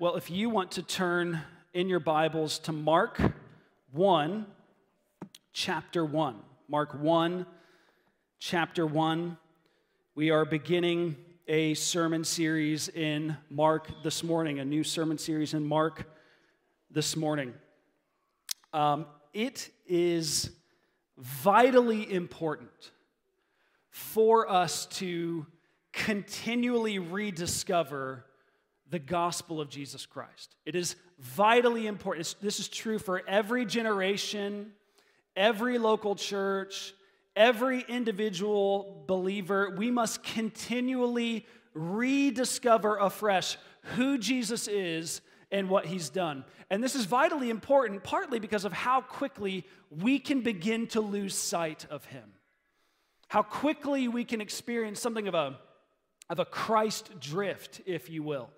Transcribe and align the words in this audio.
Well, 0.00 0.14
if 0.14 0.30
you 0.30 0.48
want 0.48 0.70
to 0.72 0.84
turn 0.84 1.40
in 1.74 1.88
your 1.88 1.98
Bibles 1.98 2.60
to 2.60 2.72
Mark 2.72 3.20
1, 3.90 4.46
chapter 5.52 6.04
1. 6.04 6.36
Mark 6.68 6.94
1, 6.94 7.44
chapter 8.38 8.86
1. 8.86 9.36
We 10.14 10.30
are 10.30 10.44
beginning 10.44 11.16
a 11.48 11.74
sermon 11.74 12.22
series 12.22 12.88
in 12.88 13.36
Mark 13.50 13.88
this 14.04 14.22
morning, 14.22 14.60
a 14.60 14.64
new 14.64 14.84
sermon 14.84 15.18
series 15.18 15.52
in 15.52 15.66
Mark 15.66 16.08
this 16.92 17.16
morning. 17.16 17.52
Um, 18.72 19.04
it 19.34 19.68
is 19.84 20.52
vitally 21.16 22.12
important 22.12 22.92
for 23.90 24.48
us 24.48 24.86
to 24.86 25.44
continually 25.92 27.00
rediscover 27.00 28.26
the 28.90 28.98
gospel 28.98 29.60
of 29.60 29.68
Jesus 29.68 30.06
Christ. 30.06 30.56
It 30.64 30.74
is 30.74 30.96
vitally 31.18 31.86
important. 31.86 32.34
This 32.40 32.60
is 32.60 32.68
true 32.68 32.98
for 32.98 33.22
every 33.28 33.66
generation, 33.66 34.72
every 35.36 35.78
local 35.78 36.14
church, 36.14 36.94
every 37.36 37.84
individual 37.88 39.04
believer. 39.06 39.74
We 39.76 39.90
must 39.90 40.22
continually 40.22 41.46
rediscover 41.74 42.96
afresh 42.96 43.56
who 43.96 44.18
Jesus 44.18 44.68
is 44.68 45.20
and 45.50 45.68
what 45.68 45.86
he's 45.86 46.08
done. 46.08 46.44
And 46.70 46.82
this 46.82 46.94
is 46.94 47.04
vitally 47.04 47.50
important, 47.50 48.04
partly 48.04 48.38
because 48.38 48.64
of 48.64 48.72
how 48.72 49.00
quickly 49.00 49.66
we 49.90 50.18
can 50.18 50.40
begin 50.40 50.86
to 50.88 51.00
lose 51.00 51.34
sight 51.34 51.86
of 51.90 52.04
him. 52.06 52.32
How 53.28 53.42
quickly 53.42 54.08
we 54.08 54.24
can 54.24 54.40
experience 54.40 55.00
something 55.00 55.28
of 55.28 55.34
a, 55.34 55.58
of 56.30 56.38
a 56.38 56.44
Christ 56.46 57.20
drift, 57.20 57.82
if 57.86 58.08
you 58.08 58.22
will 58.22 58.50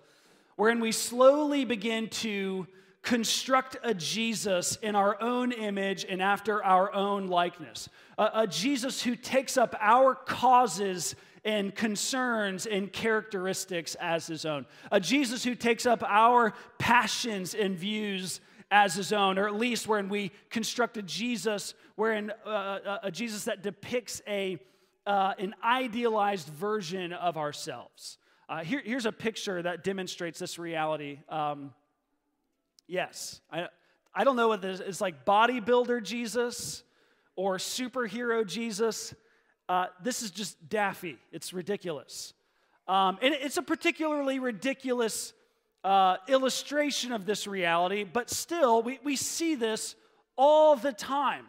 wherein 0.61 0.79
we 0.79 0.91
slowly 0.91 1.65
begin 1.65 2.07
to 2.07 2.67
construct 3.01 3.77
a 3.81 3.95
Jesus 3.95 4.77
in 4.83 4.95
our 4.95 5.19
own 5.19 5.51
image 5.51 6.05
and 6.07 6.21
after 6.21 6.63
our 6.63 6.93
own 6.93 7.25
likeness. 7.25 7.89
A, 8.19 8.29
a, 8.35 8.47
Jesus 8.47 9.01
who 9.01 9.15
takes 9.15 9.57
up 9.57 9.75
our 9.79 10.13
causes 10.13 11.15
and 11.43 11.73
concerns 11.73 12.67
and 12.67 12.93
characteristics 12.93 13.95
as 13.99 14.27
his 14.27 14.45
own. 14.45 14.67
A 14.91 14.99
Jesus 14.99 15.43
who 15.43 15.55
takes 15.55 15.87
up 15.87 16.03
our 16.03 16.53
passions 16.77 17.55
and 17.55 17.75
views 17.75 18.39
as 18.69 18.93
his 18.93 19.11
own, 19.11 19.39
or 19.39 19.47
at 19.47 19.55
least 19.55 19.87
wherein 19.87 20.09
we 20.09 20.31
construct 20.51 20.95
a 20.95 21.01
Jesus, 21.01 21.73
wherein 21.95 22.31
uh, 22.45 22.99
a 23.01 23.09
Jesus 23.09 23.45
that 23.45 23.63
depicts 23.63 24.21
a, 24.27 24.59
uh, 25.07 25.33
an 25.39 25.55
idealized 25.63 26.49
version 26.49 27.13
of 27.13 27.35
ourselves. 27.35 28.19
Uh, 28.51 28.65
here, 28.65 28.81
here's 28.83 29.05
a 29.05 29.13
picture 29.13 29.61
that 29.61 29.81
demonstrates 29.81 30.37
this 30.37 30.59
reality. 30.59 31.19
Um, 31.29 31.73
yes, 32.85 33.39
I, 33.49 33.69
I 34.13 34.25
don't 34.25 34.35
know 34.35 34.49
what 34.49 34.61
this 34.61 34.81
is 34.81 34.99
like 34.99 35.23
bodybuilder 35.23 36.03
Jesus 36.03 36.83
or 37.37 37.59
superhero 37.59 38.45
Jesus. 38.45 39.13
Uh, 39.69 39.85
this 40.03 40.21
is 40.21 40.31
just 40.31 40.67
daffy. 40.67 41.17
It's 41.31 41.53
ridiculous. 41.53 42.33
Um, 42.89 43.19
and 43.21 43.33
it's 43.33 43.55
a 43.55 43.61
particularly 43.61 44.39
ridiculous 44.39 45.31
uh, 45.85 46.17
illustration 46.27 47.13
of 47.13 47.25
this 47.25 47.47
reality, 47.47 48.03
but 48.03 48.29
still, 48.29 48.83
we, 48.83 48.99
we 49.01 49.15
see 49.15 49.55
this 49.55 49.95
all 50.35 50.75
the 50.75 50.91
time. 50.91 51.45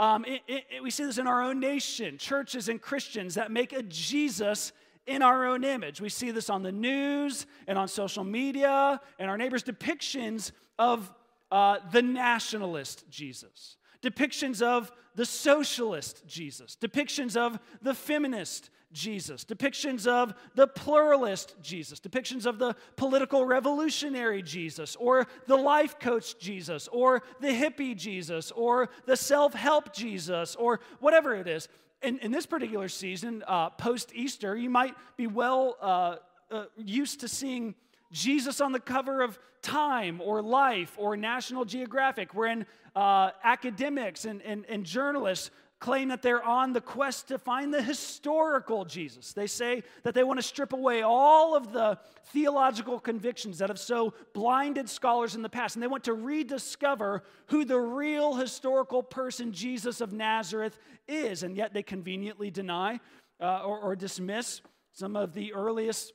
Um, 0.00 0.24
it, 0.24 0.40
it, 0.48 0.82
we 0.82 0.90
see 0.90 1.04
this 1.04 1.18
in 1.18 1.28
our 1.28 1.42
own 1.42 1.60
nation, 1.60 2.18
churches 2.18 2.68
and 2.68 2.82
Christians 2.82 3.36
that 3.36 3.52
make 3.52 3.72
a 3.72 3.84
Jesus 3.84 4.72
in 5.10 5.22
our 5.22 5.46
own 5.46 5.64
image. 5.64 6.00
We 6.00 6.08
see 6.08 6.30
this 6.30 6.48
on 6.48 6.62
the 6.62 6.72
news 6.72 7.46
and 7.66 7.76
on 7.76 7.88
social 7.88 8.24
media 8.24 9.00
and 9.18 9.28
our 9.28 9.36
neighbors' 9.36 9.64
depictions 9.64 10.52
of 10.78 11.12
uh, 11.50 11.78
the 11.90 12.00
nationalist 12.00 13.04
Jesus, 13.10 13.76
depictions 14.02 14.62
of 14.62 14.92
the 15.16 15.26
socialist 15.26 16.22
Jesus, 16.26 16.76
depictions 16.80 17.36
of 17.36 17.58
the 17.82 17.92
feminist 17.92 18.70
Jesus, 18.92 19.44
depictions 19.44 20.06
of 20.06 20.32
the 20.54 20.66
pluralist 20.66 21.54
Jesus, 21.60 22.00
depictions 22.00 22.46
of 22.46 22.58
the 22.58 22.74
political 22.96 23.44
revolutionary 23.44 24.42
Jesus, 24.42 24.96
or 24.96 25.26
the 25.46 25.56
life 25.56 25.98
coach 25.98 26.38
Jesus, 26.38 26.88
or 26.88 27.22
the 27.40 27.48
hippie 27.48 27.96
Jesus, 27.96 28.50
or 28.52 28.90
the 29.06 29.16
self 29.16 29.54
help 29.54 29.92
Jesus, 29.92 30.54
or 30.56 30.80
whatever 31.00 31.34
it 31.34 31.48
is 31.48 31.68
in, 32.02 32.18
in 32.20 32.32
this 32.32 32.46
particular 32.46 32.88
season, 32.88 33.44
uh, 33.46 33.70
post 33.70 34.12
Easter, 34.14 34.56
you 34.56 34.70
might 34.70 34.94
be 35.16 35.26
well 35.26 35.76
uh, 35.80 36.16
uh, 36.50 36.64
used 36.76 37.20
to 37.20 37.28
seeing 37.28 37.74
Jesus 38.12 38.60
on 38.60 38.72
the 38.72 38.80
cover 38.80 39.22
of 39.22 39.38
Time 39.62 40.20
or 40.20 40.42
Life 40.42 40.94
or 40.96 41.16
National 41.16 41.64
Geographic, 41.64 42.34
wherein 42.34 42.66
uh, 42.96 43.30
academics 43.44 44.24
and, 44.24 44.42
and, 44.42 44.64
and 44.68 44.84
journalists 44.84 45.50
claim 45.80 46.08
that 46.08 46.20
they're 46.20 46.44
on 46.44 46.74
the 46.74 46.80
quest 46.80 47.28
to 47.28 47.38
find 47.38 47.72
the 47.72 47.82
historical 47.82 48.84
Jesus. 48.84 49.32
They 49.32 49.46
say 49.46 49.82
that 50.02 50.14
they 50.14 50.22
want 50.22 50.38
to 50.38 50.42
strip 50.42 50.74
away 50.74 51.00
all 51.00 51.56
of 51.56 51.72
the 51.72 51.98
theological 52.26 53.00
convictions 53.00 53.58
that 53.58 53.70
have 53.70 53.78
so 53.78 54.12
blinded 54.34 54.90
scholars 54.90 55.34
in 55.34 55.40
the 55.42 55.48
past, 55.48 55.74
and 55.74 55.82
they 55.82 55.88
want 55.88 56.04
to 56.04 56.12
rediscover 56.12 57.24
who 57.46 57.64
the 57.64 57.80
real 57.80 58.34
historical 58.34 59.02
person 59.02 59.52
Jesus 59.52 60.02
of 60.02 60.12
Nazareth 60.12 60.78
is. 61.08 61.42
And 61.42 61.56
yet 61.56 61.72
they 61.72 61.82
conveniently 61.82 62.50
deny 62.50 63.00
uh, 63.40 63.62
or, 63.64 63.80
or 63.80 63.96
dismiss 63.96 64.60
some 64.92 65.16
of 65.16 65.32
the 65.32 65.54
earliest 65.54 66.12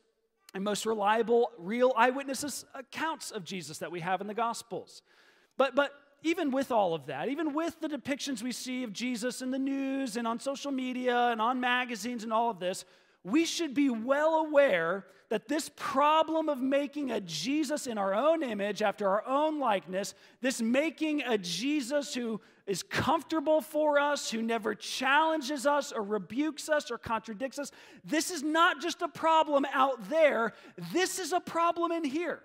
and 0.53 0.63
most 0.63 0.85
reliable 0.85 1.51
real 1.57 1.91
eyewitnesses 1.97 2.65
accounts 2.75 3.31
of 3.31 3.43
Jesus 3.43 3.79
that 3.79 3.91
we 3.91 3.99
have 3.99 4.21
in 4.21 4.27
the 4.27 4.33
Gospels. 4.33 5.01
But, 5.57 5.75
but 5.75 5.91
even 6.23 6.51
with 6.51 6.71
all 6.71 6.93
of 6.93 7.05
that, 7.05 7.29
even 7.29 7.53
with 7.53 7.79
the 7.79 7.87
depictions 7.87 8.41
we 8.41 8.51
see 8.51 8.83
of 8.83 8.93
Jesus 8.93 9.41
in 9.41 9.51
the 9.51 9.59
news 9.59 10.17
and 10.17 10.27
on 10.27 10.39
social 10.39 10.71
media 10.71 11.27
and 11.27 11.41
on 11.41 11.59
magazines 11.59 12.23
and 12.23 12.33
all 12.33 12.49
of 12.49 12.59
this, 12.59 12.85
we 13.23 13.45
should 13.45 13.73
be 13.73 13.89
well 13.89 14.35
aware 14.35 15.05
that 15.29 15.47
this 15.47 15.71
problem 15.75 16.49
of 16.49 16.61
making 16.61 17.11
a 17.11 17.19
Jesus 17.21 17.87
in 17.87 17.97
our 17.97 18.13
own 18.13 18.43
image, 18.43 18.81
after 18.81 19.09
our 19.09 19.25
own 19.25 19.59
likeness, 19.59 20.13
this 20.41 20.61
making 20.61 21.23
a 21.23 21.37
Jesus 21.37 22.13
who 22.13 22.39
is 22.67 22.83
comfortable 22.83 23.61
for 23.61 23.99
us, 23.99 24.29
who 24.29 24.41
never 24.41 24.75
challenges 24.75 25.65
us 25.65 25.91
or 25.91 26.03
rebukes 26.03 26.69
us 26.69 26.91
or 26.91 26.97
contradicts 26.97 27.57
us, 27.57 27.71
this 28.03 28.29
is 28.29 28.43
not 28.43 28.81
just 28.81 29.01
a 29.01 29.07
problem 29.07 29.65
out 29.73 30.09
there, 30.09 30.53
this 30.93 31.17
is 31.17 31.31
a 31.31 31.39
problem 31.39 31.91
in 31.91 32.03
here. 32.03 32.41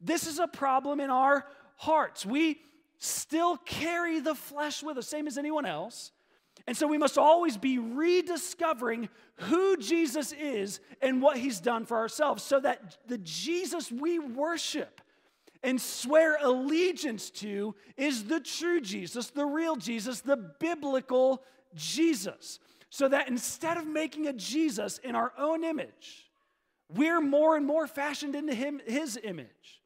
This 0.00 0.26
is 0.26 0.38
a 0.38 0.48
problem 0.48 1.00
in 1.00 1.10
our 1.10 1.46
hearts. 1.76 2.26
We 2.26 2.60
still 3.02 3.56
carry 3.56 4.20
the 4.20 4.34
flesh 4.34 4.82
with 4.82 4.96
us, 4.96 5.08
same 5.08 5.26
as 5.26 5.36
anyone 5.36 5.66
else. 5.66 6.12
And 6.66 6.76
so 6.76 6.86
we 6.86 6.98
must 6.98 7.18
always 7.18 7.56
be 7.56 7.78
rediscovering 7.78 9.08
who 9.36 9.76
Jesus 9.76 10.32
is 10.32 10.78
and 11.00 11.20
what 11.20 11.36
he's 11.36 11.60
done 11.60 11.84
for 11.84 11.96
ourselves 11.96 12.44
so 12.44 12.60
that 12.60 12.98
the 13.08 13.18
Jesus 13.18 13.90
we 13.90 14.20
worship 14.20 15.00
and 15.64 15.80
swear 15.80 16.36
allegiance 16.40 17.30
to 17.30 17.74
is 17.96 18.24
the 18.24 18.38
true 18.38 18.80
Jesus, 18.80 19.30
the 19.30 19.46
real 19.46 19.74
Jesus, 19.74 20.20
the 20.20 20.36
biblical 20.36 21.42
Jesus. 21.74 22.60
So 22.90 23.08
that 23.08 23.28
instead 23.28 23.78
of 23.78 23.86
making 23.86 24.28
a 24.28 24.32
Jesus 24.32 24.98
in 24.98 25.16
our 25.16 25.32
own 25.36 25.64
image, 25.64 26.30
we're 26.88 27.20
more 27.20 27.56
and 27.56 27.66
more 27.66 27.88
fashioned 27.88 28.36
into 28.36 28.54
him, 28.54 28.80
his 28.86 29.18
image. 29.24 29.81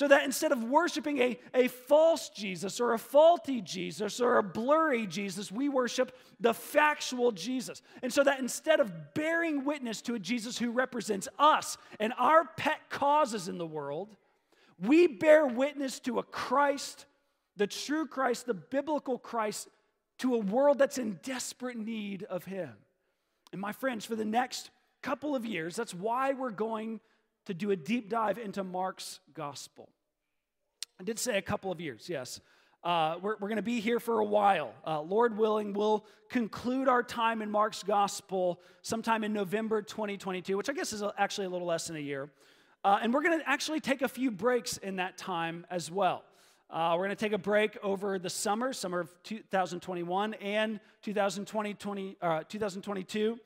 So 0.00 0.08
that 0.08 0.24
instead 0.24 0.50
of 0.50 0.64
worshiping 0.64 1.18
a, 1.18 1.38
a 1.52 1.68
false 1.68 2.30
Jesus 2.30 2.80
or 2.80 2.94
a 2.94 2.98
faulty 2.98 3.60
Jesus 3.60 4.18
or 4.18 4.38
a 4.38 4.42
blurry 4.42 5.06
Jesus, 5.06 5.52
we 5.52 5.68
worship 5.68 6.16
the 6.40 6.54
factual 6.54 7.32
Jesus. 7.32 7.82
And 8.02 8.10
so 8.10 8.24
that 8.24 8.38
instead 8.38 8.80
of 8.80 9.12
bearing 9.12 9.66
witness 9.66 10.00
to 10.00 10.14
a 10.14 10.18
Jesus 10.18 10.56
who 10.56 10.70
represents 10.70 11.28
us 11.38 11.76
and 11.98 12.14
our 12.16 12.46
pet 12.56 12.88
causes 12.88 13.46
in 13.46 13.58
the 13.58 13.66
world, 13.66 14.16
we 14.82 15.06
bear 15.06 15.44
witness 15.44 16.00
to 16.00 16.18
a 16.18 16.22
Christ, 16.22 17.04
the 17.58 17.66
true 17.66 18.06
Christ, 18.06 18.46
the 18.46 18.54
biblical 18.54 19.18
Christ, 19.18 19.68
to 20.20 20.34
a 20.34 20.38
world 20.38 20.78
that's 20.78 20.96
in 20.96 21.20
desperate 21.22 21.76
need 21.76 22.22
of 22.22 22.46
Him. 22.46 22.72
And 23.52 23.60
my 23.60 23.72
friends, 23.72 24.06
for 24.06 24.16
the 24.16 24.24
next 24.24 24.70
couple 25.02 25.36
of 25.36 25.44
years, 25.44 25.76
that's 25.76 25.92
why 25.92 26.32
we're 26.32 26.52
going 26.52 27.00
to 27.46 27.54
do 27.54 27.70
a 27.70 27.76
deep 27.76 28.08
dive 28.10 28.38
into 28.38 28.64
Mark's 28.64 29.20
gospel. 29.34 29.88
I 30.98 31.04
did 31.04 31.18
say 31.18 31.38
a 31.38 31.42
couple 31.42 31.72
of 31.72 31.80
years, 31.80 32.08
yes. 32.08 32.40
Uh, 32.82 33.16
we're 33.20 33.36
we're 33.40 33.48
going 33.48 33.56
to 33.56 33.62
be 33.62 33.80
here 33.80 34.00
for 34.00 34.20
a 34.20 34.24
while. 34.24 34.72
Uh, 34.86 35.02
Lord 35.02 35.36
willing, 35.36 35.74
we'll 35.74 36.06
conclude 36.30 36.88
our 36.88 37.02
time 37.02 37.42
in 37.42 37.50
Mark's 37.50 37.82
gospel 37.82 38.58
sometime 38.80 39.22
in 39.22 39.34
November 39.34 39.82
2022, 39.82 40.56
which 40.56 40.70
I 40.70 40.72
guess 40.72 40.92
is 40.94 41.02
actually 41.18 41.46
a 41.46 41.50
little 41.50 41.66
less 41.66 41.88
than 41.88 41.96
a 41.96 42.00
year. 42.00 42.30
Uh, 42.82 42.98
and 43.02 43.12
we're 43.12 43.22
going 43.22 43.38
to 43.38 43.46
actually 43.48 43.80
take 43.80 44.00
a 44.00 44.08
few 44.08 44.30
breaks 44.30 44.78
in 44.78 44.96
that 44.96 45.18
time 45.18 45.66
as 45.70 45.90
well. 45.90 46.24
Uh, 46.70 46.92
we're 46.94 47.04
going 47.04 47.10
to 47.10 47.16
take 47.16 47.32
a 47.32 47.38
break 47.38 47.76
over 47.82 48.18
the 48.18 48.30
summer, 48.30 48.72
summer 48.72 49.00
of 49.00 49.10
2021 49.24 50.34
and 50.34 50.80
2020, 51.02 51.74
20, 51.74 52.16
uh, 52.22 52.42
2022. 52.48 53.38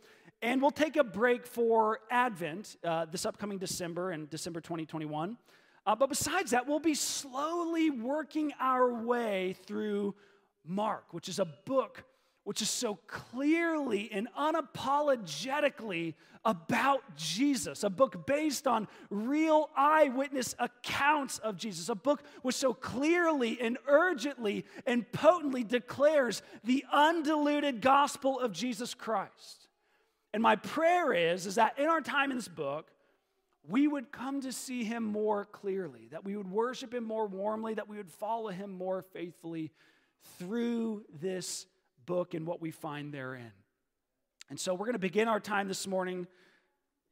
And 0.44 0.60
we'll 0.60 0.72
take 0.72 0.96
a 0.96 1.04
break 1.04 1.46
for 1.46 2.00
Advent 2.10 2.76
uh, 2.84 3.06
this 3.06 3.24
upcoming 3.24 3.56
December 3.56 4.10
and 4.10 4.28
December 4.28 4.60
2021. 4.60 5.38
Uh, 5.86 5.96
but 5.96 6.10
besides 6.10 6.50
that, 6.50 6.68
we'll 6.68 6.80
be 6.80 6.94
slowly 6.94 7.88
working 7.88 8.52
our 8.60 8.92
way 8.92 9.56
through 9.64 10.14
Mark, 10.62 11.14
which 11.14 11.30
is 11.30 11.38
a 11.38 11.46
book 11.46 12.04
which 12.42 12.60
is 12.60 12.68
so 12.68 12.98
clearly 13.06 14.10
and 14.12 14.28
unapologetically 14.38 16.12
about 16.44 17.16
Jesus, 17.16 17.82
a 17.82 17.88
book 17.88 18.26
based 18.26 18.66
on 18.66 18.86
real 19.08 19.70
eyewitness 19.74 20.54
accounts 20.58 21.38
of 21.38 21.56
Jesus, 21.56 21.88
a 21.88 21.94
book 21.94 22.22
which 22.42 22.56
so 22.56 22.74
clearly 22.74 23.58
and 23.62 23.78
urgently 23.86 24.66
and 24.86 25.10
potently 25.10 25.64
declares 25.64 26.42
the 26.64 26.84
undiluted 26.92 27.80
gospel 27.80 28.38
of 28.38 28.52
Jesus 28.52 28.92
Christ. 28.92 29.63
And 30.34 30.42
my 30.42 30.56
prayer 30.56 31.12
is, 31.12 31.46
is 31.46 31.54
that 31.54 31.78
in 31.78 31.86
our 31.86 32.00
time 32.00 32.32
in 32.32 32.36
this 32.36 32.48
book, 32.48 32.90
we 33.68 33.86
would 33.86 34.10
come 34.10 34.40
to 34.40 34.50
see 34.50 34.82
him 34.82 35.04
more 35.04 35.44
clearly, 35.44 36.08
that 36.10 36.24
we 36.24 36.36
would 36.36 36.50
worship 36.50 36.92
him 36.92 37.04
more 37.04 37.28
warmly, 37.28 37.74
that 37.74 37.88
we 37.88 37.96
would 37.98 38.10
follow 38.10 38.48
him 38.48 38.72
more 38.72 39.00
faithfully 39.00 39.70
through 40.40 41.04
this 41.20 41.66
book 42.04 42.34
and 42.34 42.48
what 42.48 42.60
we 42.60 42.72
find 42.72 43.14
therein. 43.14 43.52
And 44.50 44.58
so 44.58 44.74
we're 44.74 44.86
going 44.86 44.94
to 44.94 44.98
begin 44.98 45.28
our 45.28 45.38
time 45.38 45.68
this 45.68 45.86
morning 45.86 46.26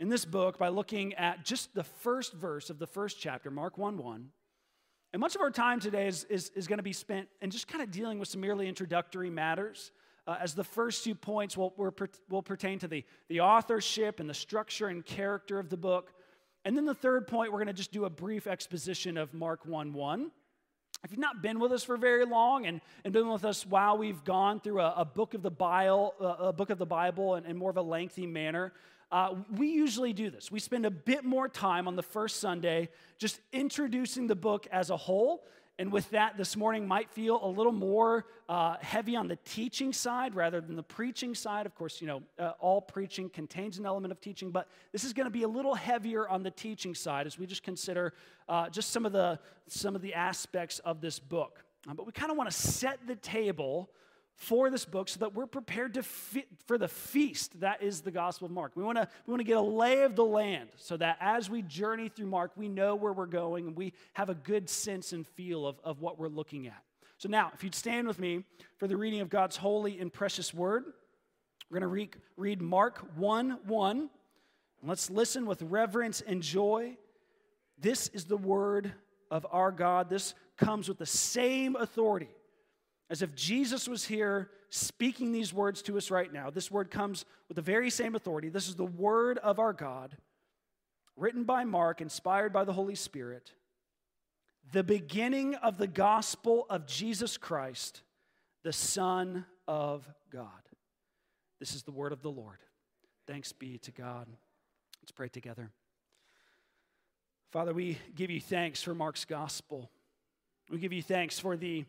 in 0.01 0.09
this 0.09 0.25
book 0.25 0.59
by 0.59 0.71
looking 0.71 1.15
at 1.15 1.45
just 1.45 1.73
the 1.77 1.85
first 1.85 2.33
verse 2.33 2.71
of 2.71 2.81
the 2.81 2.89
first 2.89 3.21
chapter, 3.21 3.53
Mark 3.53 3.79
1 3.79 3.99
1. 3.99 4.31
And 5.13 5.21
much 5.21 5.37
of 5.37 5.43
our 5.43 5.51
time 5.53 5.79
today 5.79 6.09
is, 6.09 6.25
is, 6.25 6.51
is 6.57 6.67
going 6.67 6.81
to 6.81 6.83
be 6.83 6.93
spent 6.93 7.29
in 7.41 7.53
just 7.53 7.69
kind 7.69 7.85
of 7.85 7.93
dealing 7.93 8.19
with 8.19 8.27
some 8.27 8.41
merely 8.41 8.67
introductory 8.67 9.31
matters. 9.31 9.93
Uh, 10.27 10.37
as 10.41 10.55
the 10.55 10.63
first 10.63 11.03
two 11.03 11.17
points 11.17 11.57
will, 11.57 11.75
will, 12.29 12.43
pertain 12.43 12.79
to 12.79 12.87
the, 12.87 13.05
the 13.29 13.41
authorship 13.41 14.21
and 14.21 14.31
the 14.31 14.35
structure 14.35 14.87
and 14.87 15.05
character 15.05 15.59
of 15.59 15.69
the 15.69 15.77
book. 15.77 16.13
And 16.65 16.77
then 16.77 16.85
the 16.85 16.95
third 16.95 17.27
point, 17.27 17.51
we're 17.51 17.59
going 17.59 17.67
to 17.67 17.73
just 17.73 17.91
do 17.91 18.05
a 18.05 18.11
brief 18.11 18.47
exposition 18.47 19.17
of 19.17 19.35
Mark 19.35 19.67
1 19.67 19.93
1. 19.93 20.31
If 21.05 21.11
you've 21.11 21.19
not 21.19 21.43
been 21.43 21.59
with 21.59 21.73
us 21.73 21.83
for 21.83 21.97
very 21.97 22.25
long 22.25 22.67
and, 22.67 22.81
and 23.05 23.13
been 23.13 23.29
with 23.29 23.45
us 23.45 23.67
while 23.67 23.99
we've 23.99 24.23
gone 24.23 24.61
through 24.61 24.81
a, 24.81 24.95
a 24.99 25.05
book 25.05 25.35
of 25.35 25.43
the 25.43 25.51
Bible, 25.51 26.15
a 26.21 26.53
book 26.53 26.71
of 26.71 26.79
the 26.79 26.87
Bible 26.87 27.35
in, 27.35 27.45
in 27.45 27.57
more 27.57 27.71
of 27.71 27.77
a 27.77 27.83
lengthy 27.83 28.27
manner, 28.27 28.73
uh, 29.11 29.35
we 29.57 29.69
usually 29.69 30.13
do 30.13 30.31
this. 30.31 30.53
We 30.53 30.61
spend 30.61 30.87
a 30.87 30.91
bit 30.91 31.25
more 31.25 31.49
time 31.49 31.89
on 31.89 31.97
the 31.97 32.03
first 32.03 32.39
Sunday 32.39 32.89
just 33.19 33.41
introducing 33.53 34.29
the 34.29 34.37
book 34.37 34.69
as 34.71 34.91
a 34.91 34.97
whole 34.97 35.43
and 35.79 35.91
with 35.91 36.11
that, 36.11 36.37
this 36.37 36.57
morning 36.57 36.87
might 36.87 37.11
feel 37.11 37.41
a 37.43 37.49
little 37.49 37.73
more 37.73 38.27
uh, 38.49 38.77
heavy 38.81 39.17
on 39.17 39.27
the 39.27 39.37
teaching 39.37 39.93
side 39.93 40.35
rather 40.35 40.61
than 40.61 40.77
the 40.77 40.83
preaching 40.83 41.35
side. 41.35 41.65
Of 41.65 41.75
course, 41.75 42.01
you 42.01 42.07
know, 42.07 42.23
uh, 42.39 42.53
all 42.61 42.81
preaching 42.81 43.31
contains 43.31 43.79
an 43.79 43.87
element 43.87 44.13
of 44.13 44.21
teaching, 44.21 44.51
but 44.51 44.69
this 44.93 45.03
is 45.03 45.15
going 45.15 45.25
to 45.25 45.31
be 45.31 45.45
a 45.45 45.49
little 45.49 45.75
heavier 45.75 46.29
on 46.29 46.43
the 46.43 46.51
teaching 46.51 46.95
side 46.95 47.27
as 47.27 47.39
we 47.39 47.47
just 47.47 47.63
consider 47.63 48.13
uh, 48.49 48.69
just 48.69 48.91
some 48.91 49.07
of 49.07 49.13
the 49.13 49.39
some 49.67 49.97
of 49.97 50.03
the 50.03 50.13
aspects 50.13 50.79
of 50.81 51.01
this 51.01 51.19
book. 51.19 51.65
Um, 51.89 51.97
but 51.97 52.07
we 52.07 52.13
kind 52.13 52.31
of 52.31 52.37
want 52.37 52.51
to 52.51 52.57
set 52.57 53.07
the 53.07 53.17
table 53.17 53.91
for 54.37 54.71
this 54.71 54.85
book 54.85 55.09
so 55.09 55.21
that 55.21 55.35
we're 55.35 55.47
prepared 55.47 55.95
to 55.95 56.03
fe- 56.03 56.47
for 56.67 56.79
the 56.79 56.89
feast 56.89 57.61
that 57.61 57.83
is 57.83 58.01
the 58.01 58.11
Gospel 58.11 58.47
of 58.47 58.53
Mark. 58.53 58.73
We 58.75 58.83
want 58.83 58.99
to 58.99 59.09
we 59.27 59.31
want 59.31 59.41
to 59.41 59.45
get 59.45 59.57
a 59.57 59.61
lay 59.61 60.03
of 60.03 60.17
the 60.17 60.25
land 60.25 60.71
so 60.77 60.97
that 60.97 61.17
as 61.21 61.49
we 61.49 61.63
journey 61.63 62.09
through 62.09 62.27
Mark, 62.27 62.53
we 62.57 62.69
know 62.69 62.95
where 62.95 63.13
we're 63.13 63.27
going 63.27 63.67
and 63.69 63.77
we 63.77 63.93
have 64.15 64.31
a 64.31 64.35
good 64.35 64.69
sense 64.69 65.13
and 65.13 65.27
feel 65.27 65.67
of, 65.67 65.77
of 65.85 66.01
what 66.01 66.19
we're 66.19 66.29
looking 66.29 66.67
at. 66.67 66.83
So 67.19 67.29
now, 67.29 67.53
if 67.55 67.63
you'd 67.63 67.75
stand 67.75 68.09
with 68.09 68.19
me 68.19 68.45
for 68.79 68.89
the 68.89 68.97
reading 68.97 69.21
of 69.21 69.31
God's 69.31 69.57
holy 69.57 70.01
and 70.01 70.13
precious 70.13 70.53
word, 70.53 70.85
we're 71.71 71.79
going 71.79 71.83
to 71.83 71.87
re- 71.87 72.11
read 72.37 72.61
Mark 72.61 73.07
1 73.17 73.59
1. 73.65 73.99
And 73.99 74.89
let's 74.89 75.09
listen 75.09 75.47
with 75.47 75.63
reverence 75.63 76.21
and 76.21 76.43
joy. 76.43 76.97
This 77.79 78.09
is 78.09 78.25
the 78.25 78.37
word 78.37 78.93
of 79.31 79.47
our 79.53 79.71
God. 79.71 80.11
This 80.11 80.35
comes 80.57 80.89
with 80.89 80.99
the 80.99 81.07
same 81.07 81.77
authority 81.77 82.29
as 83.13 83.21
if 83.21 83.35
Jesus 83.35 83.87
was 83.87 84.07
here 84.07 84.49
speaking 84.71 85.33
these 85.33 85.53
words 85.53 85.83
to 85.83 85.99
us 85.99 86.11
right 86.11 86.33
now. 86.33 86.49
This 86.49 86.71
word 86.71 86.91
comes 86.91 87.27
with 87.47 87.57
the 87.57 87.63
very 87.63 87.91
same 87.91 88.15
authority. 88.15 88.49
This 88.49 88.69
is 88.69 88.75
the 88.75 88.87
word 88.87 89.37
of 89.39 89.59
our 89.59 89.75
God, 89.75 90.17
written 91.15 91.45
by 91.45 91.65
Mark, 91.65 92.01
inspired 92.01 92.55
by 92.55 92.65
the 92.65 92.73
Holy 92.73 92.95
Spirit. 92.95 93.53
The 94.73 94.83
beginning 94.83 95.57
of 95.57 95.77
the 95.77 95.87
gospel 95.87 96.65
of 96.71 96.87
Jesus 96.87 97.37
Christ, 97.37 98.01
the 98.65 98.73
Son 98.73 99.45
of 99.69 100.09
God. 100.31 100.49
This 101.61 101.75
is 101.75 101.83
the 101.83 101.93
word 101.93 102.15
of 102.15 102.23
the 102.23 102.31
Lord. 102.31 102.61
Thanks 103.27 103.53
be 103.53 103.77
to 103.77 103.91
God. 103.93 104.27
Let's 105.03 105.13
pray 105.13 105.29
together. 105.29 105.71
Father, 107.51 107.75
we 107.75 107.99
give 108.15 108.31
you 108.31 108.41
thanks 108.41 108.83
for 108.83 108.95
Mark's 108.95 109.27
gospel. 109.27 109.91
We 110.71 110.79
give 110.79 110.95
you 110.95 111.03
thanks 111.03 111.39
for 111.39 111.59
the 111.59 111.85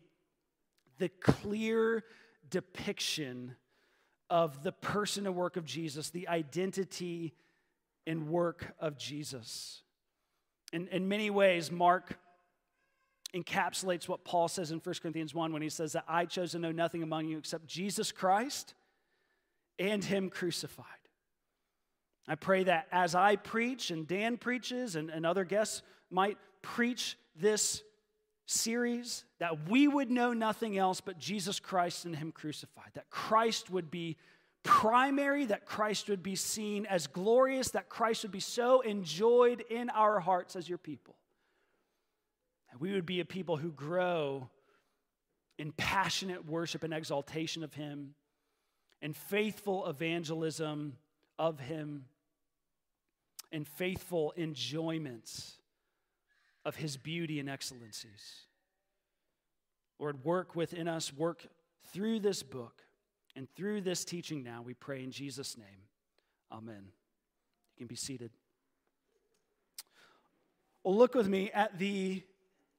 the 0.98 1.08
clear 1.08 2.04
depiction 2.48 3.56
of 4.30 4.62
the 4.62 4.72
person 4.72 5.26
and 5.26 5.34
work 5.34 5.56
of 5.56 5.64
Jesus, 5.64 6.10
the 6.10 6.28
identity 6.28 7.34
and 8.06 8.28
work 8.28 8.74
of 8.78 8.96
Jesus. 8.96 9.82
In, 10.72 10.88
in 10.88 11.08
many 11.08 11.30
ways, 11.30 11.70
Mark 11.70 12.18
encapsulates 13.34 14.08
what 14.08 14.24
Paul 14.24 14.48
says 14.48 14.70
in 14.70 14.78
1 14.78 14.94
Corinthians 15.02 15.34
1 15.34 15.52
when 15.52 15.62
he 15.62 15.68
says 15.68 15.92
that 15.92 16.04
I 16.08 16.24
chose 16.24 16.52
to 16.52 16.58
know 16.58 16.72
nothing 16.72 17.02
among 17.02 17.26
you 17.26 17.38
except 17.38 17.66
Jesus 17.66 18.12
Christ 18.12 18.74
and 19.78 20.04
Him 20.04 20.30
crucified. 20.30 20.86
I 22.28 22.36
pray 22.36 22.64
that 22.64 22.86
as 22.90 23.14
I 23.14 23.36
preach 23.36 23.90
and 23.90 24.06
Dan 24.06 24.36
preaches 24.36 24.96
and, 24.96 25.10
and 25.10 25.26
other 25.26 25.44
guests 25.44 25.82
might 26.10 26.38
preach 26.62 27.18
this 27.36 27.82
series 28.46 29.24
that 29.38 29.68
we 29.68 29.88
would 29.88 30.10
know 30.10 30.32
nothing 30.32 30.76
else 30.76 31.00
but 31.00 31.18
Jesus 31.18 31.60
Christ 31.60 32.04
and 32.04 32.14
Him 32.14 32.32
crucified, 32.32 32.90
that 32.94 33.10
Christ 33.10 33.70
would 33.70 33.90
be 33.90 34.16
primary, 34.62 35.46
that 35.46 35.66
Christ 35.66 36.08
would 36.08 36.22
be 36.22 36.36
seen 36.36 36.86
as 36.86 37.06
glorious, 37.06 37.70
that 37.70 37.88
Christ 37.88 38.22
would 38.22 38.32
be 38.32 38.40
so 38.40 38.80
enjoyed 38.80 39.62
in 39.70 39.90
our 39.90 40.20
hearts 40.20 40.56
as 40.56 40.68
your 40.68 40.78
people. 40.78 41.16
That 42.70 42.80
we 42.80 42.92
would 42.92 43.06
be 43.06 43.20
a 43.20 43.24
people 43.24 43.56
who 43.56 43.70
grow 43.70 44.48
in 45.58 45.72
passionate 45.72 46.46
worship 46.46 46.82
and 46.82 46.92
exaltation 46.92 47.62
of 47.62 47.74
Him, 47.74 48.14
and 49.00 49.16
faithful 49.16 49.86
evangelism 49.86 50.96
of 51.38 51.60
Him, 51.60 52.06
and 53.52 53.68
faithful 53.68 54.34
enjoyments 54.36 55.58
of 56.64 56.76
his 56.76 56.96
beauty 56.96 57.40
and 57.40 57.48
excellencies. 57.48 58.46
Lord, 59.98 60.24
work 60.24 60.56
within 60.56 60.88
us, 60.88 61.12
work 61.12 61.46
through 61.92 62.20
this 62.20 62.42
book 62.42 62.82
and 63.36 63.48
through 63.54 63.80
this 63.80 64.04
teaching 64.04 64.44
now, 64.44 64.62
we 64.62 64.74
pray 64.74 65.02
in 65.02 65.10
Jesus' 65.10 65.56
name. 65.58 65.88
Amen. 66.52 66.84
You 67.76 67.78
can 67.78 67.86
be 67.86 67.96
seated. 67.96 68.30
Well, 70.84 70.96
look 70.96 71.14
with 71.14 71.28
me 71.28 71.50
at 71.52 71.78
the 71.78 72.22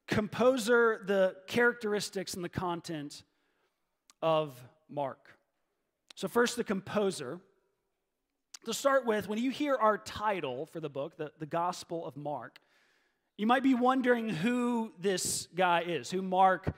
composer, 0.08 1.02
the 1.06 1.36
characteristics, 1.48 2.36
and 2.36 2.44
the 2.44 2.50
content 2.50 3.24
of 4.22 4.58
Mark. 4.90 5.38
So, 6.16 6.28
first, 6.28 6.56
the 6.56 6.64
composer. 6.64 7.40
To 8.66 8.74
start 8.74 9.06
with, 9.06 9.28
when 9.28 9.38
you 9.38 9.52
hear 9.52 9.76
our 9.76 9.98
title 9.98 10.66
for 10.66 10.80
the 10.80 10.90
book, 10.90 11.18
the, 11.18 11.32
the 11.38 11.46
Gospel 11.46 12.06
of 12.06 12.18
Mark, 12.18 12.60
you 13.38 13.48
might 13.48 13.64
be 13.64 13.74
wondering 13.74 14.30
who 14.30 14.94
this 15.00 15.48
guy 15.56 15.82
is, 15.82 16.10
who 16.10 16.22
Mark 16.22 16.74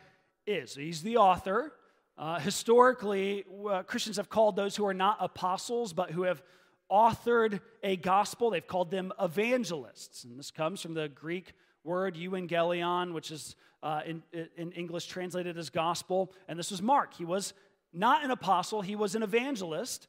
is. 0.47 0.73
He's 0.73 1.03
the 1.03 1.17
author. 1.17 1.71
Uh, 2.17 2.39
historically, 2.39 3.45
uh, 3.69 3.83
Christians 3.83 4.17
have 4.17 4.29
called 4.29 4.55
those 4.55 4.75
who 4.75 4.85
are 4.87 4.93
not 4.93 5.17
apostles, 5.19 5.93
but 5.93 6.09
who 6.09 6.23
have 6.23 6.41
authored 6.91 7.59
a 7.83 7.95
gospel, 7.97 8.49
they've 8.49 8.65
called 8.65 8.89
them 8.89 9.13
evangelists. 9.21 10.23
And 10.23 10.39
this 10.39 10.49
comes 10.49 10.81
from 10.81 10.95
the 10.95 11.09
Greek 11.09 11.53
word 11.83 12.15
euangelion, 12.15 13.13
which 13.13 13.29
is 13.29 13.55
uh, 13.83 14.01
in, 14.05 14.23
in 14.55 14.71
English 14.71 15.05
translated 15.05 15.57
as 15.57 15.69
gospel. 15.69 16.33
And 16.47 16.57
this 16.57 16.71
was 16.71 16.81
Mark. 16.81 17.13
He 17.13 17.25
was 17.25 17.53
not 17.93 18.23
an 18.23 18.31
apostle, 18.31 18.81
he 18.81 18.95
was 18.95 19.15
an 19.15 19.21
evangelist. 19.21 20.07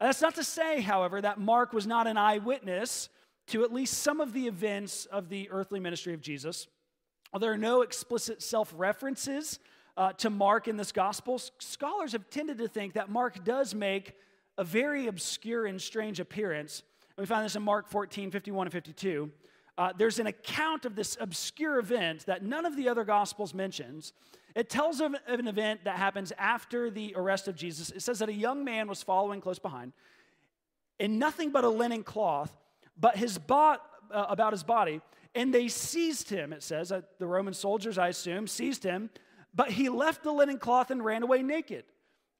That's 0.00 0.22
not 0.22 0.34
to 0.36 0.44
say, 0.44 0.80
however, 0.80 1.20
that 1.20 1.38
Mark 1.38 1.72
was 1.72 1.86
not 1.86 2.06
an 2.06 2.16
eyewitness 2.16 3.08
to 3.48 3.64
at 3.64 3.72
least 3.72 3.98
some 3.98 4.20
of 4.20 4.32
the 4.32 4.46
events 4.46 5.06
of 5.06 5.28
the 5.28 5.50
earthly 5.50 5.80
ministry 5.80 6.14
of 6.14 6.20
Jesus. 6.20 6.66
There 7.38 7.52
are 7.52 7.58
no 7.58 7.82
explicit 7.82 8.42
self 8.42 8.72
references 8.76 9.58
uh, 9.96 10.12
to 10.14 10.30
Mark 10.30 10.68
in 10.68 10.76
this 10.76 10.92
gospel. 10.92 11.40
Scholars 11.58 12.12
have 12.12 12.28
tended 12.30 12.58
to 12.58 12.68
think 12.68 12.94
that 12.94 13.10
Mark 13.10 13.44
does 13.44 13.74
make 13.74 14.14
a 14.58 14.64
very 14.64 15.06
obscure 15.06 15.66
and 15.66 15.80
strange 15.80 16.20
appearance. 16.20 16.82
we 17.16 17.26
find 17.26 17.44
this 17.44 17.56
in 17.56 17.62
Mark 17.62 17.88
14 17.88 18.30
51 18.30 18.66
and 18.66 18.72
52. 18.72 19.30
Uh, 19.78 19.92
there's 19.96 20.18
an 20.18 20.26
account 20.26 20.84
of 20.84 20.94
this 20.94 21.16
obscure 21.18 21.78
event 21.78 22.26
that 22.26 22.42
none 22.42 22.66
of 22.66 22.76
the 22.76 22.88
other 22.88 23.04
gospels 23.04 23.54
mentions. 23.54 24.12
It 24.54 24.68
tells 24.68 25.00
of 25.00 25.14
an 25.26 25.48
event 25.48 25.84
that 25.84 25.96
happens 25.96 26.30
after 26.36 26.90
the 26.90 27.14
arrest 27.16 27.48
of 27.48 27.56
Jesus. 27.56 27.90
It 27.90 28.02
says 28.02 28.18
that 28.18 28.28
a 28.28 28.34
young 28.34 28.64
man 28.64 28.86
was 28.86 29.02
following 29.02 29.40
close 29.40 29.58
behind 29.58 29.94
in 30.98 31.18
nothing 31.18 31.50
but 31.50 31.64
a 31.64 31.68
linen 31.68 32.02
cloth 32.02 32.52
but 32.98 33.16
his 33.16 33.38
bot, 33.38 33.80
uh, 34.10 34.26
about 34.28 34.52
his 34.52 34.62
body, 34.62 35.00
and 35.34 35.52
they 35.52 35.68
seized 35.68 36.28
him, 36.28 36.52
it 36.52 36.62
says. 36.62 36.92
Uh, 36.92 37.02
the 37.18 37.26
Roman 37.26 37.54
soldiers, 37.54 37.98
I 37.98 38.08
assume, 38.08 38.46
seized 38.46 38.84
him, 38.84 39.10
but 39.54 39.70
he 39.70 39.88
left 39.88 40.22
the 40.22 40.32
linen 40.32 40.58
cloth 40.58 40.90
and 40.90 41.04
ran 41.04 41.22
away 41.22 41.42
naked. 41.42 41.84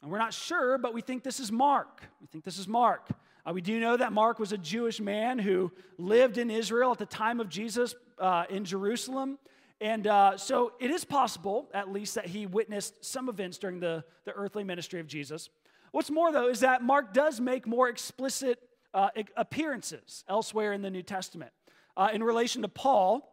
And 0.02 0.10
we're 0.10 0.18
not 0.18 0.34
sure, 0.34 0.78
but 0.78 0.92
we 0.92 1.00
think 1.00 1.22
this 1.22 1.40
is 1.40 1.52
Mark. 1.52 2.02
We 2.20 2.26
think 2.26 2.44
this 2.44 2.58
is 2.58 2.66
Mark. 2.66 3.08
Uh, 3.46 3.52
we 3.52 3.60
do 3.60 3.80
know 3.80 3.96
that 3.96 4.12
Mark 4.12 4.38
was 4.38 4.52
a 4.52 4.58
Jewish 4.58 5.00
man 5.00 5.38
who 5.38 5.72
lived 5.98 6.38
in 6.38 6.50
Israel 6.50 6.92
at 6.92 6.98
the 6.98 7.06
time 7.06 7.40
of 7.40 7.48
Jesus 7.48 7.94
uh, 8.18 8.44
in 8.50 8.64
Jerusalem. 8.64 9.38
And 9.80 10.06
uh, 10.06 10.36
so 10.36 10.72
it 10.80 10.90
is 10.90 11.04
possible, 11.04 11.68
at 11.74 11.90
least, 11.90 12.14
that 12.14 12.26
he 12.26 12.46
witnessed 12.46 13.04
some 13.04 13.28
events 13.28 13.58
during 13.58 13.80
the, 13.80 14.04
the 14.24 14.32
earthly 14.32 14.62
ministry 14.64 15.00
of 15.00 15.06
Jesus. 15.06 15.50
What's 15.90 16.10
more, 16.10 16.32
though, 16.32 16.48
is 16.48 16.60
that 16.60 16.82
Mark 16.82 17.12
does 17.12 17.40
make 17.40 17.66
more 17.66 17.88
explicit 17.88 18.60
uh, 18.94 19.08
appearances 19.36 20.24
elsewhere 20.28 20.72
in 20.72 20.82
the 20.82 20.90
New 20.90 21.02
Testament. 21.02 21.52
Uh, 21.96 22.10
in 22.12 22.22
relation 22.22 22.62
to 22.62 22.68
Paul, 22.68 23.28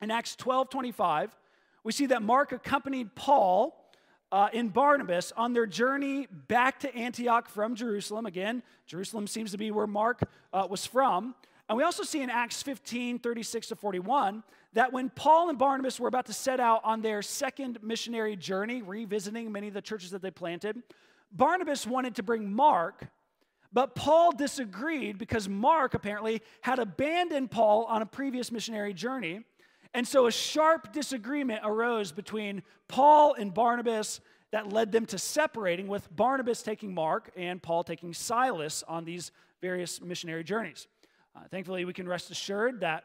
in 0.00 0.10
Acts 0.10 0.36
12 0.36 0.70
25, 0.70 1.36
we 1.84 1.92
see 1.92 2.06
that 2.06 2.22
Mark 2.22 2.52
accompanied 2.52 3.14
Paul 3.14 3.82
uh, 4.32 4.48
and 4.52 4.72
Barnabas 4.72 5.32
on 5.36 5.52
their 5.52 5.66
journey 5.66 6.26
back 6.48 6.80
to 6.80 6.94
Antioch 6.94 7.48
from 7.48 7.74
Jerusalem. 7.74 8.26
Again, 8.26 8.62
Jerusalem 8.86 9.26
seems 9.26 9.52
to 9.52 9.58
be 9.58 9.70
where 9.70 9.86
Mark 9.86 10.22
uh, 10.52 10.66
was 10.68 10.84
from. 10.84 11.34
And 11.68 11.76
we 11.76 11.84
also 11.84 12.02
see 12.02 12.22
in 12.22 12.30
Acts 12.30 12.62
15 12.62 13.18
36 13.18 13.68
to 13.68 13.76
41 13.76 14.42
that 14.74 14.92
when 14.92 15.10
Paul 15.10 15.48
and 15.48 15.58
Barnabas 15.58 15.98
were 15.98 16.08
about 16.08 16.26
to 16.26 16.32
set 16.32 16.60
out 16.60 16.80
on 16.84 17.02
their 17.02 17.22
second 17.22 17.78
missionary 17.82 18.36
journey, 18.36 18.82
revisiting 18.82 19.50
many 19.50 19.68
of 19.68 19.74
the 19.74 19.82
churches 19.82 20.10
that 20.10 20.22
they 20.22 20.30
planted, 20.30 20.82
Barnabas 21.32 21.86
wanted 21.86 22.14
to 22.16 22.22
bring 22.22 22.52
Mark, 22.52 23.08
but 23.76 23.94
Paul 23.94 24.32
disagreed 24.32 25.18
because 25.18 25.50
Mark 25.50 25.92
apparently 25.92 26.40
had 26.62 26.78
abandoned 26.78 27.50
Paul 27.50 27.84
on 27.84 28.00
a 28.00 28.06
previous 28.06 28.50
missionary 28.50 28.94
journey. 28.94 29.42
And 29.92 30.08
so 30.08 30.26
a 30.26 30.32
sharp 30.32 30.94
disagreement 30.94 31.60
arose 31.62 32.10
between 32.10 32.62
Paul 32.88 33.34
and 33.34 33.52
Barnabas 33.52 34.22
that 34.50 34.72
led 34.72 34.92
them 34.92 35.04
to 35.04 35.18
separating, 35.18 35.88
with 35.88 36.08
Barnabas 36.16 36.62
taking 36.62 36.94
Mark 36.94 37.30
and 37.36 37.62
Paul 37.62 37.84
taking 37.84 38.14
Silas 38.14 38.82
on 38.88 39.04
these 39.04 39.30
various 39.60 40.00
missionary 40.00 40.42
journeys. 40.42 40.86
Uh, 41.36 41.40
thankfully, 41.50 41.84
we 41.84 41.92
can 41.92 42.08
rest 42.08 42.30
assured 42.30 42.80
that 42.80 43.04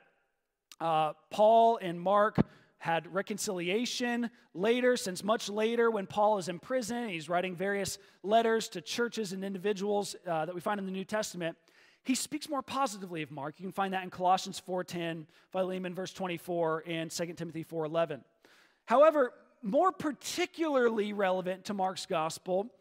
uh, 0.79 1.11
Paul 1.31 1.79
and 1.81 1.99
Mark 1.99 2.37
had 2.81 3.13
reconciliation 3.13 4.29
later, 4.53 4.97
since 4.97 5.23
much 5.23 5.49
later, 5.49 5.89
when 5.89 6.05
Paul 6.05 6.37
is 6.37 6.49
in 6.49 6.59
prison, 6.59 7.09
he's 7.09 7.29
writing 7.29 7.55
various 7.55 7.97
letters 8.23 8.67
to 8.69 8.81
churches 8.81 9.33
and 9.33 9.43
individuals 9.43 10.15
uh, 10.27 10.45
that 10.45 10.53
we 10.53 10.61
find 10.61 10.79
in 10.79 10.85
the 10.85 10.91
New 10.91 11.05
Testament 11.05 11.55
he 12.03 12.15
speaks 12.15 12.49
more 12.49 12.61
positively 12.61 13.21
of 13.21 13.31
Mark. 13.31 13.59
You 13.59 13.65
can 13.65 13.71
find 13.71 13.93
that 13.93 14.03
in 14.03 14.09
Colossians 14.09 14.59
4:10, 14.59 15.27
Philemon 15.51 15.93
verse 15.93 16.13
24, 16.13 16.83
and 16.87 17.11
2 17.11 17.37
Timothy 17.37 17.63
4:11. 17.63 18.23
However, 18.85 19.33
more 19.61 19.91
particularly 19.91 21.13
relevant 21.13 21.65
to 21.65 21.73
Mark's 21.73 22.07
gospel 22.07 22.71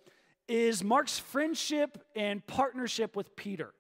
is 0.49 0.83
Mark's 0.83 1.19
friendship 1.19 2.03
and 2.17 2.45
partnership 2.47 3.15
with 3.15 3.37
Peter. 3.37 3.75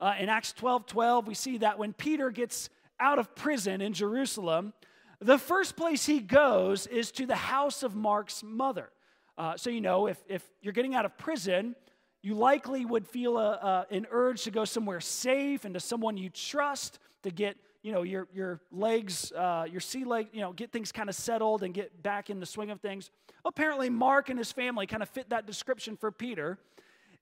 Uh, 0.00 0.14
in 0.18 0.28
Acts 0.28 0.52
12 0.52 0.86
12, 0.86 1.26
we 1.26 1.34
see 1.34 1.58
that 1.58 1.78
when 1.78 1.94
Peter 1.94 2.30
gets 2.30 2.68
out 3.00 3.18
of 3.18 3.34
prison 3.34 3.80
in 3.80 3.94
Jerusalem, 3.94 4.74
the 5.20 5.38
first 5.38 5.76
place 5.76 6.06
he 6.06 6.20
goes 6.20 6.86
is 6.86 7.10
to 7.12 7.26
the 7.26 7.36
house 7.36 7.82
of 7.82 7.94
Mark's 7.94 8.42
mother. 8.42 8.90
Uh, 9.36 9.56
so, 9.56 9.70
you 9.70 9.80
know, 9.80 10.06
if, 10.06 10.22
if 10.28 10.48
you're 10.62 10.72
getting 10.72 10.94
out 10.94 11.04
of 11.04 11.16
prison, 11.18 11.74
you 12.22 12.34
likely 12.34 12.84
would 12.84 13.06
feel 13.06 13.36
a, 13.36 13.86
an 13.90 14.06
urge 14.10 14.44
to 14.44 14.50
go 14.50 14.64
somewhere 14.64 15.00
safe 15.00 15.64
and 15.64 15.74
to 15.74 15.80
someone 15.80 16.16
you 16.16 16.30
trust 16.30 16.98
to 17.22 17.30
get 17.30 17.56
you 17.82 17.92
know 17.92 18.02
your, 18.02 18.28
your 18.32 18.60
legs 18.72 19.30
uh, 19.32 19.66
your 19.70 19.80
sea 19.80 20.04
leg 20.04 20.28
you 20.32 20.40
know 20.40 20.52
get 20.52 20.72
things 20.72 20.90
kind 20.90 21.10
of 21.10 21.14
settled 21.14 21.62
and 21.62 21.74
get 21.74 22.02
back 22.02 22.30
in 22.30 22.40
the 22.40 22.46
swing 22.46 22.70
of 22.70 22.80
things. 22.80 23.10
Apparently 23.44 23.90
mark 23.90 24.30
and 24.30 24.38
his 24.38 24.50
family 24.50 24.86
kind 24.86 25.02
of 25.02 25.08
fit 25.10 25.28
that 25.30 25.46
description 25.46 25.96
for 25.96 26.10
peter. 26.10 26.58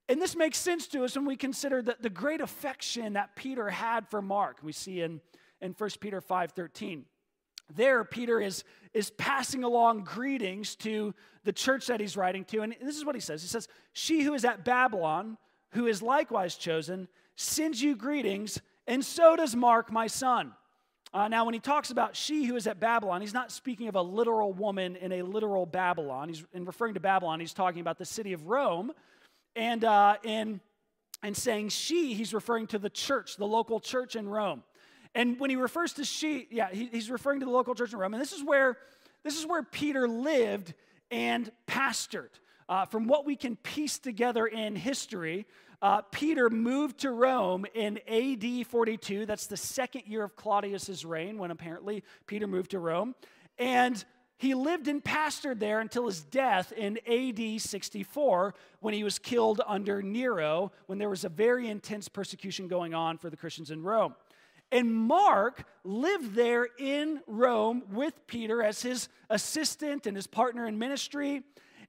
And 0.09 0.23
this 0.23 0.37
makes 0.37 0.59
sense 0.59 0.87
to 0.89 1.05
us 1.05 1.17
when 1.17 1.25
we 1.25 1.37
consider 1.37 1.83
the, 1.83 1.97
the 2.01 2.11
great 2.11 2.41
affection 2.41 3.15
that 3.15 3.35
peter 3.35 3.71
had 3.71 4.09
for 4.09 4.23
mark. 4.23 4.59
We 4.63 4.73
see 4.73 5.01
in, 5.01 5.21
in 5.61 5.75
1 5.77 5.91
peter 6.01 6.21
5.13 6.21 7.03
there 7.77 8.05
peter 8.05 8.41
is, 8.41 8.65
is 8.95 9.11
passing 9.11 9.65
along 9.65 10.05
greetings 10.05 10.77
to 10.77 11.15
the 11.45 11.53
church 11.53 11.87
that 11.87 12.01
he's 12.01 12.17
writing 12.17 12.45
to. 12.45 12.63
And 12.63 12.75
this 12.81 12.97
is 12.97 13.05
what 13.05 13.15
he 13.15 13.21
says. 13.21 13.43
He 13.43 13.49
says 13.49 13.69
she 13.93 14.23
who 14.23 14.35
is 14.35 14.45
at 14.45 14.65
babylon 14.65 15.39
who 15.71 15.87
is 15.87 16.03
likewise 16.03 16.57
chosen 16.57 17.09
sends 17.37 17.83
you 17.83 17.97
greetings 17.97 18.61
and 18.87 19.05
so 19.05 19.37
does 19.37 19.55
mark 19.55 19.93
my 19.93 20.07
son. 20.07 20.53
Uh, 21.15 21.29
now 21.29 21.45
when 21.45 21.55
he 21.55 21.61
talks 21.61 21.91
about 21.91 22.17
she 22.17 22.45
who 22.45 22.57
is 22.57 22.67
at 22.67 22.81
babylon 22.81 23.21
he's 23.21 23.35
not 23.35 23.51
speaking 23.51 23.89
of 23.89 23.97
a 23.97 24.03
literal 24.03 24.53
woman 24.53 24.97
in 24.97 25.13
a 25.13 25.23
literal 25.23 25.67
babylon. 25.67 26.29
He's 26.29 26.45
in 26.53 26.65
referring 26.65 26.95
to 26.95 27.01
babylon 27.01 27.41
he's 27.41 27.55
talking 27.55 27.81
about 27.81 27.99
the 27.99 28.05
city 28.05 28.33
of 28.33 28.47
rome 28.47 28.93
and 29.57 29.85
uh, 29.85 30.17
in 30.23 30.61
and 31.23 31.37
saying 31.37 31.71
she 31.71 32.15
he's 32.15 32.35
referring 32.35 32.67
to 32.69 32.79
the 32.79 32.91
church 32.91 33.37
the 33.37 33.47
local 33.47 33.81
church 33.81 34.17
in 34.17 34.29
rome 34.29 34.63
and 35.15 35.39
when 35.39 35.51
he 35.51 35.57
refers 35.57 35.93
to 35.95 36.05
she, 36.05 36.47
yeah, 36.51 36.69
he, 36.71 36.87
he's 36.87 37.11
referring 37.11 37.41
to 37.41 37.47
the 37.47 37.53
local 37.53 37.75
church 37.75 37.93
in 37.93 37.99
Rome. 37.99 38.15
And 38.15 38.21
this 38.21 38.33
is 38.33 38.43
where, 38.43 38.79
this 39.23 39.39
is 39.39 39.47
where 39.47 39.63
Peter 39.63 40.09
lived 40.09 40.75
and 41.11 41.51
pastored. 41.67 42.31
Uh, 42.69 42.87
from 42.87 43.07
what 43.07 43.27
we 43.27 43.37
can 43.37 43.57
piece 43.57 43.99
together 43.99 44.47
in 44.47 44.75
history, 44.77 45.47
uh, 45.83 46.01
Peter 46.01 46.49
moved 46.49 47.01
to 47.01 47.11
Rome 47.11 47.67
in 47.75 47.99
AD 48.09 48.67
42. 48.67 49.27
That's 49.27 49.49
the 49.49 49.57
second 49.57 50.05
year 50.07 50.23
of 50.23 50.37
Claudius's 50.37 51.05
reign, 51.05 51.39
when 51.39 51.51
apparently 51.51 52.05
Peter 52.27 52.47
moved 52.47 52.71
to 52.71 52.79
Rome. 52.79 53.15
And 53.59 54.03
he 54.39 54.55
lived 54.55 54.89
and 54.89 55.05
pastored 55.05 55.59
there 55.59 55.81
until 55.81 56.07
his 56.07 56.23
death 56.23 56.73
in 56.73 56.99
AD 57.07 57.61
64 57.61 58.55
when 58.81 58.95
he 58.95 59.05
was 59.05 59.19
killed 59.19 59.61
under 59.67 60.03
Nero, 60.03 60.73
when 60.87 60.99
there 60.99 61.11
was 61.11 61.25
a 61.25 61.29
very 61.29 61.69
intense 61.69 62.09
persecution 62.09 62.69
going 62.69 62.95
on 62.95 63.19
for 63.19 63.29
the 63.29 63.37
Christians 63.37 63.71
in 63.71 63.83
Rome. 63.83 64.15
And 64.73 64.93
Mark 64.95 65.65
lived 65.85 66.35
there 66.35 66.67
in 66.79 67.21
Rome 67.27 67.83
with 67.93 68.27
Peter 68.27 68.63
as 68.63 68.81
his 68.81 69.11
assistant 69.29 70.07
and 70.07 70.17
his 70.17 70.27
partner 70.27 70.67
in 70.67 70.79
ministry. 70.79 71.43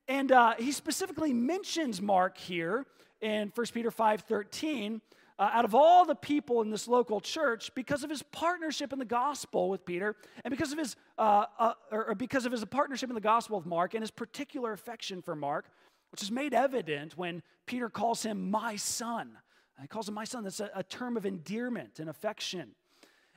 And 0.09 0.33
uh, 0.33 0.55
he 0.59 0.73
specifically 0.73 1.33
mentions 1.33 2.01
Mark 2.01 2.37
here 2.37 2.85
in 3.21 3.53
1 3.55 3.67
Peter 3.73 3.89
5:13 3.89 4.99
uh, 5.39 5.49
out 5.53 5.65
of 5.65 5.73
all 5.73 6.05
the 6.05 6.15
people 6.15 6.61
in 6.61 6.69
this 6.69 6.87
local 6.87 7.21
church 7.21 7.73
because 7.73 8.03
of 8.03 8.09
his 8.09 8.21
partnership 8.21 8.91
in 8.91 8.99
the 8.99 9.05
gospel 9.05 9.69
with 9.69 9.85
Peter 9.85 10.17
and 10.43 10.51
because 10.51 10.73
of 10.73 10.77
his 10.77 10.97
uh, 11.17 11.45
uh, 11.57 11.73
or 11.89 12.13
because 12.15 12.45
of 12.45 12.51
his 12.51 12.63
partnership 12.65 13.09
in 13.09 13.15
the 13.15 13.21
gospel 13.21 13.57
with 13.57 13.65
Mark 13.65 13.93
and 13.93 14.03
his 14.03 14.11
particular 14.11 14.73
affection 14.73 15.21
for 15.21 15.35
Mark, 15.35 15.69
which 16.11 16.21
is 16.21 16.31
made 16.31 16.53
evident 16.53 17.17
when 17.17 17.41
Peter 17.65 17.89
calls 17.89 18.23
him 18.23 18.51
my 18.51 18.75
son. 18.75 19.37
He 19.81 19.87
calls 19.87 20.07
him 20.07 20.13
my 20.13 20.23
son. 20.23 20.43
That's 20.43 20.59
a, 20.59 20.69
a 20.75 20.83
term 20.83 21.17
of 21.17 21.25
endearment 21.25 21.99
and 21.99 22.09
affection. 22.09 22.71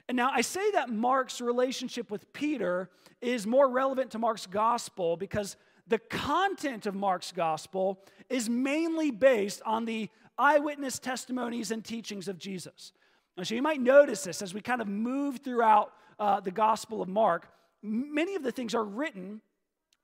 And 0.09 0.17
now 0.17 0.31
I 0.33 0.43
say 0.43 0.71
that 0.73 0.89
Mark's 0.89 1.41
relationship 1.41 2.11
with 2.11 2.33
Peter 2.33 2.91
is 3.21 3.47
more 3.47 3.69
relevant 3.69 4.13
to 4.13 4.19
Mark's 4.19 4.47
gospel 4.47 5.17
because 5.17 5.57
the 5.89 5.99
content 5.99 6.87
of 6.87 6.95
Mark's 6.95 7.33
gospel 7.33 8.01
is 8.29 8.49
mainly 8.49 9.11
based 9.11 9.63
on 9.65 9.85
the 9.85 10.09
eyewitness 10.39 10.99
testimonies 10.99 11.71
and 11.71 11.85
teachings 11.85 12.29
of 12.29 12.39
Jesus. 12.39 12.93
And 13.37 13.47
so 13.47 13.55
you 13.55 13.63
might 13.63 13.81
notice 13.81 14.25
this 14.25 14.43
as 14.43 14.55
we 14.55 14.61
kind 14.61 14.81
of 14.81 14.89
move 14.89 15.41
throughout 15.43 15.93
uh, 16.19 16.41
the 16.41 16.51
gospel 16.51 17.03
of 17.03 17.09
Mark. 17.09 17.49
Many 17.83 18.35
of 18.35 18.43
the 18.43 18.53
things 18.53 18.75
are 18.75 18.85
written 18.85 19.41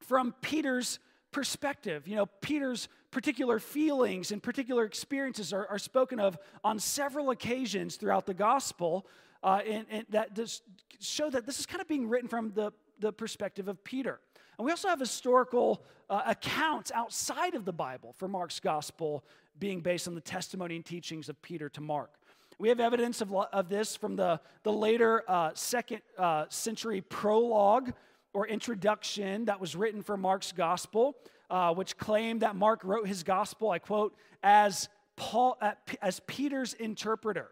from 0.01 0.35
Peter's 0.41 0.99
perspective. 1.31 2.07
You 2.07 2.17
know, 2.17 2.27
Peter's 2.27 2.89
particular 3.13 3.61
feelings 3.61 4.33
and 4.33 4.43
particular 4.43 4.85
experiences 4.85 5.53
are, 5.53 5.69
are 5.69 5.79
spoken 5.79 6.19
of 6.19 6.37
on 6.65 6.81
several 6.81 7.31
occasions 7.31 7.95
throughout 7.97 8.27
the 8.27 8.35
gospel, 8.35 9.07
uh, 9.45 9.61
and, 9.65 9.87
and, 9.91 10.07
that 10.09 10.35
does 10.35 10.63
show 10.99 11.31
that 11.31 11.47
this 11.47 11.61
is 11.61 11.67
kind 11.67 11.81
of 11.81 11.87
being 11.87 12.09
written 12.09 12.29
from 12.29 12.53
the, 12.55 12.73
the 12.99 13.13
perspective 13.13 13.69
of 13.69 13.85
Peter. 13.85 14.19
And 14.59 14.65
we 14.65 14.71
also 14.71 14.89
have 14.89 14.99
historical 14.99 15.85
uh, 16.11 16.23
accounts 16.27 16.91
outside 16.93 17.55
of 17.55 17.65
the 17.65 17.73
Bible 17.73 18.15
for 18.17 18.29
Mark's 18.29 18.61
gospel 18.61 19.25
being 19.59 19.81
based 19.81 20.09
on 20.09 20.15
the 20.15 20.21
testimony 20.21 20.77
and 20.77 20.85
teachings 20.85 21.29
of 21.29 21.41
Peter 21.43 21.69
to 21.69 21.81
Mark. 21.81 22.11
We 22.59 22.69
have 22.69 22.81
evidence 22.81 23.21
of, 23.21 23.33
of 23.35 23.69
this 23.69 23.97
from 23.97 24.17
the, 24.17 24.41
the 24.63 24.73
later 24.73 25.25
uh, 25.29 25.51
second 25.55 26.01
uh, 26.17 26.47
century 26.49 27.01
prologue 27.01 27.93
or 28.35 28.47
introduction 28.47 29.47
that 29.47 29.61
was 29.61 29.77
written 29.77 30.03
for 30.03 30.17
Mark's 30.17 30.53
gospel, 30.53 31.17
uh, 31.53 31.75
which 31.75 31.99
claimed 31.99 32.41
that 32.41 32.57
Mark 32.57 32.83
wrote 32.83 33.07
his 33.07 33.23
gospel, 33.23 33.71
I 33.71 33.79
quote, 33.79 34.17
as, 34.43 34.89
Paul, 35.17 35.61
as 36.01 36.19
Peter's 36.27 36.73
interpreter. 36.73 37.51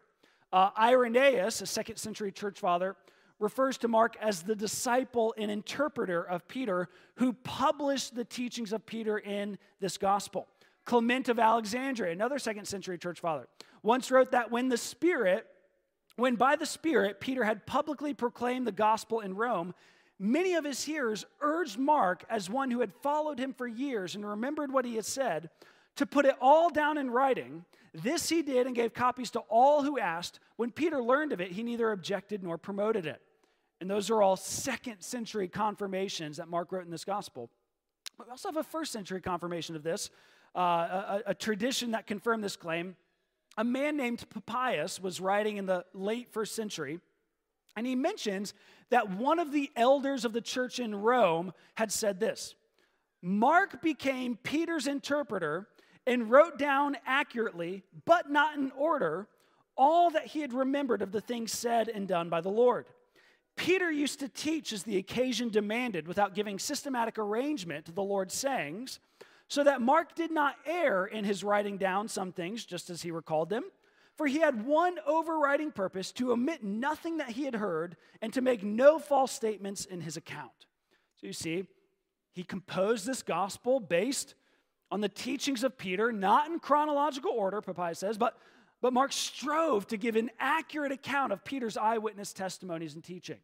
Uh, 0.50 0.70
Irenaeus, 0.76 1.60
a 1.60 1.66
second 1.66 1.96
century 1.96 2.32
church 2.32 2.58
father, 2.58 2.96
refers 3.38 3.76
to 3.78 3.88
Mark 3.88 4.16
as 4.18 4.42
the 4.42 4.56
disciple 4.56 5.34
and 5.36 5.50
interpreter 5.50 6.22
of 6.22 6.48
Peter 6.48 6.88
who 7.16 7.34
published 7.34 8.14
the 8.14 8.24
teachings 8.24 8.72
of 8.72 8.86
Peter 8.86 9.18
in 9.18 9.58
this 9.80 9.98
gospel. 9.98 10.48
Clement 10.86 11.28
of 11.28 11.38
Alexandria, 11.38 12.10
another 12.10 12.38
second 12.38 12.64
century 12.64 12.96
church 12.96 13.20
father, 13.20 13.48
once 13.82 14.10
wrote 14.10 14.30
that 14.30 14.50
when 14.50 14.70
the 14.70 14.78
Spirit 14.78 15.46
when 16.16 16.36
by 16.36 16.56
the 16.56 16.66
Spirit 16.66 17.20
Peter 17.20 17.44
had 17.44 17.66
publicly 17.66 18.12
proclaimed 18.12 18.66
the 18.66 18.72
gospel 18.72 19.20
in 19.20 19.36
Rome, 19.36 19.74
many 20.20 20.54
of 20.54 20.64
his 20.64 20.84
hearers 20.84 21.24
urged 21.40 21.78
Mark, 21.78 22.24
as 22.28 22.50
one 22.50 22.70
who 22.70 22.80
had 22.80 22.92
followed 23.02 23.40
him 23.40 23.54
for 23.54 23.66
years 23.66 24.14
and 24.14 24.24
remembered 24.24 24.70
what 24.70 24.84
he 24.84 24.94
had 24.96 25.06
said, 25.06 25.50
to 25.96 26.06
put 26.06 26.26
it 26.26 26.36
all 26.40 26.70
down 26.70 26.98
in 26.98 27.10
writing. 27.10 27.64
This 27.92 28.28
he 28.28 28.42
did 28.42 28.66
and 28.66 28.76
gave 28.76 28.94
copies 28.94 29.30
to 29.32 29.40
all 29.48 29.82
who 29.82 29.98
asked. 29.98 30.38
When 30.56 30.70
Peter 30.70 31.02
learned 31.02 31.32
of 31.32 31.40
it, 31.40 31.50
he 31.50 31.62
neither 31.62 31.90
objected 31.90 32.44
nor 32.44 32.58
promoted 32.58 33.06
it. 33.06 33.20
And 33.80 33.90
those 33.90 34.10
are 34.10 34.22
all 34.22 34.36
second 34.36 35.00
century 35.00 35.48
confirmations 35.48 36.36
that 36.36 36.48
Mark 36.48 36.70
wrote 36.70 36.84
in 36.84 36.90
this 36.90 37.04
gospel. 37.04 37.50
But 38.18 38.26
we 38.26 38.30
also 38.30 38.48
have 38.48 38.58
a 38.58 38.62
first 38.62 38.92
century 38.92 39.22
confirmation 39.22 39.74
of 39.74 39.82
this, 39.82 40.10
uh, 40.54 40.60
a, 40.60 41.22
a 41.28 41.34
tradition 41.34 41.92
that 41.92 42.06
confirmed 42.06 42.44
this 42.44 42.56
claim. 42.56 42.94
A 43.56 43.64
man 43.64 43.96
named 43.96 44.24
Papias 44.28 45.00
was 45.00 45.20
writing 45.20 45.56
in 45.56 45.66
the 45.66 45.84
late 45.94 46.28
first 46.28 46.54
century, 46.54 47.00
and 47.74 47.86
he 47.86 47.96
mentions 47.96 48.52
that 48.90 49.10
one 49.10 49.38
of 49.38 49.52
the 49.52 49.70
elders 49.76 50.24
of 50.24 50.32
the 50.32 50.40
church 50.40 50.78
in 50.78 50.94
Rome 50.94 51.52
had 51.74 51.90
said 51.90 52.20
this 52.20 52.54
Mark 53.22 53.82
became 53.82 54.36
Peter's 54.36 54.86
interpreter 54.86 55.68
and 56.06 56.30
wrote 56.30 56.58
down 56.58 56.96
accurately, 57.06 57.82
but 58.04 58.30
not 58.30 58.56
in 58.56 58.72
order, 58.72 59.28
all 59.76 60.10
that 60.10 60.26
he 60.26 60.40
had 60.40 60.52
remembered 60.52 61.02
of 61.02 61.12
the 61.12 61.20
things 61.20 61.52
said 61.52 61.88
and 61.88 62.08
done 62.08 62.28
by 62.28 62.40
the 62.40 62.48
Lord. 62.48 62.86
Peter 63.56 63.90
used 63.90 64.20
to 64.20 64.28
teach 64.28 64.72
as 64.72 64.84
the 64.84 64.96
occasion 64.96 65.50
demanded 65.50 66.08
without 66.08 66.34
giving 66.34 66.58
systematic 66.58 67.18
arrangement 67.18 67.84
to 67.84 67.92
the 67.92 68.02
Lord's 68.02 68.34
sayings, 68.34 69.00
so 69.48 69.64
that 69.64 69.82
Mark 69.82 70.14
did 70.14 70.30
not 70.30 70.56
err 70.64 71.06
in 71.06 71.24
his 71.24 71.44
writing 71.44 71.76
down 71.76 72.08
some 72.08 72.32
things 72.32 72.64
just 72.64 72.88
as 72.88 73.02
he 73.02 73.10
recalled 73.10 73.50
them. 73.50 73.64
For 74.20 74.26
he 74.26 74.40
had 74.40 74.66
one 74.66 74.98
overriding 75.06 75.72
purpose 75.72 76.12
to 76.12 76.32
omit 76.32 76.62
nothing 76.62 77.16
that 77.16 77.30
he 77.30 77.44
had 77.44 77.54
heard 77.54 77.96
and 78.20 78.30
to 78.34 78.42
make 78.42 78.62
no 78.62 78.98
false 78.98 79.32
statements 79.32 79.86
in 79.86 80.02
his 80.02 80.18
account. 80.18 80.66
So 81.16 81.26
you 81.26 81.32
see, 81.32 81.64
he 82.34 82.44
composed 82.44 83.06
this 83.06 83.22
gospel 83.22 83.80
based 83.80 84.34
on 84.90 85.00
the 85.00 85.08
teachings 85.08 85.64
of 85.64 85.78
Peter, 85.78 86.12
not 86.12 86.50
in 86.50 86.58
chronological 86.58 87.30
order, 87.30 87.62
Papias 87.62 87.98
says, 87.98 88.18
but 88.18 88.36
but 88.82 88.92
Mark 88.92 89.14
strove 89.14 89.86
to 89.86 89.96
give 89.96 90.16
an 90.16 90.28
accurate 90.38 90.92
account 90.92 91.32
of 91.32 91.42
Peter's 91.42 91.78
eyewitness 91.78 92.34
testimonies 92.34 92.96
and 92.96 93.02
teaching. 93.02 93.38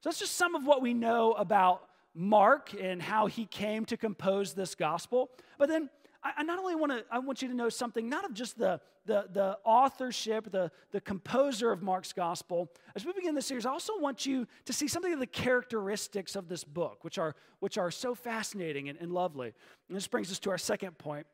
So 0.00 0.10
that's 0.10 0.18
just 0.18 0.36
some 0.36 0.54
of 0.54 0.66
what 0.66 0.82
we 0.82 0.92
know 0.92 1.32
about 1.32 1.88
Mark 2.14 2.74
and 2.78 3.00
how 3.00 3.28
he 3.28 3.46
came 3.46 3.86
to 3.86 3.96
compose 3.96 4.52
this 4.52 4.74
gospel. 4.74 5.30
But 5.56 5.70
then 5.70 5.88
I, 6.22 6.42
not 6.42 6.58
only 6.58 6.74
want 6.74 6.92
to, 6.92 7.04
I 7.10 7.20
want 7.20 7.42
you 7.42 7.48
to 7.48 7.54
know 7.54 7.68
something, 7.68 8.08
not 8.08 8.24
of 8.24 8.34
just 8.34 8.58
the, 8.58 8.80
the, 9.06 9.26
the 9.32 9.58
authorship, 9.64 10.50
the, 10.50 10.70
the 10.90 11.00
composer 11.00 11.70
of 11.70 11.82
Mark's 11.82 12.12
gospel. 12.12 12.70
As 12.96 13.04
we 13.06 13.12
begin 13.12 13.34
this 13.34 13.46
series, 13.46 13.64
I 13.64 13.70
also 13.70 13.98
want 14.00 14.26
you 14.26 14.46
to 14.64 14.72
see 14.72 14.88
something 14.88 15.12
of 15.12 15.20
the 15.20 15.26
characteristics 15.26 16.34
of 16.34 16.48
this 16.48 16.64
book, 16.64 17.04
which 17.04 17.18
are, 17.18 17.36
which 17.60 17.78
are 17.78 17.90
so 17.90 18.14
fascinating 18.14 18.88
and, 18.88 18.98
and 19.00 19.12
lovely. 19.12 19.54
And 19.88 19.96
this 19.96 20.08
brings 20.08 20.30
us 20.32 20.40
to 20.40 20.50
our 20.50 20.58
second 20.58 20.98
point. 20.98 21.26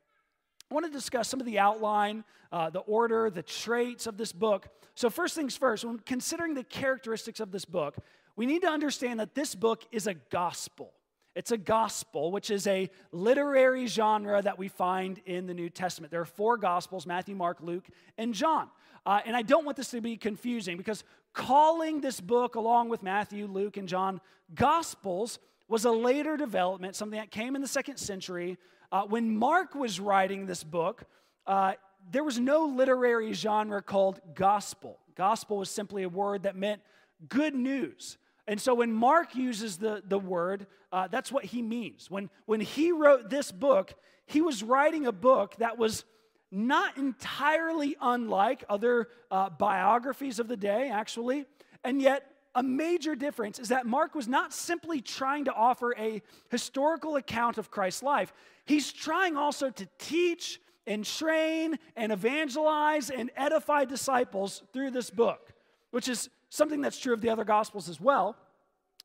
I 0.71 0.75
want 0.75 0.87
to 0.87 0.93
discuss 0.93 1.29
some 1.29 1.41
of 1.41 1.47
the 1.47 1.59
outline, 1.59 2.25
uh, 2.53 2.71
the 2.71 2.81
order, 2.81 3.31
the 3.31 3.43
traits 3.43 4.07
of 4.07 4.17
this 4.17 4.33
book. 4.33 4.69
So, 4.95 5.11
first 5.11 5.35
things 5.35 5.57
first, 5.57 5.85
when 5.85 5.99
considering 5.99 6.55
the 6.55 6.65
characteristics 6.65 7.41
of 7.41 7.53
this 7.53 7.65
book, 7.65 7.97
we 8.37 8.47
need 8.47 8.63
to 8.63 8.69
understand 8.69 9.21
that 9.21 9.35
this 9.35 9.55
book 9.55 9.85
is 9.93 10.07
a 10.07 10.15
gospel. 10.15 10.93
It's 11.35 11.51
a 11.51 11.57
gospel, 11.57 12.31
which 12.31 12.51
is 12.51 12.67
a 12.67 12.91
literary 13.13 13.87
genre 13.87 14.41
that 14.41 14.59
we 14.59 14.69
find 14.69 15.21
in 15.27 15.47
the 15.47 15.55
New 15.55 15.69
Testament. 15.69 16.11
There 16.11 16.21
are 16.21 16.27
four 16.27 16.57
gospels 16.57 17.07
Matthew, 17.07 17.35
Mark, 17.35 17.59
Luke, 17.61 17.87
and 18.17 18.33
John. 18.33 18.69
Uh, 19.05 19.21
and 19.27 19.37
I 19.37 19.43
don't 19.43 19.65
want 19.65 19.77
this 19.77 19.91
to 19.91 20.01
be 20.01 20.17
confusing 20.17 20.77
because 20.77 21.05
calling 21.33 22.01
this 22.01 22.21
book, 22.21 22.55
along 22.55 22.89
with 22.89 23.03
Matthew, 23.03 23.47
Luke, 23.47 23.77
and 23.77 23.89
John, 23.89 24.21
gospels 24.55 25.39
was 25.69 25.85
a 25.85 25.91
later 25.91 26.37
development, 26.37 26.95
something 26.95 27.19
that 27.19 27.31
came 27.31 27.57
in 27.57 27.63
the 27.63 27.69
second 27.69 27.97
century 27.99 28.59
uh, 28.95 29.03
when 29.03 29.37
Mark 29.37 29.75
was 29.75 29.99
writing 29.99 30.47
this 30.47 30.63
book, 30.63 31.03
uh, 31.49 31.73
there 32.13 32.23
was 32.23 32.39
no 32.39 32.67
literary 32.67 33.33
genre 33.33 33.83
called 33.83 34.21
gospel. 34.37 35.01
Gospel 35.17 35.59
was 35.59 35.69
simply 35.69 36.05
a 36.05 36.09
word 36.09 36.45
that 36.45 36.55
meant 36.55 36.81
good 37.29 37.57
news. 37.57 38.19
And 38.47 38.61
so 38.61 38.75
when 38.75 38.93
Mark 38.93 39.35
uses 39.35 39.79
the, 39.79 40.03
the 40.07 40.19
word, 40.19 40.67
uh, 40.93 41.09
that's 41.09 41.33
what 41.33 41.45
he 41.45 41.63
means. 41.63 42.11
When, 42.11 42.31
when 42.47 42.61
he 42.61 42.93
wrote 42.93 43.31
this 43.31 43.51
book, 43.51 43.95
he 44.27 44.41
was 44.41 44.63
writing 44.63 45.07
a 45.07 45.13
book 45.13 45.57
that 45.59 45.79
was 45.79 46.05
not 46.51 46.97
entirely 46.97 47.97
unlike 48.01 48.65
other 48.69 49.09
uh, 49.31 49.51
biographies 49.51 50.39
of 50.39 50.47
the 50.47 50.57
day, 50.57 50.89
actually, 50.89 51.47
and 51.83 52.01
yet 52.01 52.31
a 52.55 52.63
major 52.63 53.17
difference 53.17 53.59
is 53.59 53.69
that 53.69 53.87
Mark 53.87 54.15
was 54.15 54.29
not 54.29 54.53
simply 54.53 55.01
trying 55.01 55.47
to 55.47 55.53
offer 55.53 55.95
a 55.99 56.23
historical 56.51 57.17
account 57.17 57.59
of 57.59 57.71
Christ's 57.71 58.03
life, 58.03 58.33
he's 58.65 58.93
trying 58.93 59.37
also 59.37 59.71
to 59.71 59.89
teach 59.99 60.61
and 60.87 61.05
train 61.05 61.79
and 61.97 62.13
evangelize 62.13 63.11
and 63.11 63.31
edify 63.37 63.85
disciples 63.85 64.63
through 64.73 64.91
this 64.91 65.11
book, 65.11 65.53
which 65.91 66.09
is 66.09 66.29
something 66.55 66.81
that's 66.81 66.99
true 66.99 67.13
of 67.13 67.21
the 67.21 67.31
other 67.31 67.45
gospels 67.45 67.89
as 67.89 68.01
well. 68.01 68.37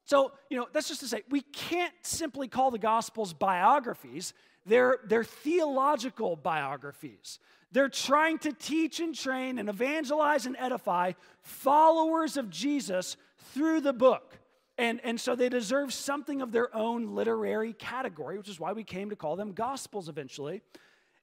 So, 0.05 0.31
you 0.49 0.57
know, 0.57 0.67
that's 0.73 0.87
just 0.87 1.01
to 1.01 1.07
say, 1.07 1.23
we 1.29 1.41
can't 1.41 1.93
simply 2.01 2.47
call 2.47 2.71
the 2.71 2.79
gospels 2.79 3.33
biographies, 3.33 4.33
they're, 4.65 4.99
they're 5.05 5.23
theological 5.23 6.35
biographies. 6.35 7.39
They're 7.71 7.89
trying 7.89 8.39
to 8.39 8.51
teach 8.51 8.99
and 8.99 9.13
train 9.13 9.59
and 9.59 9.69
evangelize 9.69 10.45
and 10.47 10.55
edify 10.57 11.13
followers 11.41 12.37
of 12.37 12.49
Jesus 12.49 13.15
through 13.53 13.81
the 13.81 13.93
book. 13.93 14.39
And, 14.77 14.99
and 15.03 15.19
so 15.19 15.35
they 15.35 15.49
deserve 15.49 15.93
something 15.93 16.41
of 16.41 16.51
their 16.51 16.75
own 16.75 17.13
literary 17.13 17.73
category, 17.73 18.37
which 18.37 18.49
is 18.49 18.59
why 18.59 18.73
we 18.73 18.83
came 18.83 19.09
to 19.09 19.15
call 19.15 19.35
them 19.35 19.51
Gospels 19.51 20.09
eventually. 20.09 20.61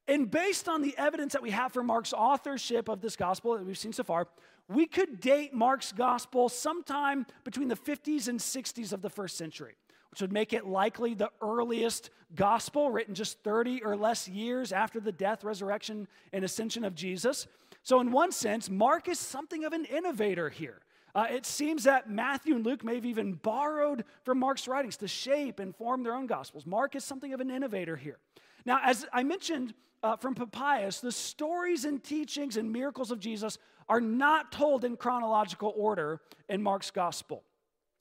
And 0.08 0.30
based 0.30 0.68
on 0.68 0.82
the 0.82 0.96
evidence 0.96 1.32
that 1.32 1.42
we 1.42 1.50
have 1.50 1.72
for 1.72 1.82
Mark's 1.82 2.12
authorship 2.12 2.88
of 2.88 3.00
this 3.00 3.16
gospel 3.16 3.56
that 3.56 3.66
we've 3.66 3.76
seen 3.76 3.92
so 3.92 4.04
far, 4.04 4.28
we 4.68 4.86
could 4.86 5.20
date 5.20 5.52
Mark's 5.52 5.92
gospel 5.92 6.48
sometime 6.48 7.26
between 7.44 7.68
the 7.68 7.76
50s 7.76 8.28
and 8.28 8.38
60s 8.38 8.92
of 8.92 9.02
the 9.02 9.10
first 9.10 9.36
century, 9.36 9.74
which 10.10 10.20
would 10.20 10.32
make 10.32 10.52
it 10.52 10.64
likely 10.64 11.14
the 11.14 11.30
earliest 11.42 12.10
gospel 12.36 12.90
written 12.90 13.14
just 13.14 13.42
30 13.42 13.82
or 13.84 13.96
less 13.96 14.28
years 14.28 14.72
after 14.72 15.00
the 15.00 15.12
death, 15.12 15.42
resurrection, 15.42 16.06
and 16.32 16.44
ascension 16.44 16.84
of 16.84 16.94
Jesus. 16.94 17.48
So, 17.82 18.00
in 18.00 18.12
one 18.12 18.32
sense, 18.32 18.70
Mark 18.70 19.08
is 19.08 19.18
something 19.18 19.64
of 19.64 19.72
an 19.72 19.84
innovator 19.84 20.50
here. 20.50 20.80
Uh, 21.14 21.26
it 21.30 21.46
seems 21.46 21.84
that 21.84 22.10
Matthew 22.10 22.56
and 22.56 22.66
Luke 22.66 22.84
may 22.84 22.96
have 22.96 23.06
even 23.06 23.34
borrowed 23.34 24.04
from 24.24 24.38
Mark's 24.38 24.68
writings 24.68 24.96
to 24.98 25.08
shape 25.08 25.60
and 25.60 25.74
form 25.74 26.02
their 26.02 26.14
own 26.14 26.26
gospels. 26.26 26.66
Mark 26.66 26.94
is 26.94 27.04
something 27.04 27.32
of 27.32 27.40
an 27.40 27.50
innovator 27.50 27.96
here. 27.96 28.18
Now, 28.66 28.80
as 28.82 29.06
I 29.12 29.22
mentioned 29.22 29.72
uh, 30.02 30.16
from 30.16 30.34
Papias, 30.34 31.00
the 31.00 31.12
stories 31.12 31.84
and 31.84 32.02
teachings 32.02 32.56
and 32.56 32.72
miracles 32.72 33.10
of 33.10 33.20
Jesus 33.20 33.58
are 33.88 34.00
not 34.00 34.52
told 34.52 34.84
in 34.84 34.96
chronological 34.96 35.72
order 35.76 36.20
in 36.48 36.62
Mark's 36.62 36.90
gospel, 36.90 37.42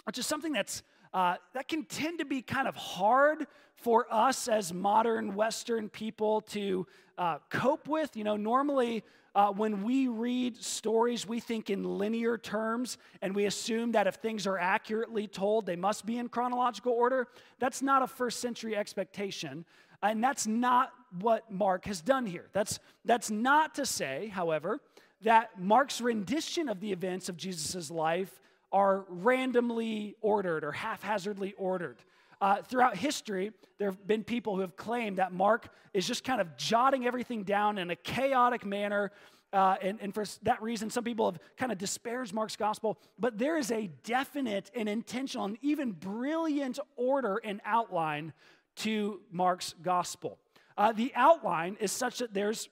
which 0.05 0.17
is 0.17 0.25
something 0.25 0.53
that's 0.53 0.83
uh, 1.13 1.37
that 1.53 1.69
can 1.69 1.85
tend 1.85 2.19
to 2.19 2.25
be 2.25 2.41
kind 2.41 2.67
of 2.67 2.75
hard 2.75 3.47
for 3.77 4.05
us 4.11 4.49
as 4.49 4.73
modern 4.73 5.33
Western 5.33 5.87
people 5.87 6.41
to 6.41 6.85
uh, 7.17 7.37
cope 7.49 7.87
with. 7.87 8.17
You 8.17 8.25
know, 8.25 8.35
normally 8.35 9.01
uh, 9.33 9.51
when 9.51 9.83
we 9.83 10.07
read 10.07 10.57
stories, 10.61 11.25
we 11.25 11.39
think 11.39 11.69
in 11.69 11.83
linear 11.83 12.37
terms 12.37 12.97
and 13.21 13.33
we 13.33 13.45
assume 13.45 13.93
that 13.93 14.07
if 14.07 14.15
things 14.15 14.45
are 14.45 14.57
accurately 14.57 15.25
told, 15.27 15.65
they 15.65 15.75
must 15.75 16.05
be 16.05 16.17
in 16.17 16.27
chronological 16.27 16.91
order. 16.91 17.27
That's 17.59 17.81
not 17.81 18.01
a 18.01 18.07
first 18.07 18.41
century 18.41 18.75
expectation. 18.75 19.65
And 20.01 20.23
that's 20.23 20.45
not 20.45 20.91
what 21.19 21.51
Mark 21.51 21.85
has 21.85 22.01
done 22.01 22.25
here. 22.25 22.47
That's, 22.53 22.79
that's 23.03 23.29
not 23.31 23.75
to 23.75 23.85
say, 23.85 24.27
however, 24.27 24.79
that 25.21 25.59
Mark's 25.59 26.01
rendition 26.01 26.69
of 26.69 26.79
the 26.79 26.91
events 26.91 27.29
of 27.29 27.37
Jesus' 27.37 27.89
life 27.89 28.39
are 28.71 29.05
randomly 29.07 30.15
ordered 30.21 30.63
or 30.63 30.71
haphazardly 30.71 31.53
ordered. 31.57 31.97
Uh, 32.41 32.61
throughout 32.61 32.97
history, 32.97 33.51
there 33.77 33.89
have 33.89 34.05
been 34.05 34.23
people 34.23 34.55
who 34.55 34.61
have 34.61 34.75
claimed 34.75 35.17
that 35.17 35.31
Mark 35.31 35.69
is 35.93 36.05
just 36.05 36.23
kind 36.23 36.41
of 36.41 36.57
jotting 36.57 37.05
everything 37.07 37.43
down 37.43 37.77
in 37.77 37.89
a 37.89 37.95
chaotic 37.95 38.65
manner. 38.65 39.11
Uh, 39.53 39.75
and, 39.81 39.99
and, 40.01 40.13
for 40.13 40.25
that 40.43 40.61
reason, 40.61 40.89
some 40.89 41.03
people 41.03 41.31
have 41.31 41.39
kind 41.55 41.71
of 41.71 41.77
disparaged 41.77 42.33
Mark's 42.33 42.57
gospel. 42.57 42.99
But 43.17 43.37
there 43.37 43.57
is 43.57 43.71
a 43.71 43.89
definite 44.03 44.69
and 44.75 44.89
intentional 44.89 45.45
and 45.45 45.57
even 45.61 45.93
brilliant 45.93 46.77
order 46.97 47.39
and 47.43 47.61
outline 47.63 48.33
to 48.77 49.21
Mark's 49.31 49.73
gospel. 49.81 50.37
Uh, 50.77 50.91
the 50.91 51.11
outline 51.15 51.77
is 51.79 51.91
such 51.91 52.19
that 52.19 52.33
there's, 52.33 52.69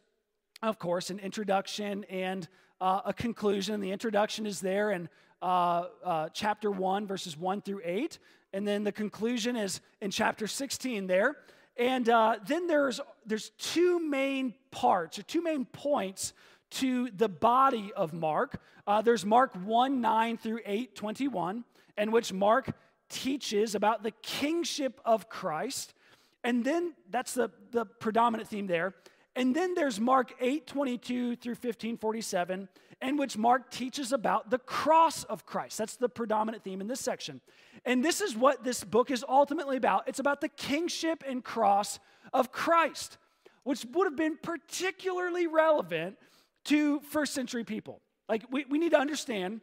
of 0.62 0.78
course, 0.80 1.10
an 1.10 1.20
introduction 1.20 2.04
and 2.06 2.48
uh, 2.82 3.02
a 3.06 3.14
conclusion. 3.14 3.80
The 3.80 3.92
introduction 3.92 4.46
is 4.46 4.60
there 4.60 4.92
in 4.92 5.10
uh, 5.42 5.86
uh, 6.04 6.30
chapter 6.34 6.70
1, 6.70 7.08
verses 7.08 7.38
1 7.38 7.62
through 7.62 7.82
8. 7.84 8.20
And 8.54 8.68
then 8.68 8.84
the 8.84 8.92
conclusion 8.92 9.56
is 9.56 9.82
in 10.02 10.12
chapter 10.12 10.48
16 10.48 11.08
there. 11.08 11.38
And 11.78 12.08
uh, 12.08 12.38
then 12.46 12.68
there's, 12.68 13.00
there's 13.26 13.50
two 13.58 14.00
main 14.00 14.54
parts 14.70 15.18
or 15.18 15.24
two 15.24 15.42
main 15.42 15.66
points 15.66 16.34
to 16.72 17.10
the 17.12 17.30
body 17.30 17.92
of 17.96 18.14
Mark. 18.14 18.62
Uh, 18.86 19.02
there's 19.02 19.26
Mark 19.26 19.56
1 19.56 20.02
9 20.02 20.38
through 20.38 20.60
8 20.66 20.96
21, 20.96 21.64
in 21.98 22.12
which 22.12 22.34
Mark 22.34 22.70
teaches 23.10 23.76
about 23.76 24.04
the 24.04 24.12
kingship 24.12 25.00
of 25.06 25.30
Christ. 25.30 25.94
And 26.44 26.64
then 26.64 26.94
that's 27.10 27.34
the, 27.34 27.52
the 27.74 27.86
predominant 27.86 28.50
theme 28.50 28.68
there. 28.68 28.94
And 29.36 29.56
then 29.56 29.74
there's 29.74 30.00
Mark 30.00 30.34
8 30.40 30.66
22 30.66 31.36
through 31.36 31.56
15 31.56 31.98
47, 31.98 32.70
in 33.02 33.18
which 33.18 33.38
Mark 33.38 33.70
teaches 33.72 34.14
about 34.14 34.50
the 34.50 34.60
cross 34.60 35.24
of 35.26 35.46
Christ. 35.46 35.78
That's 35.78 35.98
the 35.98 36.08
predominant 36.10 36.64
theme 36.64 36.80
in 36.80 36.88
this 36.88 37.02
section. 37.02 37.42
And 37.84 38.06
this 38.06 38.22
is 38.22 38.38
what 38.38 38.64
this 38.64 38.84
book 38.84 39.12
is 39.12 39.26
ultimately 39.28 39.76
about 39.76 40.08
it's 40.08 40.20
about 40.20 40.40
the 40.40 40.50
kingship 40.50 41.24
and 41.28 41.44
cross 41.44 42.00
of 42.32 42.52
Christ, 42.52 43.18
which 43.64 43.86
would 43.92 44.06
have 44.06 44.16
been 44.16 44.38
particularly 44.42 45.48
relevant 45.48 46.18
to 46.66 47.02
first 47.02 47.34
century 47.34 47.64
people. 47.64 48.02
Like, 48.30 48.46
we, 48.52 48.66
we 48.66 48.78
need 48.78 48.92
to 48.92 49.00
understand 49.00 49.62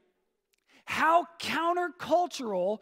how 0.84 1.26
countercultural, 1.40 2.78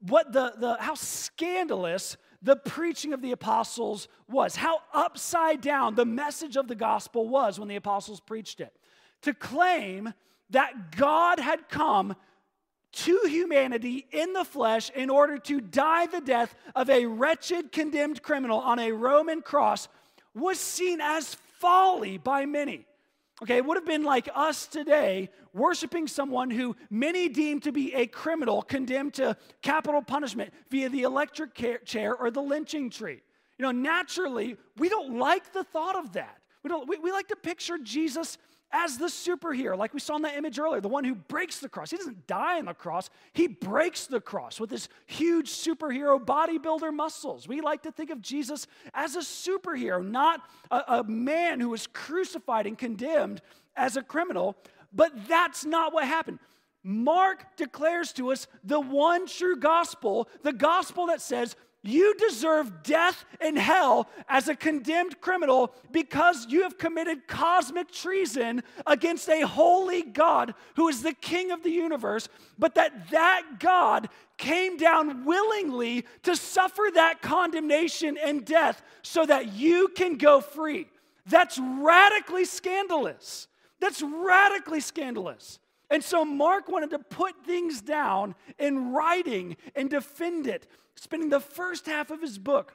what 0.00 0.32
the, 0.32 0.54
the, 0.58 0.76
how 0.80 0.94
scandalous 0.94 2.16
the 2.44 2.56
preaching 2.56 3.14
of 3.14 3.22
the 3.22 3.32
apostles 3.32 4.06
was, 4.28 4.54
how 4.54 4.80
upside 4.92 5.62
down 5.62 5.94
the 5.94 6.04
message 6.04 6.56
of 6.56 6.68
the 6.68 6.74
gospel 6.74 7.26
was 7.26 7.58
when 7.58 7.68
the 7.68 7.76
apostles 7.76 8.20
preached 8.20 8.60
it. 8.60 8.76
To 9.22 9.32
claim 9.32 10.12
that 10.50 10.94
God 10.94 11.40
had 11.40 11.70
come 11.70 12.14
to 12.92 13.20
humanity 13.26 14.06
in 14.12 14.34
the 14.34 14.44
flesh 14.44 14.90
in 14.90 15.08
order 15.08 15.38
to 15.38 15.60
die 15.60 16.06
the 16.06 16.20
death 16.20 16.54
of 16.76 16.90
a 16.90 17.06
wretched, 17.06 17.72
condemned 17.72 18.22
criminal 18.22 18.58
on 18.58 18.78
a 18.78 18.92
Roman 18.92 19.40
cross 19.40 19.88
was 20.34 20.60
seen 20.60 21.00
as 21.00 21.34
folly 21.58 22.18
by 22.18 22.44
many. 22.44 22.86
Okay, 23.42 23.56
it 23.56 23.64
would 23.64 23.76
have 23.76 23.86
been 23.86 24.04
like 24.04 24.28
us 24.34 24.66
today 24.66 25.28
worshiping 25.52 26.06
someone 26.06 26.50
who 26.50 26.76
many 26.88 27.28
deem 27.28 27.60
to 27.60 27.72
be 27.72 27.92
a 27.94 28.06
criminal 28.06 28.62
condemned 28.62 29.14
to 29.14 29.36
capital 29.60 30.02
punishment 30.02 30.52
via 30.70 30.88
the 30.88 31.02
electric 31.02 31.84
chair 31.84 32.14
or 32.14 32.30
the 32.30 32.40
lynching 32.40 32.90
tree. 32.90 33.20
You 33.58 33.64
know, 33.64 33.72
naturally, 33.72 34.56
we 34.76 34.88
don't 34.88 35.18
like 35.18 35.52
the 35.52 35.64
thought 35.64 35.96
of 35.96 36.12
that. 36.12 36.38
We, 36.62 36.68
don't, 36.68 36.88
we, 36.88 36.98
we 36.98 37.12
like 37.12 37.28
to 37.28 37.36
picture 37.36 37.76
Jesus 37.78 38.38
as 38.74 38.98
the 38.98 39.06
superhero, 39.06 39.78
like 39.78 39.94
we 39.94 40.00
saw 40.00 40.16
in 40.16 40.22
that 40.22 40.36
image 40.36 40.58
earlier, 40.58 40.80
the 40.80 40.88
one 40.88 41.04
who 41.04 41.14
breaks 41.14 41.60
the 41.60 41.68
cross. 41.68 41.92
He 41.92 41.96
doesn't 41.96 42.26
die 42.26 42.58
on 42.58 42.64
the 42.64 42.74
cross, 42.74 43.08
he 43.32 43.46
breaks 43.46 44.06
the 44.06 44.20
cross 44.20 44.58
with 44.58 44.70
his 44.70 44.88
huge 45.06 45.48
superhero 45.48 46.18
bodybuilder 46.22 46.92
muscles. 46.92 47.46
We 47.46 47.60
like 47.60 47.82
to 47.84 47.92
think 47.92 48.10
of 48.10 48.20
Jesus 48.20 48.66
as 48.92 49.14
a 49.14 49.20
superhero, 49.20 50.04
not 50.04 50.40
a, 50.72 50.82
a 50.88 51.04
man 51.04 51.60
who 51.60 51.70
was 51.70 51.86
crucified 51.86 52.66
and 52.66 52.76
condemned 52.76 53.40
as 53.76 53.96
a 53.96 54.02
criminal. 54.02 54.56
But 54.92 55.28
that's 55.28 55.64
not 55.64 55.94
what 55.94 56.04
happened. 56.04 56.40
Mark 56.82 57.56
declares 57.56 58.12
to 58.14 58.32
us 58.32 58.48
the 58.64 58.80
one 58.80 59.26
true 59.26 59.56
gospel, 59.56 60.28
the 60.42 60.52
gospel 60.52 61.06
that 61.06 61.22
says 61.22 61.54
you 61.84 62.14
deserve 62.16 62.82
death 62.82 63.24
and 63.40 63.58
hell 63.58 64.08
as 64.28 64.48
a 64.48 64.56
condemned 64.56 65.20
criminal 65.20 65.74
because 65.92 66.46
you 66.48 66.62
have 66.62 66.78
committed 66.78 67.28
cosmic 67.28 67.92
treason 67.92 68.62
against 68.86 69.28
a 69.28 69.42
holy 69.42 70.02
God 70.02 70.54
who 70.76 70.88
is 70.88 71.02
the 71.02 71.12
king 71.12 71.50
of 71.50 71.62
the 71.62 71.70
universe, 71.70 72.28
but 72.58 72.74
that 72.74 73.10
that 73.10 73.42
God 73.58 74.08
came 74.38 74.76
down 74.78 75.24
willingly 75.24 76.06
to 76.22 76.34
suffer 76.34 76.84
that 76.94 77.20
condemnation 77.22 78.16
and 78.16 78.44
death 78.44 78.82
so 79.02 79.26
that 79.26 79.52
you 79.52 79.88
can 79.88 80.16
go 80.16 80.40
free. 80.40 80.88
That's 81.26 81.58
radically 81.58 82.46
scandalous. 82.46 83.46
That's 83.80 84.02
radically 84.02 84.80
scandalous. 84.80 85.58
And 85.94 86.02
so 86.02 86.24
Mark 86.24 86.68
wanted 86.68 86.90
to 86.90 86.98
put 86.98 87.46
things 87.46 87.80
down 87.80 88.34
in 88.58 88.90
writing 88.90 89.56
and 89.76 89.88
defend 89.88 90.48
it, 90.48 90.66
spending 90.96 91.28
the 91.28 91.38
first 91.38 91.86
half 91.86 92.10
of 92.10 92.20
his 92.20 92.36
book 92.36 92.74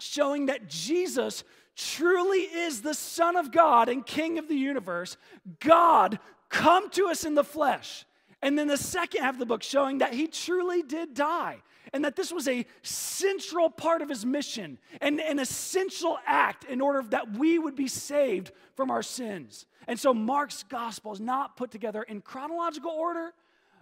showing 0.00 0.46
that 0.46 0.66
Jesus 0.66 1.44
truly 1.76 2.38
is 2.38 2.80
the 2.80 2.94
Son 2.94 3.36
of 3.36 3.52
God 3.52 3.90
and 3.90 4.06
King 4.06 4.38
of 4.38 4.48
the 4.48 4.54
universe, 4.54 5.18
God 5.60 6.18
come 6.48 6.88
to 6.92 7.08
us 7.08 7.26
in 7.26 7.34
the 7.34 7.44
flesh. 7.44 8.06
And 8.40 8.58
then 8.58 8.68
the 8.68 8.78
second 8.78 9.22
half 9.22 9.34
of 9.34 9.38
the 9.38 9.44
book 9.44 9.62
showing 9.62 9.98
that 9.98 10.14
he 10.14 10.26
truly 10.26 10.82
did 10.82 11.12
die 11.12 11.60
and 11.92 12.04
that 12.04 12.16
this 12.16 12.32
was 12.32 12.48
a 12.48 12.66
central 12.82 13.70
part 13.70 14.02
of 14.02 14.08
his 14.08 14.24
mission 14.24 14.78
and 15.00 15.20
an 15.20 15.38
essential 15.38 16.18
act 16.26 16.64
in 16.64 16.80
order 16.80 17.02
that 17.10 17.36
we 17.36 17.58
would 17.58 17.76
be 17.76 17.88
saved 17.88 18.52
from 18.74 18.90
our 18.90 19.02
sins. 19.02 19.66
And 19.88 19.98
so 19.98 20.12
Mark's 20.12 20.62
gospel 20.62 21.12
is 21.12 21.20
not 21.20 21.56
put 21.56 21.70
together 21.70 22.02
in 22.02 22.20
chronological 22.20 22.90
order, 22.90 23.32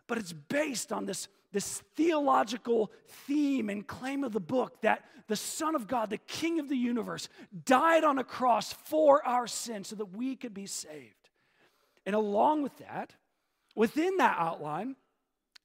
but 0.06 0.18
it's 0.18 0.32
based 0.32 0.92
on 0.92 1.06
this, 1.06 1.28
this 1.52 1.82
theological 1.96 2.92
theme 3.26 3.70
and 3.70 3.86
claim 3.86 4.24
of 4.24 4.32
the 4.32 4.40
book 4.40 4.82
that 4.82 5.04
the 5.26 5.36
Son 5.36 5.74
of 5.74 5.88
God, 5.88 6.10
the 6.10 6.18
King 6.18 6.60
of 6.60 6.68
the 6.68 6.76
universe, 6.76 7.28
died 7.64 8.04
on 8.04 8.18
a 8.18 8.24
cross 8.24 8.72
for 8.72 9.26
our 9.26 9.46
sins 9.46 9.88
so 9.88 9.96
that 9.96 10.14
we 10.14 10.36
could 10.36 10.52
be 10.52 10.66
saved. 10.66 11.30
And 12.04 12.14
along 12.14 12.62
with 12.62 12.76
that, 12.78 13.14
within 13.74 14.18
that 14.18 14.36
outline, 14.38 14.96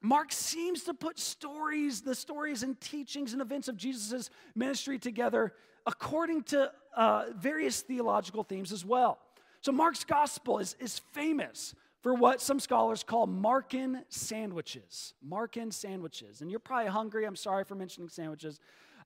Mark 0.02 0.32
seems 0.32 0.84
to 0.84 0.94
put 0.94 1.20
stories, 1.20 2.02
the 2.02 2.16
stories 2.16 2.64
and 2.64 2.80
teachings 2.80 3.34
and 3.34 3.42
events 3.42 3.68
of 3.68 3.76
Jesus' 3.76 4.30
ministry 4.56 4.98
together 4.98 5.54
according 5.86 6.44
to 6.44 6.72
uh, 6.96 7.26
various 7.36 7.82
theological 7.82 8.44
themes 8.44 8.72
as 8.72 8.86
well. 8.86 9.20
So, 9.62 9.72
Mark's 9.72 10.06
gospel 10.06 10.60
is, 10.60 10.76
is 10.80 11.00
famous 11.14 11.76
for 12.02 12.14
what 12.14 12.42
some 12.42 12.60
scholars 12.60 13.04
call 13.04 13.28
Markan 13.28 14.04
sandwiches. 14.08 15.14
Markan 15.28 15.74
sandwiches. 15.74 16.42
And 16.42 16.50
you're 16.50 16.60
probably 16.60 16.90
hungry. 16.90 17.26
I'm 17.26 17.36
sorry 17.36 17.66
for 17.66 17.76
mentioning 17.76 18.10
sandwiches. 18.10 18.60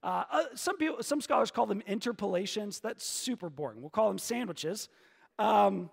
Uh, 0.04 0.26
uh, 0.32 0.44
some, 0.54 0.78
people, 0.78 1.02
some 1.02 1.22
scholars 1.22 1.50
call 1.50 1.66
them 1.66 1.82
interpolations. 1.88 2.80
That's 2.80 3.06
super 3.06 3.50
boring. 3.50 3.82
We'll 3.82 3.90
call 3.90 4.10
them 4.10 4.20
sandwiches. 4.20 4.90
Um, 5.40 5.90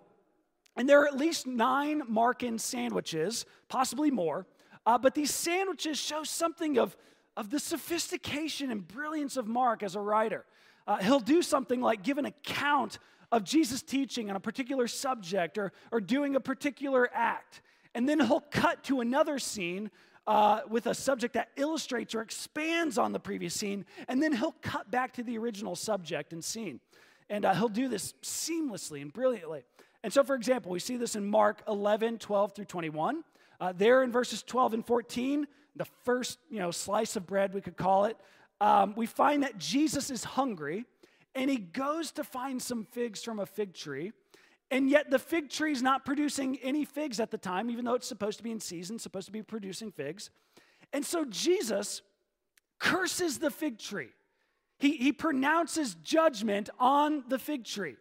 and 0.75 0.87
there 0.87 1.01
are 1.01 1.07
at 1.07 1.17
least 1.17 1.47
nine 1.47 2.03
Markan 2.09 2.59
sandwiches, 2.59 3.45
possibly 3.67 4.11
more. 4.11 4.45
Uh, 4.85 4.97
but 4.97 5.13
these 5.13 5.33
sandwiches 5.33 5.97
show 5.97 6.23
something 6.23 6.77
of, 6.77 6.95
of 7.37 7.49
the 7.49 7.59
sophistication 7.59 8.71
and 8.71 8.87
brilliance 8.87 9.37
of 9.37 9.47
Mark 9.47 9.83
as 9.83 9.95
a 9.95 9.99
writer. 9.99 10.45
Uh, 10.87 10.97
he'll 10.97 11.19
do 11.19 11.41
something 11.41 11.81
like 11.81 12.03
give 12.03 12.17
an 12.17 12.25
account 12.25 12.97
of 13.31 13.43
Jesus' 13.43 13.81
teaching 13.81 14.29
on 14.29 14.35
a 14.35 14.39
particular 14.39 14.87
subject 14.87 15.57
or, 15.57 15.71
or 15.91 16.01
doing 16.01 16.35
a 16.35 16.39
particular 16.39 17.09
act. 17.13 17.61
And 17.93 18.07
then 18.07 18.19
he'll 18.19 18.41
cut 18.41 18.83
to 18.85 19.01
another 19.01 19.39
scene 19.39 19.91
uh, 20.27 20.61
with 20.69 20.85
a 20.85 20.93
subject 20.93 21.33
that 21.33 21.49
illustrates 21.55 22.13
or 22.13 22.21
expands 22.21 22.97
on 22.97 23.11
the 23.11 23.19
previous 23.19 23.53
scene. 23.53 23.85
And 24.07 24.21
then 24.21 24.33
he'll 24.33 24.55
cut 24.61 24.89
back 24.91 25.13
to 25.13 25.23
the 25.23 25.37
original 25.37 25.75
subject 25.75 26.33
and 26.33 26.43
scene. 26.43 26.79
And 27.29 27.45
uh, 27.45 27.53
he'll 27.53 27.69
do 27.69 27.87
this 27.87 28.13
seamlessly 28.21 29.01
and 29.01 29.13
brilliantly. 29.13 29.63
And 30.03 30.11
so, 30.11 30.23
for 30.23 30.35
example, 30.35 30.71
we 30.71 30.79
see 30.79 30.97
this 30.97 31.15
in 31.15 31.25
Mark 31.25 31.61
11, 31.67 32.17
12 32.17 32.55
through 32.55 32.65
21. 32.65 33.23
Uh, 33.61 33.71
there 33.77 34.01
in 34.01 34.11
verses 34.11 34.41
12 34.41 34.73
and 34.73 34.85
14, 34.85 35.47
the 35.75 35.85
first 36.03 36.39
you 36.49 36.57
know, 36.57 36.71
slice 36.71 37.15
of 37.15 37.27
bread, 37.27 37.53
we 37.53 37.61
could 37.61 37.77
call 37.77 38.05
it, 38.05 38.17
um, 38.59 38.95
we 38.97 39.05
find 39.05 39.43
that 39.43 39.59
Jesus 39.59 40.09
is 40.09 40.23
hungry 40.23 40.83
and 41.35 41.47
he 41.47 41.57
goes 41.57 42.11
to 42.13 42.23
find 42.23 42.59
some 42.59 42.83
figs 42.83 43.23
from 43.23 43.39
a 43.39 43.45
fig 43.45 43.75
tree. 43.75 44.13
And 44.71 44.89
yet 44.89 45.11
the 45.11 45.19
fig 45.19 45.51
tree 45.51 45.71
is 45.71 45.83
not 45.83 46.05
producing 46.05 46.57
any 46.63 46.85
figs 46.85 47.19
at 47.19 47.29
the 47.29 47.37
time, 47.37 47.69
even 47.69 47.85
though 47.85 47.93
it's 47.93 48.07
supposed 48.07 48.39
to 48.39 48.43
be 48.43 48.51
in 48.51 48.59
season, 48.59 48.97
supposed 48.97 49.27
to 49.27 49.31
be 49.31 49.43
producing 49.43 49.91
figs. 49.91 50.31
And 50.91 51.05
so 51.05 51.23
Jesus 51.23 52.01
curses 52.79 53.37
the 53.37 53.51
fig 53.51 53.77
tree. 53.77 54.09
He, 54.79 54.97
he 54.97 55.11
pronounces 55.11 55.93
judgment 56.03 56.71
on 56.79 57.25
the 57.27 57.37
fig 57.37 57.63
tree. 57.63 57.95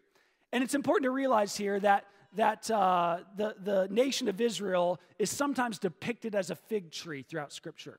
And 0.53 0.65
it's 0.65 0.75
important 0.75 1.05
to 1.05 1.11
realize 1.11 1.55
here 1.55 1.79
that 1.81 2.07
that 2.35 2.71
uh, 2.71 3.19
the, 3.37 3.57
the 3.63 3.89
nation 3.91 4.29
of 4.29 4.41
Israel 4.41 5.01
is 5.19 5.31
sometimes 5.31 5.79
depicted 5.79 6.35
as 6.35 6.51
a 6.51 6.55
fig 6.55 6.91
tree 6.91 7.23
throughout 7.23 7.53
Scripture. 7.53 7.99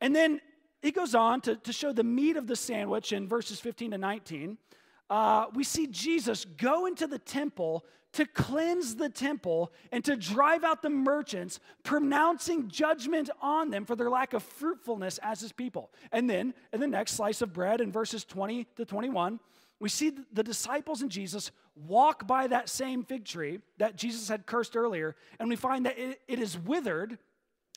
And 0.00 0.16
then 0.16 0.40
he 0.80 0.90
goes 0.90 1.14
on 1.14 1.40
to, 1.42 1.56
to 1.56 1.72
show 1.72 1.92
the 1.92 2.04
meat 2.04 2.36
of 2.36 2.46
the 2.46 2.56
sandwich 2.56 3.12
in 3.12 3.28
verses 3.28 3.60
15 3.60 3.92
to 3.92 3.98
19. 3.98 4.58
Uh, 5.10 5.46
we 5.54 5.64
see 5.64 5.86
Jesus 5.86 6.44
go 6.44 6.86
into 6.86 7.06
the 7.06 7.18
temple 7.18 7.84
to 8.12 8.26
cleanse 8.26 8.96
the 8.96 9.08
temple 9.08 9.72
and 9.90 10.04
to 10.04 10.16
drive 10.16 10.64
out 10.64 10.82
the 10.82 10.90
merchants, 10.90 11.60
pronouncing 11.82 12.68
judgment 12.68 13.30
on 13.40 13.70
them 13.70 13.84
for 13.84 13.96
their 13.96 14.10
lack 14.10 14.34
of 14.34 14.42
fruitfulness 14.42 15.18
as 15.22 15.40
his 15.40 15.52
people. 15.52 15.90
And 16.10 16.28
then, 16.28 16.54
in 16.72 16.80
the 16.80 16.86
next 16.86 17.12
slice 17.12 17.42
of 17.42 17.52
bread, 17.52 17.80
in 17.80 17.90
verses 17.90 18.24
20 18.24 18.66
to 18.76 18.84
21, 18.84 19.40
we 19.80 19.88
see 19.88 20.12
the 20.32 20.42
disciples 20.42 21.02
and 21.02 21.10
Jesus 21.10 21.50
walk 21.74 22.26
by 22.26 22.46
that 22.46 22.68
same 22.68 23.02
fig 23.02 23.24
tree 23.24 23.60
that 23.78 23.96
Jesus 23.96 24.28
had 24.28 24.46
cursed 24.46 24.76
earlier, 24.76 25.16
and 25.40 25.48
we 25.48 25.56
find 25.56 25.86
that 25.86 25.98
it, 25.98 26.20
it 26.28 26.38
is 26.38 26.58
withered 26.58 27.18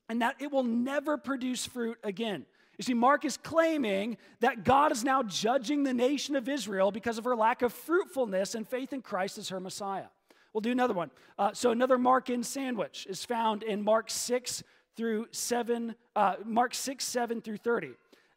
and 0.10 0.22
that 0.22 0.36
it 0.40 0.52
will 0.52 0.64
never 0.64 1.18
produce 1.18 1.66
fruit 1.66 1.98
again. 2.04 2.46
You 2.78 2.84
see, 2.84 2.94
Mark 2.94 3.24
is 3.24 3.38
claiming 3.38 4.18
that 4.42 4.64
God 4.64 4.92
is 4.92 5.04
now 5.04 5.24
judging 5.24 5.84
the 5.84 5.94
nation 5.94 6.36
of 6.36 6.50
Israel 6.50 6.92
because 6.92 7.18
of 7.18 7.24
her 7.24 7.36
lack 7.36 7.62
of 7.62 7.72
fruitfulness 7.72 8.54
and 8.54 8.68
faith 8.68 8.92
in 8.92 9.02
Christ 9.02 9.38
as 9.38 9.50
her 9.50 9.60
Messiah. 9.60 10.08
We'll 10.56 10.62
do 10.62 10.72
another 10.72 10.94
one. 10.94 11.12
Uh, 11.38 11.52
so 11.52 11.72
another 11.72 11.98
Markan 11.98 12.46
sandwich 12.46 13.06
is 13.10 13.26
found 13.26 13.62
in 13.62 13.84
Mark 13.84 14.10
6 14.10 14.64
through 14.96 15.28
7, 15.32 15.94
uh, 16.16 16.36
Mark 16.46 16.74
6, 16.74 17.04
7 17.04 17.42
through 17.42 17.58
30. 17.58 17.90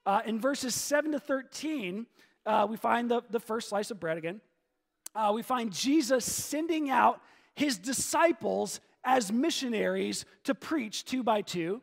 Uh, 0.05 0.23
in 0.27 0.41
verses 0.41 0.75
7 0.75 1.13
to 1.13 1.21
13, 1.21 2.07
uh, 2.45 2.67
we 2.69 2.77
find 2.77 3.09
the, 3.09 3.23
the 3.31 3.39
first 3.39 3.69
slice 3.69 3.93
of 3.93 4.01
bread 4.01 4.19
again. 4.19 4.41
Uh, 5.15 5.31
we 5.33 5.43
find 5.43 5.73
Jesus 5.73 6.25
sending 6.25 6.91
out 6.91 7.23
his 7.55 7.79
disciples 7.79 8.81
as 9.05 9.31
missionaries 9.31 10.25
to 10.43 10.57
preach 10.57 11.05
two 11.05 11.23
by 11.23 11.41
two. 11.41 11.81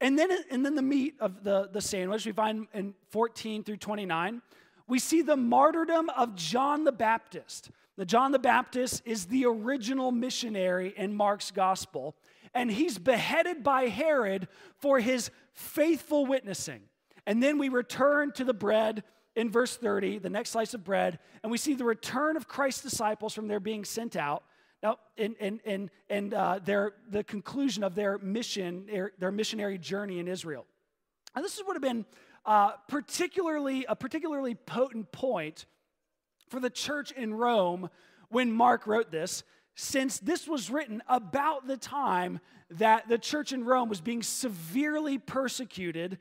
And 0.00 0.18
then, 0.18 0.30
and 0.50 0.64
then 0.64 0.76
the 0.76 0.82
meat 0.82 1.16
of 1.20 1.44
the, 1.44 1.68
the 1.70 1.82
sandwich 1.82 2.24
we 2.24 2.32
find 2.32 2.68
in 2.72 2.94
14 3.10 3.64
through 3.64 3.76
29. 3.76 4.40
We 4.88 4.98
see 4.98 5.20
the 5.22 5.36
martyrdom 5.36 6.08
of 6.10 6.34
John 6.34 6.84
the 6.84 6.92
Baptist. 6.92 7.70
Now, 7.98 8.04
John 8.04 8.32
the 8.32 8.38
Baptist 8.38 9.02
is 9.04 9.26
the 9.26 9.44
original 9.44 10.10
missionary 10.10 10.94
in 10.96 11.14
Mark's 11.14 11.50
gospel, 11.50 12.16
and 12.54 12.70
he's 12.70 12.98
beheaded 12.98 13.62
by 13.62 13.88
Herod 13.88 14.48
for 14.78 14.98
his 14.98 15.30
faithful 15.52 16.24
witnessing. 16.24 16.80
And 17.26 17.42
then 17.42 17.58
we 17.58 17.68
return 17.68 18.32
to 18.32 18.44
the 18.44 18.54
bread 18.54 19.04
in 19.36 19.50
verse 19.50 19.76
30, 19.76 20.18
the 20.18 20.30
next 20.30 20.50
slice 20.50 20.72
of 20.72 20.84
bread, 20.84 21.18
and 21.42 21.52
we 21.52 21.58
see 21.58 21.74
the 21.74 21.84
return 21.84 22.36
of 22.36 22.48
Christ's 22.48 22.82
disciples 22.82 23.34
from 23.34 23.46
their 23.46 23.60
being 23.60 23.84
sent 23.84 24.16
out. 24.16 24.42
Now, 24.82 24.98
and, 25.18 25.34
and, 25.38 25.60
and, 25.64 25.90
and 26.08 26.32
uh, 26.32 26.60
their, 26.64 26.94
the 27.10 27.24
conclusion 27.24 27.84
of 27.84 27.94
their 27.94 28.18
mission, 28.18 28.86
their, 28.86 29.12
their 29.18 29.32
missionary 29.32 29.76
journey 29.76 30.18
in 30.18 30.28
Israel. 30.28 30.64
And 31.34 31.44
this 31.44 31.56
is 31.56 31.62
would 31.66 31.74
have 31.74 31.82
been 31.82 32.06
uh, 32.48 32.70
particularly 32.88 33.84
a 33.90 33.94
particularly 33.94 34.54
potent 34.54 35.12
point 35.12 35.66
for 36.48 36.58
the 36.60 36.70
church 36.70 37.12
in 37.12 37.34
Rome 37.34 37.90
when 38.30 38.50
Mark 38.50 38.86
wrote 38.86 39.10
this, 39.10 39.44
since 39.74 40.18
this 40.18 40.48
was 40.48 40.70
written 40.70 41.02
about 41.08 41.66
the 41.66 41.76
time 41.76 42.40
that 42.70 43.06
the 43.06 43.18
church 43.18 43.52
in 43.52 43.64
Rome 43.64 43.90
was 43.90 44.00
being 44.00 44.22
severely 44.22 45.18
persecuted 45.18 46.16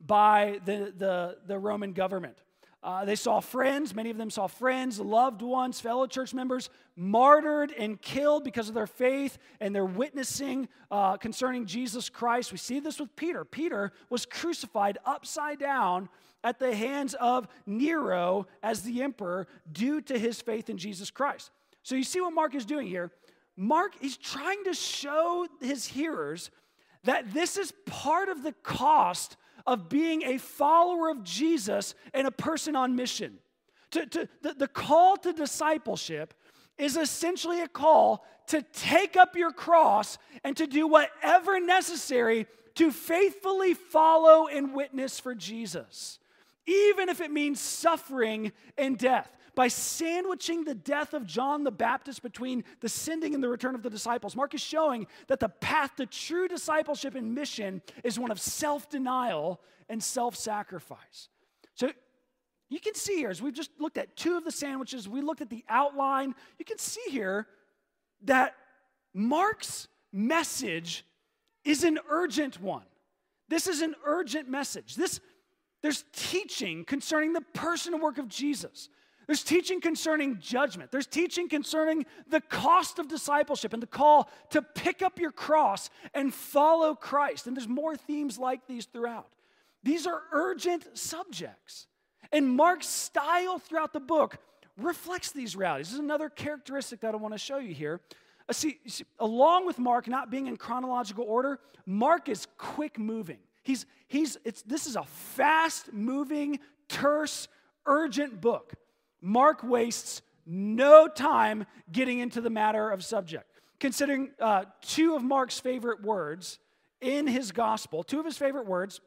by 0.00 0.60
the, 0.64 0.94
the, 0.96 1.38
the 1.48 1.58
Roman 1.58 1.94
government. 1.94 2.38
Uh, 2.82 3.04
they 3.04 3.14
saw 3.14 3.38
friends, 3.38 3.94
many 3.94 4.10
of 4.10 4.18
them 4.18 4.30
saw 4.30 4.48
friends, 4.48 4.98
loved 4.98 5.40
ones, 5.40 5.80
fellow 5.80 6.06
church 6.06 6.34
members 6.34 6.68
martyred 6.96 7.72
and 7.78 8.02
killed 8.02 8.42
because 8.42 8.68
of 8.68 8.74
their 8.74 8.88
faith 8.88 9.38
and 9.60 9.74
their 9.74 9.84
witnessing 9.84 10.68
uh, 10.90 11.16
concerning 11.16 11.64
Jesus 11.64 12.08
Christ. 12.08 12.50
We 12.50 12.58
see 12.58 12.80
this 12.80 12.98
with 12.98 13.14
Peter. 13.14 13.44
Peter 13.44 13.92
was 14.10 14.26
crucified 14.26 14.98
upside 15.04 15.60
down 15.60 16.08
at 16.42 16.58
the 16.58 16.74
hands 16.74 17.14
of 17.14 17.46
Nero 17.66 18.48
as 18.64 18.82
the 18.82 19.02
emperor 19.02 19.46
due 19.70 20.00
to 20.02 20.18
his 20.18 20.40
faith 20.40 20.68
in 20.68 20.76
Jesus 20.76 21.10
Christ. 21.10 21.52
So 21.84 21.94
you 21.94 22.04
see 22.04 22.20
what 22.20 22.32
Mark 22.32 22.54
is 22.56 22.64
doing 22.64 22.88
here. 22.88 23.12
Mark 23.56 23.92
is 24.02 24.16
trying 24.16 24.64
to 24.64 24.74
show 24.74 25.46
his 25.60 25.86
hearers 25.86 26.50
that 27.04 27.32
this 27.32 27.56
is 27.56 27.72
part 27.86 28.28
of 28.28 28.42
the 28.42 28.52
cost 28.62 29.36
of 29.66 29.88
being 29.88 30.22
a 30.22 30.38
follower 30.38 31.10
of 31.10 31.22
Jesus 31.22 31.94
and 32.12 32.26
a 32.26 32.30
person 32.30 32.76
on 32.76 32.96
mission. 32.96 33.38
To, 33.92 34.06
to, 34.06 34.28
the, 34.42 34.54
the 34.54 34.68
call 34.68 35.16
to 35.18 35.32
discipleship 35.32 36.34
is 36.78 36.96
essentially 36.96 37.60
a 37.60 37.68
call 37.68 38.24
to 38.48 38.62
take 38.72 39.16
up 39.16 39.36
your 39.36 39.52
cross 39.52 40.18
and 40.44 40.56
to 40.56 40.66
do 40.66 40.86
whatever 40.86 41.60
necessary 41.60 42.46
to 42.74 42.90
faithfully 42.90 43.74
follow 43.74 44.46
and 44.46 44.74
witness 44.74 45.20
for 45.20 45.34
Jesus 45.34 46.18
even 46.66 47.08
if 47.08 47.20
it 47.20 47.30
means 47.30 47.60
suffering 47.60 48.52
and 48.78 48.98
death. 48.98 49.36
By 49.54 49.68
sandwiching 49.68 50.64
the 50.64 50.74
death 50.74 51.12
of 51.12 51.26
John 51.26 51.62
the 51.62 51.70
Baptist 51.70 52.22
between 52.22 52.64
the 52.80 52.88
sending 52.88 53.34
and 53.34 53.42
the 53.42 53.48
return 53.48 53.74
of 53.74 53.82
the 53.82 53.90
disciples, 53.90 54.34
Mark 54.34 54.54
is 54.54 54.60
showing 54.60 55.06
that 55.28 55.40
the 55.40 55.48
path 55.48 55.96
to 55.96 56.06
true 56.06 56.48
discipleship 56.48 57.14
and 57.14 57.34
mission 57.34 57.82
is 58.02 58.18
one 58.18 58.30
of 58.30 58.40
self 58.40 58.88
denial 58.88 59.60
and 59.88 60.02
self 60.02 60.36
sacrifice. 60.36 61.28
So 61.74 61.90
you 62.70 62.80
can 62.80 62.94
see 62.94 63.16
here, 63.16 63.28
as 63.28 63.42
we've 63.42 63.52
just 63.52 63.70
looked 63.78 63.98
at 63.98 64.16
two 64.16 64.36
of 64.36 64.44
the 64.44 64.50
sandwiches, 64.50 65.06
we 65.08 65.20
looked 65.20 65.42
at 65.42 65.50
the 65.50 65.64
outline, 65.68 66.34
you 66.58 66.64
can 66.64 66.78
see 66.78 67.04
here 67.10 67.46
that 68.22 68.54
Mark's 69.12 69.88
message 70.12 71.04
is 71.64 71.84
an 71.84 71.98
urgent 72.08 72.60
one. 72.60 72.84
This 73.48 73.66
is 73.66 73.82
an 73.82 73.94
urgent 74.04 74.48
message. 74.48 74.94
This 74.94 75.20
there's 75.82 76.04
teaching 76.12 76.84
concerning 76.84 77.32
the 77.32 77.40
person 77.40 77.92
and 77.92 78.02
work 78.02 78.16
of 78.16 78.28
Jesus. 78.28 78.88
There's 79.32 79.42
teaching 79.42 79.80
concerning 79.80 80.40
judgment. 80.40 80.90
There's 80.90 81.06
teaching 81.06 81.48
concerning 81.48 82.04
the 82.28 82.42
cost 82.42 82.98
of 82.98 83.08
discipleship 83.08 83.72
and 83.72 83.82
the 83.82 83.86
call 83.86 84.28
to 84.50 84.60
pick 84.60 85.00
up 85.00 85.18
your 85.18 85.32
cross 85.32 85.88
and 86.12 86.34
follow 86.34 86.94
Christ. 86.94 87.46
And 87.46 87.56
there's 87.56 87.66
more 87.66 87.96
themes 87.96 88.38
like 88.38 88.66
these 88.66 88.84
throughout. 88.84 89.28
These 89.82 90.06
are 90.06 90.20
urgent 90.32 90.98
subjects. 90.98 91.86
And 92.30 92.46
Mark's 92.46 92.86
style 92.86 93.58
throughout 93.58 93.94
the 93.94 94.00
book 94.00 94.36
reflects 94.76 95.32
these 95.32 95.56
realities. 95.56 95.86
This 95.86 95.94
is 95.94 96.00
another 96.00 96.28
characteristic 96.28 97.00
that 97.00 97.14
I 97.14 97.16
want 97.16 97.32
to 97.32 97.38
show 97.38 97.56
you 97.56 97.72
here. 97.72 98.02
Uh, 98.50 98.52
see, 98.52 98.80
see, 98.86 99.04
along 99.18 99.64
with 99.64 99.78
Mark 99.78 100.08
not 100.08 100.30
being 100.30 100.46
in 100.46 100.58
chronological 100.58 101.24
order, 101.24 101.58
Mark 101.86 102.28
is 102.28 102.46
quick 102.58 102.98
moving. 102.98 103.38
He's, 103.62 103.86
he's, 104.08 104.36
it's, 104.44 104.60
this 104.60 104.86
is 104.86 104.94
a 104.94 105.04
fast 105.04 105.90
moving, 105.90 106.58
terse, 106.86 107.48
urgent 107.86 108.38
book. 108.38 108.74
Mark 109.22 109.62
wastes 109.62 110.20
no 110.44 111.08
time 111.08 111.64
getting 111.90 112.18
into 112.18 112.40
the 112.40 112.50
matter 112.50 112.90
of 112.90 113.04
subject. 113.04 113.60
Considering 113.80 114.30
uh, 114.40 114.64
two 114.80 115.14
of 115.14 115.22
Mark's 115.22 115.58
favorite 115.58 116.02
words 116.02 116.58
in 117.00 117.26
his 117.26 117.52
gospel, 117.52 118.02
two 118.02 118.20
of 118.20 118.26
his 118.26 118.36
favorite 118.36 118.66
words. 118.66 119.00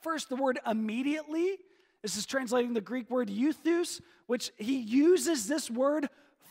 First, 0.00 0.28
the 0.28 0.36
word 0.36 0.58
immediately. 0.66 1.58
This 2.02 2.16
is 2.16 2.26
translating 2.26 2.74
the 2.74 2.80
Greek 2.80 3.10
word 3.10 3.28
euthus, 3.28 4.00
which 4.26 4.50
he 4.56 4.78
uses 4.78 5.46
this 5.46 5.70
word 5.70 6.08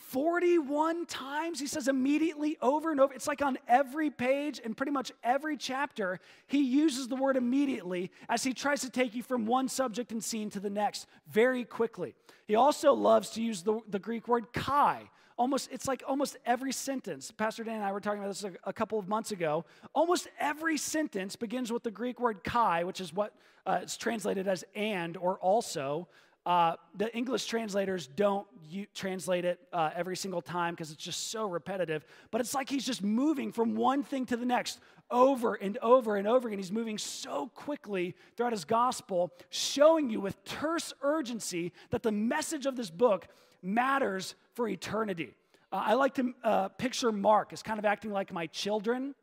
41 0.08 1.06
times. 1.06 1.60
He 1.60 1.68
says 1.68 1.90
immediately 1.90 2.58
over 2.62 2.92
and 2.92 3.00
over. 3.02 3.14
It's 3.14 3.28
like 3.28 3.42
on 3.42 3.58
every 3.68 4.10
page 4.10 4.62
and 4.64 4.76
pretty 4.76 4.94
much 4.94 5.12
every 5.22 5.58
chapter, 5.58 6.22
he 6.48 6.64
uses 6.64 7.10
the 7.10 7.18
word 7.18 7.36
immediately 7.36 8.10
as 8.30 8.42
he 8.42 8.54
tries 8.54 8.80
to 8.82 8.90
take 8.90 9.16
you 9.16 9.22
from 9.22 9.46
one 9.46 9.68
subject 9.68 10.14
and 10.14 10.24
scene 10.24 10.50
to 10.52 10.62
the 10.62 10.70
next 10.70 11.08
very 11.30 11.66
quickly. 11.66 12.16
He 12.46 12.56
also 12.56 12.94
loves 12.94 13.32
to 13.32 13.42
use 13.42 13.64
the, 13.64 13.82
the 13.90 14.00
Greek 14.00 14.30
word 14.30 14.54
kai. 14.54 15.10
Almost, 15.36 15.70
it's 15.74 15.90
like 15.90 16.04
almost 16.08 16.38
every 16.46 16.72
sentence. 16.72 17.30
Pastor 17.30 17.66
Dan 17.66 17.76
and 17.76 17.84
I 17.84 17.92
were 17.92 18.00
talking 18.00 18.20
about 18.20 18.30
this 18.30 18.46
a, 18.46 18.54
a 18.64 18.72
couple 18.72 18.98
of 18.98 19.10
months 19.10 19.32
ago. 19.32 19.66
Almost 19.94 20.30
every 20.40 20.78
sentence 20.78 21.36
begins 21.36 21.70
with 21.70 21.84
the 21.84 21.92
Greek 21.92 22.22
word 22.22 22.46
kai, 22.46 22.86
which 22.86 23.02
is 23.02 23.14
what 23.14 23.34
uh, 23.66 23.80
it's 23.82 23.98
translated 23.98 24.48
as 24.48 24.64
and 24.74 25.18
or 25.18 25.38
also. 25.40 26.08
Uh, 26.48 26.78
the 26.96 27.14
English 27.14 27.46
translators 27.46 28.08
don't 28.08 28.48
translate 28.96 29.44
it 29.44 29.60
uh, 29.74 29.90
every 29.94 30.16
single 30.16 30.42
time 30.42 30.74
because 30.74 30.92
it's 30.92 31.04
just 31.04 31.30
so 31.30 31.46
repetitive. 31.46 32.06
But 32.32 32.40
it's 32.40 32.54
like 32.54 32.70
he's 32.70 32.86
just 32.86 33.04
moving 33.04 33.52
from 33.52 33.76
one 33.76 34.02
thing 34.02 34.26
to 34.28 34.38
the 34.38 34.46
next 34.46 34.80
over 35.12 35.56
and 35.56 35.78
over 35.80 36.16
and 36.16 36.26
over 36.26 36.48
again. 36.48 36.58
He's 36.58 36.72
moving 36.72 36.98
so 36.98 37.52
quickly 37.54 38.16
throughout 38.38 38.54
his 38.54 38.64
gospel, 38.64 39.34
showing 39.50 40.10
you 40.10 40.22
with 40.22 40.42
terse 40.46 40.94
urgency 41.02 41.74
that 41.90 42.02
the 42.02 42.14
message 42.14 42.66
of 42.66 42.78
this 42.78 42.90
book 42.90 43.28
matters 43.62 44.34
for 44.54 44.70
eternity. 44.70 45.36
Uh, 45.74 45.84
I 45.88 45.94
like 45.96 46.14
to 46.14 46.34
uh, 46.46 46.70
picture 46.70 47.12
Mark 47.12 47.52
as 47.52 47.62
kind 47.62 47.78
of 47.78 47.84
acting 47.84 48.12
like 48.12 48.32
my 48.32 48.48
children 48.48 49.16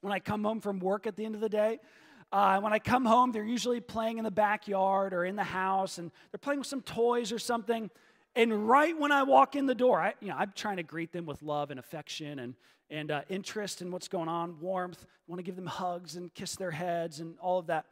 when 0.00 0.10
I 0.10 0.20
come 0.20 0.42
home 0.42 0.62
from 0.62 0.78
work 0.78 1.06
at 1.06 1.16
the 1.16 1.26
end 1.26 1.34
of 1.34 1.42
the 1.42 1.50
day. 1.50 1.80
Uh, 2.32 2.58
when 2.60 2.72
I 2.72 2.78
come 2.78 3.04
home, 3.04 3.30
they're 3.30 3.44
usually 3.44 3.80
playing 3.80 4.16
in 4.16 4.24
the 4.24 4.30
backyard 4.30 5.12
or 5.12 5.26
in 5.26 5.36
the 5.36 5.44
house, 5.44 5.98
and 5.98 6.10
they're 6.30 6.38
playing 6.38 6.60
with 6.60 6.66
some 6.66 6.80
toys 6.80 7.30
or 7.30 7.38
something. 7.38 7.90
And 8.34 8.66
right 8.66 8.98
when 8.98 9.12
I 9.12 9.22
walk 9.24 9.54
in 9.54 9.66
the 9.66 9.74
door, 9.74 10.00
I, 10.00 10.14
you 10.20 10.28
know, 10.28 10.36
I'm 10.38 10.52
trying 10.56 10.78
to 10.78 10.82
greet 10.82 11.12
them 11.12 11.26
with 11.26 11.42
love 11.42 11.70
and 11.70 11.78
affection 11.78 12.38
and, 12.38 12.54
and 12.88 13.10
uh, 13.10 13.20
interest 13.28 13.82
in 13.82 13.90
what's 13.90 14.08
going 14.08 14.28
on, 14.28 14.58
warmth. 14.60 15.04
I 15.04 15.30
want 15.30 15.40
to 15.40 15.42
give 15.42 15.56
them 15.56 15.66
hugs 15.66 16.16
and 16.16 16.32
kiss 16.32 16.56
their 16.56 16.70
heads 16.70 17.20
and 17.20 17.34
all 17.38 17.58
of 17.58 17.66
that. 17.66 17.84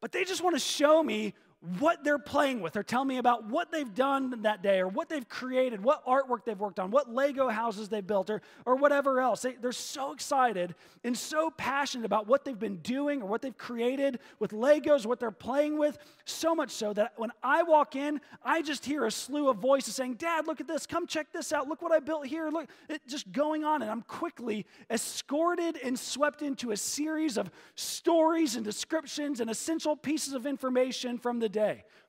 But 0.00 0.10
they 0.12 0.24
just 0.24 0.42
want 0.42 0.56
to 0.56 0.60
show 0.60 1.02
me 1.02 1.34
what 1.78 2.02
they're 2.02 2.18
playing 2.18 2.60
with 2.60 2.76
or 2.76 2.82
tell 2.82 3.04
me 3.04 3.18
about 3.18 3.44
what 3.48 3.70
they've 3.70 3.94
done 3.94 4.42
that 4.42 4.64
day 4.64 4.80
or 4.80 4.88
what 4.88 5.08
they've 5.08 5.28
created, 5.28 5.82
what 5.82 6.04
artwork 6.04 6.44
they've 6.44 6.58
worked 6.58 6.80
on, 6.80 6.90
what 6.90 7.12
Lego 7.12 7.48
houses 7.48 7.88
they've 7.88 8.06
built 8.06 8.30
or, 8.30 8.42
or 8.66 8.74
whatever 8.74 9.20
else. 9.20 9.42
They, 9.42 9.52
they're 9.52 9.70
so 9.70 10.12
excited 10.12 10.74
and 11.04 11.16
so 11.16 11.50
passionate 11.50 12.04
about 12.04 12.26
what 12.26 12.44
they've 12.44 12.58
been 12.58 12.78
doing 12.78 13.22
or 13.22 13.26
what 13.26 13.42
they've 13.42 13.56
created 13.56 14.18
with 14.40 14.50
Legos, 14.50 15.06
what 15.06 15.20
they're 15.20 15.30
playing 15.30 15.78
with, 15.78 15.98
so 16.24 16.52
much 16.52 16.70
so 16.70 16.92
that 16.94 17.12
when 17.16 17.30
I 17.44 17.62
walk 17.62 17.94
in, 17.94 18.20
I 18.44 18.62
just 18.62 18.84
hear 18.84 19.06
a 19.06 19.10
slew 19.12 19.48
of 19.48 19.58
voices 19.58 19.94
saying, 19.94 20.14
Dad, 20.14 20.48
look 20.48 20.60
at 20.60 20.66
this, 20.66 20.84
come 20.84 21.06
check 21.06 21.32
this 21.32 21.52
out, 21.52 21.68
look 21.68 21.80
what 21.80 21.92
I 21.92 22.00
built 22.00 22.26
here, 22.26 22.48
look, 22.48 22.68
it 22.88 23.02
just 23.06 23.30
going 23.30 23.64
on. 23.64 23.82
And 23.82 23.90
I'm 23.90 24.02
quickly 24.02 24.66
escorted 24.90 25.76
and 25.84 25.96
swept 25.96 26.42
into 26.42 26.72
a 26.72 26.76
series 26.76 27.36
of 27.36 27.52
stories 27.76 28.56
and 28.56 28.64
descriptions 28.64 29.38
and 29.38 29.48
essential 29.48 29.94
pieces 29.94 30.32
of 30.32 30.44
information 30.44 31.18
from 31.18 31.38
the 31.38 31.51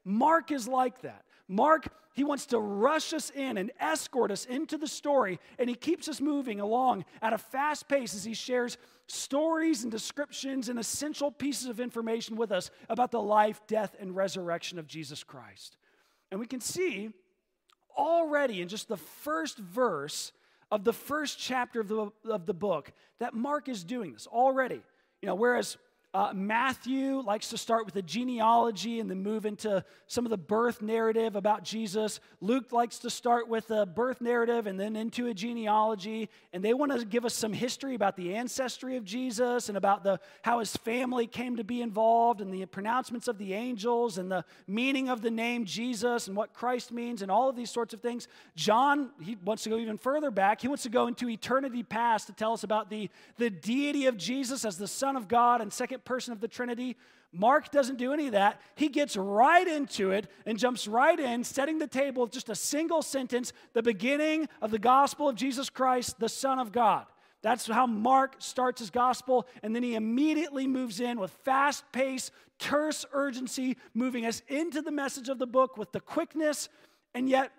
Mark 0.04 0.52
is 0.52 0.68
like 0.68 1.02
that. 1.02 1.24
Mark, 1.48 1.88
he 2.14 2.24
wants 2.24 2.46
to 2.48 2.60
rush 2.60 3.14
us 3.14 3.30
in 3.30 3.58
and 3.58 3.72
escort 3.80 4.32
us 4.32 4.46
into 4.46 4.78
the 4.78 4.88
story, 4.88 5.40
and 5.60 5.70
he 5.70 5.76
keeps 5.76 6.08
us 6.08 6.22
moving 6.22 6.60
along 6.60 7.06
at 7.22 7.34
a 7.34 7.38
fast 7.38 7.88
pace 7.88 8.16
as 8.16 8.24
he 8.24 8.34
shares 8.34 8.78
stories 9.08 9.84
and 9.84 9.92
descriptions 9.92 10.70
and 10.70 10.80
essential 10.80 11.32
pieces 11.32 11.68
of 11.68 11.80
information 11.80 12.36
with 12.36 12.52
us 12.52 12.72
about 12.90 13.12
the 13.12 13.22
life, 13.22 13.62
death, 13.68 13.96
and 14.00 14.16
resurrection 14.16 14.80
of 14.80 14.88
Jesus 14.88 15.24
Christ. 15.24 15.78
And 16.32 16.40
we 16.40 16.48
can 16.48 16.62
see 16.62 17.10
already 17.98 18.62
in 18.62 18.68
just 18.68 18.88
the 18.88 18.98
first 18.98 19.58
verse 19.58 20.32
of 20.72 20.84
the 20.84 20.94
first 20.94 21.38
chapter 21.38 21.82
of 21.82 21.88
the, 21.88 22.12
of 22.30 22.46
the 22.46 22.54
book 22.54 22.92
that 23.20 23.36
Mark 23.36 23.70
is 23.70 23.84
doing 23.84 24.14
this 24.14 24.26
already. 24.26 24.82
You 25.22 25.28
know, 25.28 25.36
whereas 25.36 25.78
uh, 26.14 26.32
Matthew 26.32 27.22
likes 27.22 27.50
to 27.50 27.58
start 27.58 27.86
with 27.86 27.96
a 27.96 28.02
genealogy 28.04 29.00
and 29.00 29.10
then 29.10 29.24
move 29.24 29.48
into 29.48 29.84
some 30.06 30.28
of 30.28 30.30
the 30.30 30.38
birth 30.38 30.80
narrative 30.80 31.36
about 31.36 31.64
Jesus. 31.64 32.20
Luke 32.40 32.72
likes 32.72 33.00
to 33.00 33.10
start 33.10 33.48
with 33.48 33.72
a 33.72 33.88
birth 33.88 34.22
narrative 34.22 34.68
and 34.68 34.80
then 34.80 34.96
into 34.96 35.26
a 35.26 35.34
genealogy. 35.34 36.30
And 36.54 36.64
they 36.64 36.76
want 36.76 36.92
to 36.92 37.04
give 37.04 37.26
us 37.26 37.34
some 37.34 37.52
history 37.52 37.96
about 37.96 38.16
the 38.16 38.36
ancestry 38.36 38.96
of 38.96 39.06
Jesus 39.06 39.70
and 39.70 39.78
about 39.78 40.04
the, 40.04 40.20
how 40.44 40.60
his 40.60 40.76
family 40.78 41.26
came 41.26 41.58
to 41.58 41.64
be 41.64 41.82
involved 41.82 42.42
and 42.42 42.54
the 42.54 42.64
pronouncements 42.68 43.28
of 43.28 43.40
the 43.40 43.54
angels 43.54 44.20
and 44.20 44.32
the 44.32 44.46
meaning 44.68 45.10
of 45.10 45.24
the 45.24 45.32
name 45.32 45.66
Jesus 45.66 46.28
and 46.28 46.38
what 46.38 46.54
Christ 46.54 46.92
means 46.92 47.24
and 47.24 47.32
all 47.32 47.50
of 47.50 47.56
these 47.56 47.72
sorts 47.72 47.92
of 47.92 48.02
things. 48.02 48.28
John, 48.56 49.10
he 49.20 49.36
wants 49.44 49.64
to 49.64 49.70
go 49.70 49.78
even 49.78 49.98
further 49.98 50.30
back. 50.30 50.62
He 50.62 50.68
wants 50.68 50.84
to 50.84 50.90
go 50.90 51.08
into 51.08 51.28
eternity 51.28 51.82
past 51.82 52.28
to 52.28 52.34
tell 52.34 52.54
us 52.54 52.64
about 52.64 52.92
the, 52.92 53.10
the 53.38 53.50
deity 53.50 54.06
of 54.06 54.16
Jesus 54.16 54.64
as 54.64 54.78
the 54.78 54.88
Son 54.88 55.16
of 55.16 55.28
God 55.28 55.60
and 55.60 55.74
second 55.74 56.03
person 56.06 56.34
of 56.34 56.40
the 56.40 56.48
Trinity. 56.48 56.98
Mark 57.32 57.72
doesn't 57.72 57.98
do 57.98 58.14
any 58.14 58.28
of 58.28 58.34
that. 58.34 58.62
He 58.76 58.90
gets 58.90 59.18
right 59.18 59.68
into 59.68 60.12
it 60.12 60.30
and 60.46 60.58
jumps 60.58 60.88
right 60.88 61.20
in, 61.20 61.44
setting 61.44 61.80
the 61.80 61.88
table 61.88 62.24
with 62.24 62.32
just 62.32 62.50
a 62.50 62.56
single 62.56 63.02
sentence 63.02 63.54
the 63.74 63.82
beginning 63.82 64.48
of 64.62 64.72
the 64.72 64.80
gospel 64.80 65.30
of 65.30 65.36
Jesus 65.36 65.70
Christ, 65.70 66.20
the 66.20 66.30
Son 66.30 66.60
of 66.60 66.72
God. 66.72 67.06
That's 67.42 67.68
how 67.68 67.88
Mark 67.88 68.36
starts 68.38 68.80
his 68.80 68.90
gospel, 68.90 69.48
and 69.62 69.76
then 69.76 69.84
he 69.84 69.96
immediately 69.96 70.66
moves 70.66 71.02
in 71.02 71.20
with 71.20 71.32
fast 71.44 71.84
pace, 71.92 72.32
terse 72.58 73.06
urgency, 73.12 73.76
moving 73.94 74.26
us 74.26 74.42
into 74.48 74.82
the 74.82 74.92
message 74.92 75.28
of 75.28 75.40
the 75.40 75.48
book 75.48 75.76
with 75.76 75.92
the 75.92 76.00
quickness, 76.00 76.70
and 77.14 77.28
yet 77.28 77.52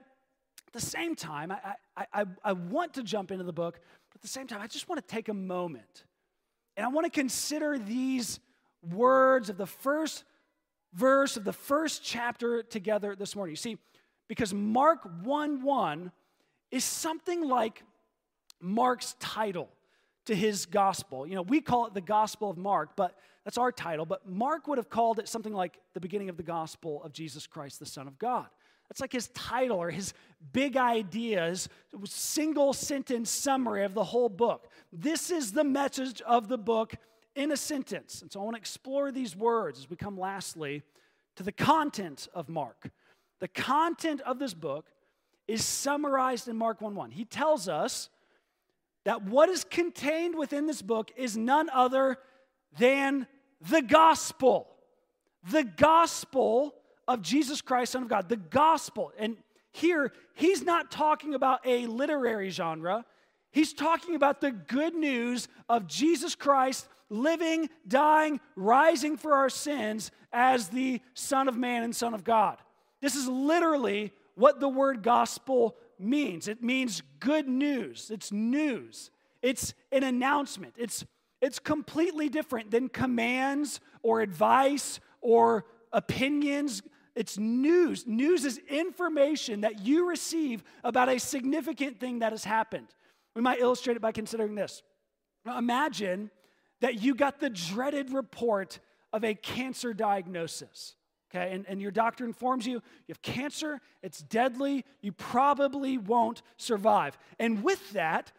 at 0.66 0.72
the 0.72 0.80
same 0.80 1.14
time, 1.14 1.52
I, 1.52 1.74
I, 1.96 2.06
I, 2.14 2.24
I 2.42 2.52
want 2.52 2.94
to 2.94 3.02
jump 3.02 3.30
into 3.30 3.44
the 3.44 3.52
book, 3.52 3.78
but 4.10 4.18
at 4.18 4.22
the 4.22 4.28
same 4.28 4.46
time, 4.46 4.62
I 4.62 4.66
just 4.66 4.88
want 4.88 5.06
to 5.06 5.14
take 5.14 5.28
a 5.28 5.34
moment 5.34 6.04
and 6.76 6.84
I 6.84 6.88
want 6.88 7.04
to 7.04 7.10
consider 7.10 7.78
these 7.78 8.40
words 8.82 9.48
of 9.50 9.56
the 9.56 9.66
first 9.66 10.24
verse 10.92 11.36
of 11.36 11.44
the 11.44 11.52
first 11.52 12.02
chapter 12.04 12.62
together 12.62 13.16
this 13.16 13.34
morning. 13.34 13.52
You 13.52 13.56
see, 13.56 13.78
because 14.28 14.54
Mark 14.54 15.08
1 15.22 15.62
1 15.62 16.12
is 16.70 16.84
something 16.84 17.46
like 17.46 17.82
Mark's 18.60 19.14
title 19.20 19.68
to 20.26 20.34
his 20.34 20.66
gospel. 20.66 21.26
You 21.26 21.34
know, 21.34 21.42
we 21.42 21.60
call 21.60 21.86
it 21.86 21.94
the 21.94 22.00
Gospel 22.00 22.50
of 22.50 22.56
Mark, 22.56 22.96
but 22.96 23.14
that's 23.44 23.58
our 23.58 23.70
title. 23.70 24.06
But 24.06 24.28
Mark 24.28 24.66
would 24.66 24.78
have 24.78 24.88
called 24.88 25.18
it 25.18 25.28
something 25.28 25.52
like 25.52 25.78
the 25.92 26.00
beginning 26.00 26.30
of 26.30 26.36
the 26.36 26.42
gospel 26.42 27.02
of 27.04 27.12
Jesus 27.12 27.46
Christ, 27.46 27.78
the 27.78 27.86
Son 27.86 28.08
of 28.08 28.18
God. 28.18 28.46
That's 28.94 29.00
like 29.00 29.12
his 29.12 29.26
title 29.34 29.78
or 29.78 29.90
his 29.90 30.14
big 30.52 30.76
ideas, 30.76 31.68
single 32.04 32.72
sentence 32.72 33.28
summary 33.28 33.82
of 33.82 33.92
the 33.92 34.04
whole 34.04 34.28
book. 34.28 34.68
This 34.92 35.32
is 35.32 35.50
the 35.50 35.64
message 35.64 36.22
of 36.22 36.46
the 36.46 36.58
book 36.58 36.94
in 37.34 37.50
a 37.50 37.56
sentence. 37.56 38.22
And 38.22 38.30
so 38.30 38.38
I 38.38 38.44
want 38.44 38.54
to 38.54 38.60
explore 38.60 39.10
these 39.10 39.34
words 39.34 39.80
as 39.80 39.90
we 39.90 39.96
come 39.96 40.16
lastly 40.16 40.84
to 41.34 41.42
the 41.42 41.50
content 41.50 42.28
of 42.34 42.48
Mark. 42.48 42.92
The 43.40 43.48
content 43.48 44.20
of 44.20 44.38
this 44.38 44.54
book 44.54 44.86
is 45.48 45.64
summarized 45.64 46.46
in 46.46 46.56
Mark 46.56 46.80
1 46.80 46.94
1. 46.94 47.10
He 47.10 47.24
tells 47.24 47.68
us 47.68 48.10
that 49.04 49.24
what 49.24 49.48
is 49.48 49.64
contained 49.64 50.36
within 50.36 50.66
this 50.66 50.82
book 50.82 51.10
is 51.16 51.36
none 51.36 51.68
other 51.70 52.18
than 52.78 53.26
the 53.60 53.82
gospel. 53.82 54.68
The 55.50 55.64
gospel 55.64 56.76
of 57.06 57.22
Jesus 57.22 57.60
Christ, 57.60 57.92
Son 57.92 58.02
of 58.02 58.08
God, 58.08 58.28
the 58.28 58.36
gospel. 58.36 59.12
And 59.18 59.36
here, 59.72 60.12
he's 60.34 60.62
not 60.62 60.90
talking 60.90 61.34
about 61.34 61.60
a 61.66 61.86
literary 61.86 62.50
genre. 62.50 63.04
He's 63.50 63.72
talking 63.72 64.14
about 64.14 64.40
the 64.40 64.50
good 64.50 64.94
news 64.94 65.48
of 65.68 65.86
Jesus 65.86 66.34
Christ 66.34 66.88
living, 67.10 67.68
dying, 67.86 68.40
rising 68.56 69.16
for 69.16 69.34
our 69.34 69.50
sins 69.50 70.10
as 70.32 70.68
the 70.68 71.00
Son 71.14 71.48
of 71.48 71.56
Man 71.56 71.82
and 71.82 71.94
Son 71.94 72.14
of 72.14 72.24
God. 72.24 72.58
This 73.00 73.14
is 73.14 73.28
literally 73.28 74.12
what 74.34 74.60
the 74.60 74.68
word 74.68 75.02
gospel 75.02 75.76
means. 75.98 76.48
It 76.48 76.62
means 76.62 77.02
good 77.20 77.48
news. 77.48 78.10
It's 78.10 78.32
news. 78.32 79.10
It's 79.42 79.74
an 79.92 80.02
announcement. 80.02 80.74
It's 80.76 81.04
it's 81.40 81.58
completely 81.58 82.30
different 82.30 82.70
than 82.70 82.88
commands 82.88 83.80
or 84.02 84.22
advice 84.22 84.98
or 85.20 85.66
opinions. 85.92 86.80
It's 87.14 87.38
news. 87.38 88.06
News 88.06 88.44
is 88.44 88.58
information 88.68 89.60
that 89.60 89.80
you 89.80 90.08
receive 90.08 90.64
about 90.82 91.08
a 91.08 91.18
significant 91.18 92.00
thing 92.00 92.20
that 92.20 92.32
has 92.32 92.44
happened. 92.44 92.88
We 93.36 93.42
might 93.42 93.60
illustrate 93.60 93.96
it 93.96 94.00
by 94.00 94.12
considering 94.12 94.54
this. 94.54 94.82
Imagine 95.46 96.30
that 96.80 97.02
you 97.02 97.14
got 97.14 97.40
the 97.40 97.50
dreaded 97.50 98.12
report 98.12 98.80
of 99.12 99.24
a 99.24 99.34
cancer 99.34 99.94
diagnosis. 99.94 100.96
Okay, 101.30 101.52
and, 101.52 101.64
and 101.68 101.80
your 101.80 101.90
doctor 101.90 102.24
informs 102.24 102.66
you 102.66 102.74
you 102.74 102.82
have 103.08 103.22
cancer, 103.22 103.80
it's 104.02 104.20
deadly, 104.20 104.84
you 105.00 105.12
probably 105.12 105.98
won't 105.98 106.42
survive. 106.56 107.18
And 107.38 107.64
with 107.64 107.92
that, 107.92 108.32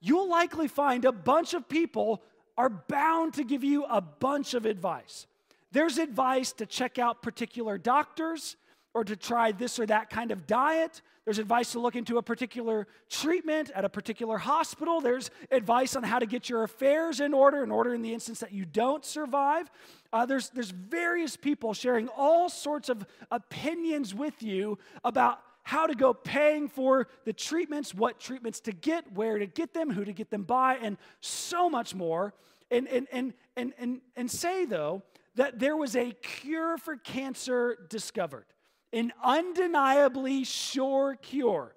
you'll 0.00 0.28
likely 0.28 0.68
find 0.68 1.04
a 1.04 1.12
bunch 1.12 1.54
of 1.54 1.68
people 1.68 2.22
are 2.56 2.70
bound 2.70 3.34
to 3.34 3.44
give 3.44 3.64
you 3.64 3.84
a 3.84 4.00
bunch 4.00 4.54
of 4.54 4.64
advice. 4.64 5.26
There's 5.72 5.98
advice 5.98 6.52
to 6.54 6.66
check 6.66 6.98
out 6.98 7.22
particular 7.22 7.78
doctors 7.78 8.56
or 8.94 9.04
to 9.04 9.14
try 9.14 9.52
this 9.52 9.78
or 9.78 9.86
that 9.86 10.08
kind 10.08 10.30
of 10.30 10.46
diet. 10.46 11.02
There's 11.26 11.38
advice 11.38 11.72
to 11.72 11.80
look 11.80 11.96
into 11.96 12.18
a 12.18 12.22
particular 12.22 12.86
treatment 13.10 13.70
at 13.74 13.84
a 13.84 13.88
particular 13.88 14.38
hospital. 14.38 15.00
There's 15.00 15.30
advice 15.50 15.96
on 15.96 16.02
how 16.02 16.18
to 16.18 16.24
get 16.24 16.48
your 16.48 16.62
affairs 16.62 17.20
in 17.20 17.34
order, 17.34 17.62
in 17.62 17.70
order 17.70 17.92
in 17.92 18.00
the 18.00 18.14
instance 18.14 18.40
that 18.40 18.52
you 18.52 18.64
don't 18.64 19.04
survive. 19.04 19.70
Uh, 20.12 20.24
there's, 20.24 20.48
there's 20.50 20.70
various 20.70 21.36
people 21.36 21.74
sharing 21.74 22.08
all 22.16 22.48
sorts 22.48 22.88
of 22.88 23.04
opinions 23.30 24.14
with 24.14 24.42
you 24.42 24.78
about 25.04 25.40
how 25.62 25.86
to 25.86 25.96
go 25.96 26.14
paying 26.14 26.68
for 26.68 27.08
the 27.24 27.32
treatments, 27.32 27.92
what 27.92 28.20
treatments 28.20 28.60
to 28.60 28.72
get, 28.72 29.12
where 29.12 29.38
to 29.38 29.46
get 29.46 29.74
them, 29.74 29.90
who 29.90 30.04
to 30.04 30.12
get 30.12 30.30
them 30.30 30.44
by, 30.44 30.76
and 30.76 30.96
so 31.20 31.68
much 31.68 31.92
more. 31.92 32.32
And, 32.70 32.86
and, 32.86 33.08
and, 33.10 33.34
and, 33.56 33.74
and, 33.76 34.00
and 34.14 34.30
say, 34.30 34.64
though, 34.64 35.02
that 35.36 35.58
there 35.58 35.76
was 35.76 35.94
a 35.96 36.12
cure 36.12 36.76
for 36.76 36.96
cancer 36.96 37.78
discovered, 37.88 38.46
an 38.92 39.12
undeniably 39.22 40.44
sure 40.44 41.16
cure. 41.16 41.74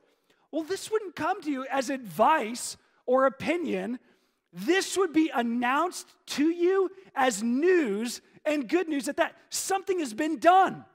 Well, 0.52 0.64
this 0.64 0.90
wouldn't 0.90 1.16
come 1.16 1.42
to 1.44 1.52
you 1.52 1.66
as 1.70 1.90
advice 1.90 2.76
or 3.06 3.26
opinion. 3.26 4.00
This 4.52 4.98
would 4.98 5.14
be 5.14 5.32
announced 5.34 6.08
to 6.28 6.50
you 6.50 6.90
as 7.16 7.44
news 7.44 8.22
and 8.46 8.68
good 8.68 8.88
news 8.88 9.08
at 9.08 9.18
that 9.18 9.36
something 9.50 10.00
has 10.00 10.14
been 10.14 10.40
done. 10.40 10.86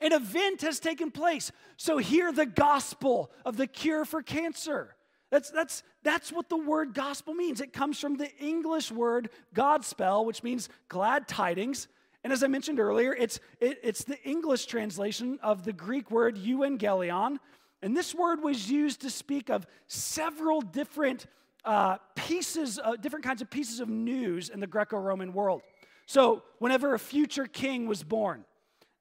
An 0.00 0.12
event 0.12 0.62
has 0.62 0.78
taken 0.78 1.10
place. 1.10 1.52
So 1.76 1.98
hear 1.98 2.32
the 2.32 2.46
gospel 2.46 3.30
of 3.44 3.56
the 3.56 3.66
cure 3.66 4.04
for 4.04 4.22
cancer. 4.22 4.94
That's, 5.30 5.50
that's, 5.50 5.82
that's 6.02 6.30
what 6.30 6.48
the 6.48 6.56
word 6.56 6.94
gospel 6.94 7.34
means. 7.34 7.60
It 7.60 7.72
comes 7.72 7.98
from 7.98 8.16
the 8.16 8.30
English 8.38 8.92
word 8.92 9.30
Godspell, 9.54 10.24
which 10.24 10.42
means 10.42 10.68
glad 10.88 11.26
tidings. 11.26 11.88
And 12.26 12.32
as 12.32 12.42
I 12.42 12.48
mentioned 12.48 12.80
earlier, 12.80 13.14
it's, 13.14 13.38
it, 13.60 13.78
it's 13.84 14.02
the 14.02 14.20
English 14.24 14.66
translation 14.66 15.38
of 15.44 15.62
the 15.62 15.72
Greek 15.72 16.10
word 16.10 16.34
euangelion. 16.36 17.38
And 17.82 17.96
this 17.96 18.16
word 18.16 18.42
was 18.42 18.68
used 18.68 19.02
to 19.02 19.10
speak 19.10 19.48
of 19.48 19.64
several 19.86 20.60
different 20.60 21.28
uh, 21.64 21.98
pieces, 22.16 22.80
uh, 22.82 22.96
different 22.96 23.24
kinds 23.24 23.42
of 23.42 23.50
pieces 23.50 23.78
of 23.78 23.88
news 23.88 24.48
in 24.48 24.58
the 24.58 24.66
Greco 24.66 24.98
Roman 24.98 25.34
world. 25.34 25.62
So, 26.06 26.42
whenever 26.58 26.94
a 26.94 26.98
future 26.98 27.46
king 27.46 27.86
was 27.86 28.02
born, 28.02 28.44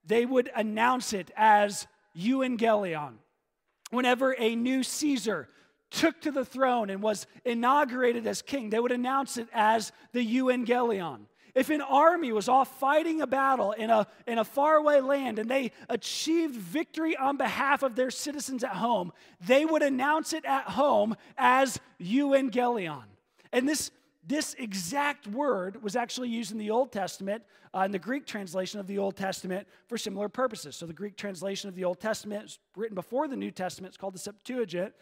they 0.06 0.28
would 0.28 0.52
announce 0.56 1.12
it 1.12 1.32
as 1.36 1.88
euangelion. 2.16 3.14
Whenever 3.90 4.36
a 4.38 4.56
new 4.56 4.84
Caesar 4.84 5.50
took 5.90 6.22
to 6.22 6.32
the 6.32 6.46
throne 6.46 6.92
and 6.92 7.02
was 7.02 7.26
inaugurated 7.44 8.28
as 8.28 8.44
king, 8.44 8.70
they 8.70 8.80
would 8.80 8.92
announce 8.92 9.38
it 9.38 9.48
as 9.52 9.92
the 10.12 10.24
euangelion. 10.24 11.22
If 11.56 11.70
an 11.70 11.82
army 11.82 12.34
was 12.34 12.50
off 12.50 12.80
fighting 12.80 13.22
a 13.22 13.28
battle 13.28 13.72
in 13.72 13.90
a, 13.90 14.06
in 14.28 14.38
a 14.38 14.44
faraway 14.44 15.00
land 15.00 15.40
and 15.40 15.50
they 15.50 15.72
achieved 15.88 16.56
victory 16.56 17.16
on 17.16 17.38
behalf 17.38 17.82
of 17.82 17.96
their 17.96 18.12
citizens 18.12 18.62
at 18.66 18.72
home, 18.72 19.14
they 19.48 19.66
would 19.66 19.82
announce 19.82 20.34
it 20.34 20.44
at 20.44 20.66
home 20.66 21.16
as 21.38 21.80
euangelion. 22.00 23.06
And 23.54 23.70
this, 23.70 23.90
this 24.28 24.54
exact 24.60 25.28
word 25.28 25.82
was 25.82 25.96
actually 25.96 26.28
used 26.28 26.52
in 26.52 26.58
the 26.58 26.72
Old 26.72 26.92
Testament, 26.92 27.42
uh, 27.74 27.84
in 27.84 27.92
the 27.92 28.00
Greek 28.00 28.26
translation 28.26 28.82
of 28.82 28.88
the 28.88 28.98
Old 28.98 29.16
Testament, 29.16 29.66
for 29.88 29.98
similar 29.98 30.28
purposes. 30.28 30.76
So 30.76 30.86
the 30.86 30.94
Greek 30.94 31.16
translation 31.16 31.70
of 31.70 31.76
the 31.76 31.86
Old 31.86 32.02
Testament 32.02 32.46
is 32.46 32.60
written 32.76 32.96
before 32.96 33.30
the 33.30 33.38
New 33.38 33.52
Testament. 33.52 33.92
It's 33.92 33.98
called 33.98 34.16
the 34.16 34.20
Septuagint. 34.20 34.94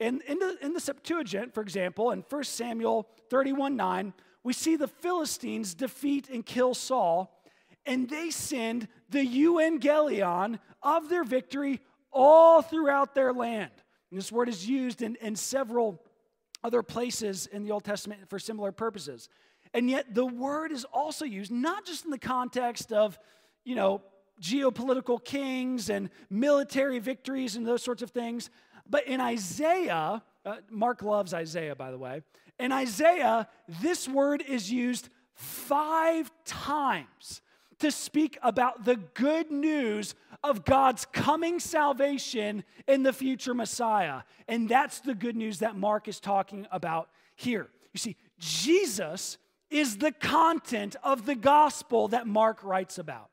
And 0.00 0.20
in 0.22 0.38
the, 0.38 0.58
in 0.60 0.74
the 0.74 0.80
Septuagint, 0.80 1.54
for 1.54 1.62
example, 1.62 2.10
in 2.10 2.24
1 2.28 2.44
Samuel 2.44 3.08
31 3.30 3.74
9, 3.74 4.12
we 4.44 4.52
see 4.52 4.76
the 4.76 4.86
Philistines 4.86 5.74
defeat 5.74 6.28
and 6.28 6.44
kill 6.44 6.74
Saul, 6.74 7.42
and 7.86 8.08
they 8.08 8.30
send 8.30 8.86
the 9.08 9.26
euangelion 9.26 10.58
of 10.82 11.08
their 11.08 11.24
victory 11.24 11.80
all 12.12 12.62
throughout 12.62 13.14
their 13.14 13.32
land. 13.32 13.72
And 14.10 14.18
this 14.18 14.30
word 14.30 14.48
is 14.48 14.68
used 14.68 15.02
in, 15.02 15.16
in 15.16 15.34
several 15.34 16.00
other 16.62 16.82
places 16.82 17.46
in 17.46 17.64
the 17.64 17.72
Old 17.72 17.84
Testament 17.84 18.28
for 18.28 18.38
similar 18.38 18.70
purposes. 18.70 19.28
And 19.72 19.90
yet 19.90 20.14
the 20.14 20.24
word 20.24 20.70
is 20.72 20.84
also 20.84 21.24
used 21.24 21.50
not 21.50 21.84
just 21.84 22.04
in 22.04 22.10
the 22.10 22.18
context 22.18 22.92
of, 22.92 23.18
you 23.64 23.74
know, 23.74 24.02
geopolitical 24.40 25.22
kings 25.22 25.90
and 25.90 26.10
military 26.30 26.98
victories 26.98 27.56
and 27.56 27.66
those 27.66 27.82
sorts 27.82 28.02
of 28.02 28.10
things, 28.10 28.50
but 28.88 29.06
in 29.06 29.20
Isaiah, 29.20 30.22
uh, 30.44 30.56
Mark 30.70 31.02
loves 31.02 31.32
Isaiah, 31.32 31.74
by 31.74 31.90
the 31.90 31.98
way. 31.98 32.22
In 32.58 32.72
Isaiah, 32.72 33.48
this 33.80 34.08
word 34.08 34.42
is 34.46 34.70
used 34.70 35.08
five 35.34 36.30
times 36.44 37.42
to 37.80 37.90
speak 37.90 38.38
about 38.42 38.84
the 38.84 38.96
good 38.96 39.50
news 39.50 40.14
of 40.42 40.64
God's 40.64 41.06
coming 41.06 41.58
salvation 41.58 42.64
in 42.86 43.02
the 43.02 43.12
future 43.12 43.54
Messiah. 43.54 44.22
And 44.46 44.68
that's 44.68 45.00
the 45.00 45.14
good 45.14 45.36
news 45.36 45.58
that 45.58 45.76
Mark 45.76 46.06
is 46.06 46.20
talking 46.20 46.66
about 46.70 47.08
here. 47.34 47.68
You 47.92 47.98
see, 47.98 48.16
Jesus 48.38 49.38
is 49.70 49.98
the 49.98 50.12
content 50.12 50.96
of 51.02 51.26
the 51.26 51.34
gospel 51.34 52.08
that 52.08 52.26
Mark 52.26 52.62
writes 52.62 52.98
about. 52.98 53.30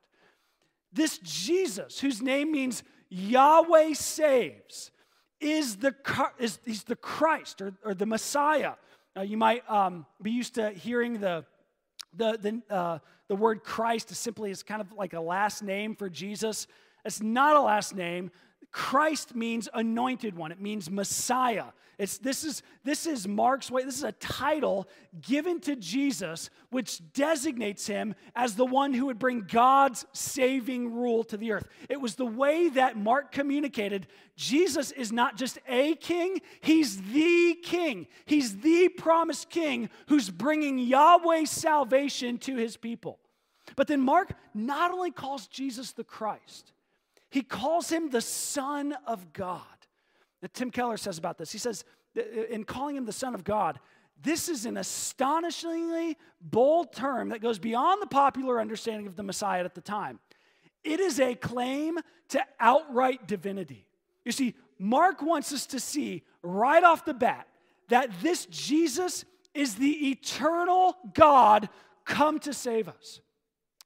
This 0.92 1.20
Jesus, 1.20 2.00
whose 2.00 2.22
name 2.22 2.52
means 2.52 2.84
Yahweh 3.10 3.94
saves, 3.94 4.92
is 5.40 5.78
the, 5.78 5.96
is, 6.40 6.60
he's 6.66 6.84
the 6.84 6.96
Christ 6.96 7.62
or, 7.62 7.74
or 7.84 7.94
the 7.94 8.06
Messiah. 8.06 8.74
Now, 9.16 9.24
you 9.24 9.38
might 9.38 9.70
um, 9.70 10.06
be 10.22 10.32
used 10.32 10.56
to 10.56 10.72
hearing 10.72 11.20
the, 11.20 11.46
the, 12.16 12.38
the, 12.70 12.74
uh, 12.74 13.00
the 13.28 13.36
word 13.36 13.64
Christ 13.64 14.12
is 14.12 14.18
simply 14.18 14.52
as 14.52 14.64
kind 14.64 14.82
of 14.82 14.92
like 14.94 15.14
a 15.14 15.20
last 15.20 15.64
name 15.64 15.96
for 15.96 16.10
Jesus. 16.10 16.68
It's 17.04 17.22
not 17.22 17.56
a 17.56 17.62
last 17.62 17.96
name. 17.96 18.32
Christ 18.72 19.36
means 19.36 19.68
anointed 19.74 20.36
one. 20.36 20.52
It 20.52 20.62
means 20.62 20.90
Messiah. 20.90 21.66
It's, 21.98 22.18
this, 22.18 22.44
is, 22.44 22.64
this 22.84 23.06
is 23.06 23.28
Mark's 23.28 23.70
way. 23.70 23.84
This 23.84 23.98
is 23.98 24.04
a 24.04 24.14
title 24.14 24.88
given 25.22 25.60
to 25.62 25.76
Jesus, 25.76 26.50
which 26.72 27.02
designates 27.14 27.86
him 27.86 28.16
as 28.36 28.56
the 28.56 28.66
one 28.66 28.94
who 28.94 29.06
would 29.08 29.20
bring 29.20 29.42
God's 29.42 30.06
saving 30.14 30.94
rule 30.94 31.24
to 31.26 31.38
the 31.38 31.52
earth. 31.52 31.68
It 31.90 32.02
was 32.02 32.16
the 32.16 32.26
way 32.26 32.70
that 32.70 32.98
Mark 32.98 33.32
communicated 33.32 34.08
Jesus 34.36 34.92
is 34.92 35.12
not 35.12 35.38
just 35.38 35.60
a 35.68 35.96
king, 35.96 36.42
he's 36.62 37.00
the 37.02 37.56
king. 37.62 38.08
He's 38.26 38.58
the 38.58 38.90
promised 38.90 39.50
king 39.50 39.90
who's 40.08 40.30
bringing 40.30 40.80
Yahweh's 40.80 41.52
salvation 41.52 42.40
to 42.40 42.56
his 42.56 42.78
people. 42.78 43.20
But 43.76 43.88
then 43.88 44.02
Mark 44.02 44.34
not 44.54 44.92
only 44.92 45.12
calls 45.12 45.46
Jesus 45.46 45.92
the 45.92 46.04
Christ, 46.04 46.72
he 47.32 47.42
calls 47.42 47.90
him 47.90 48.10
the 48.10 48.22
Son 48.22 48.94
of 49.08 49.34
God. 49.34 49.62
Now, 50.42 50.50
Tim 50.54 50.70
Keller 50.70 50.98
says 50.98 51.18
about 51.18 51.38
this. 51.38 51.52
He 51.52 51.58
says, 51.58 51.86
uh, 52.18 52.22
in 52.50 52.66
calling 52.66 52.98
him 52.98 53.06
the 53.06 53.14
Son 53.14 53.34
of 53.34 53.44
God, 53.44 53.80
this 54.22 54.50
is 54.50 54.66
an 54.66 54.78
astonishingly 54.78 56.18
bold 56.42 56.94
term 56.94 57.30
that 57.30 57.42
goes 57.42 57.58
beyond 57.58 58.02
the 58.02 58.08
popular 58.08 58.60
understanding 58.60 59.08
of 59.08 59.16
the 59.16 59.24
Messiah 59.24 59.64
at 59.64 59.74
the 59.74 59.82
time. 59.82 60.20
It 60.84 61.00
is 61.00 61.20
a 61.20 61.34
claim 61.34 62.00
to 62.30 62.44
outright 62.60 63.28
divinity. 63.28 63.88
You 64.26 64.32
see, 64.32 64.56
Mark 64.78 65.22
wants 65.22 65.54
us 65.54 65.66
to 65.68 65.80
see 65.80 66.24
right 66.44 66.84
off 66.84 67.06
the 67.06 67.14
bat 67.14 67.48
that 67.90 68.10
this 68.22 68.46
Jesus 68.48 69.26
is 69.54 69.76
the 69.76 70.10
eternal 70.10 70.98
God 71.14 71.70
come 72.06 72.40
to 72.40 72.54
save 72.54 72.90
us. 72.90 73.22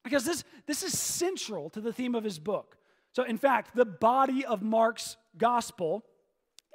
Because 0.04 0.26
this, 0.26 0.44
this 0.66 0.84
is 0.84 0.98
central 0.98 1.70
to 1.72 1.82
the 1.82 1.94
theme 1.94 2.16
of 2.16 2.24
his 2.24 2.40
book. 2.40 2.78
So, 3.16 3.24
in 3.24 3.38
fact, 3.38 3.76
the 3.76 3.86
body 3.86 4.46
of 4.46 4.62
Mark's 4.62 5.16
gospel 5.38 6.04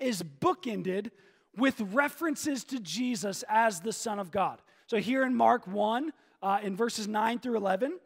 is 0.01 0.23
bookended 0.23 1.11
with 1.55 1.81
references 1.93 2.65
to 2.65 2.81
Jesus 2.81 3.45
as 3.49 3.81
the 3.81 3.93
Son 3.93 4.19
of 4.19 4.31
God. 4.31 4.63
So, 4.87 4.97
here 4.97 5.23
in 5.25 5.35
Mark 5.35 5.67
1, 5.67 6.13
uh, 6.43 6.59
in 6.63 6.77
verses 6.77 7.07
9 7.07 7.41
through 7.41 7.57
11, 7.57 7.99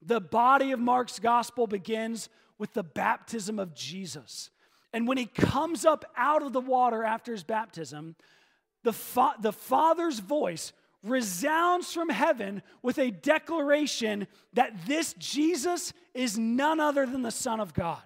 the 0.00 0.20
body 0.20 0.72
of 0.72 0.80
Mark's 0.80 1.18
gospel 1.18 1.66
begins 1.66 2.30
with 2.58 2.72
the 2.72 2.82
baptism 2.82 3.58
of 3.58 3.74
Jesus. 3.74 4.50
And 4.94 5.06
when 5.06 5.18
he 5.18 5.26
comes 5.26 5.84
up 5.84 6.06
out 6.16 6.42
of 6.42 6.54
the 6.54 6.60
water 6.60 7.04
after 7.04 7.32
his 7.32 7.44
baptism, 7.44 8.16
the, 8.82 8.94
fa- 8.94 9.34
the 9.38 9.52
Father's 9.52 10.20
voice 10.20 10.72
resounds 11.02 11.92
from 11.92 12.08
heaven 12.08 12.62
with 12.82 12.98
a 12.98 13.10
declaration 13.10 14.26
that 14.54 14.86
this 14.86 15.14
Jesus 15.14 15.92
is 16.14 16.38
none 16.38 16.80
other 16.80 17.06
than 17.06 17.22
the 17.22 17.30
Son 17.30 17.60
of 17.60 17.74
God. 17.74 18.02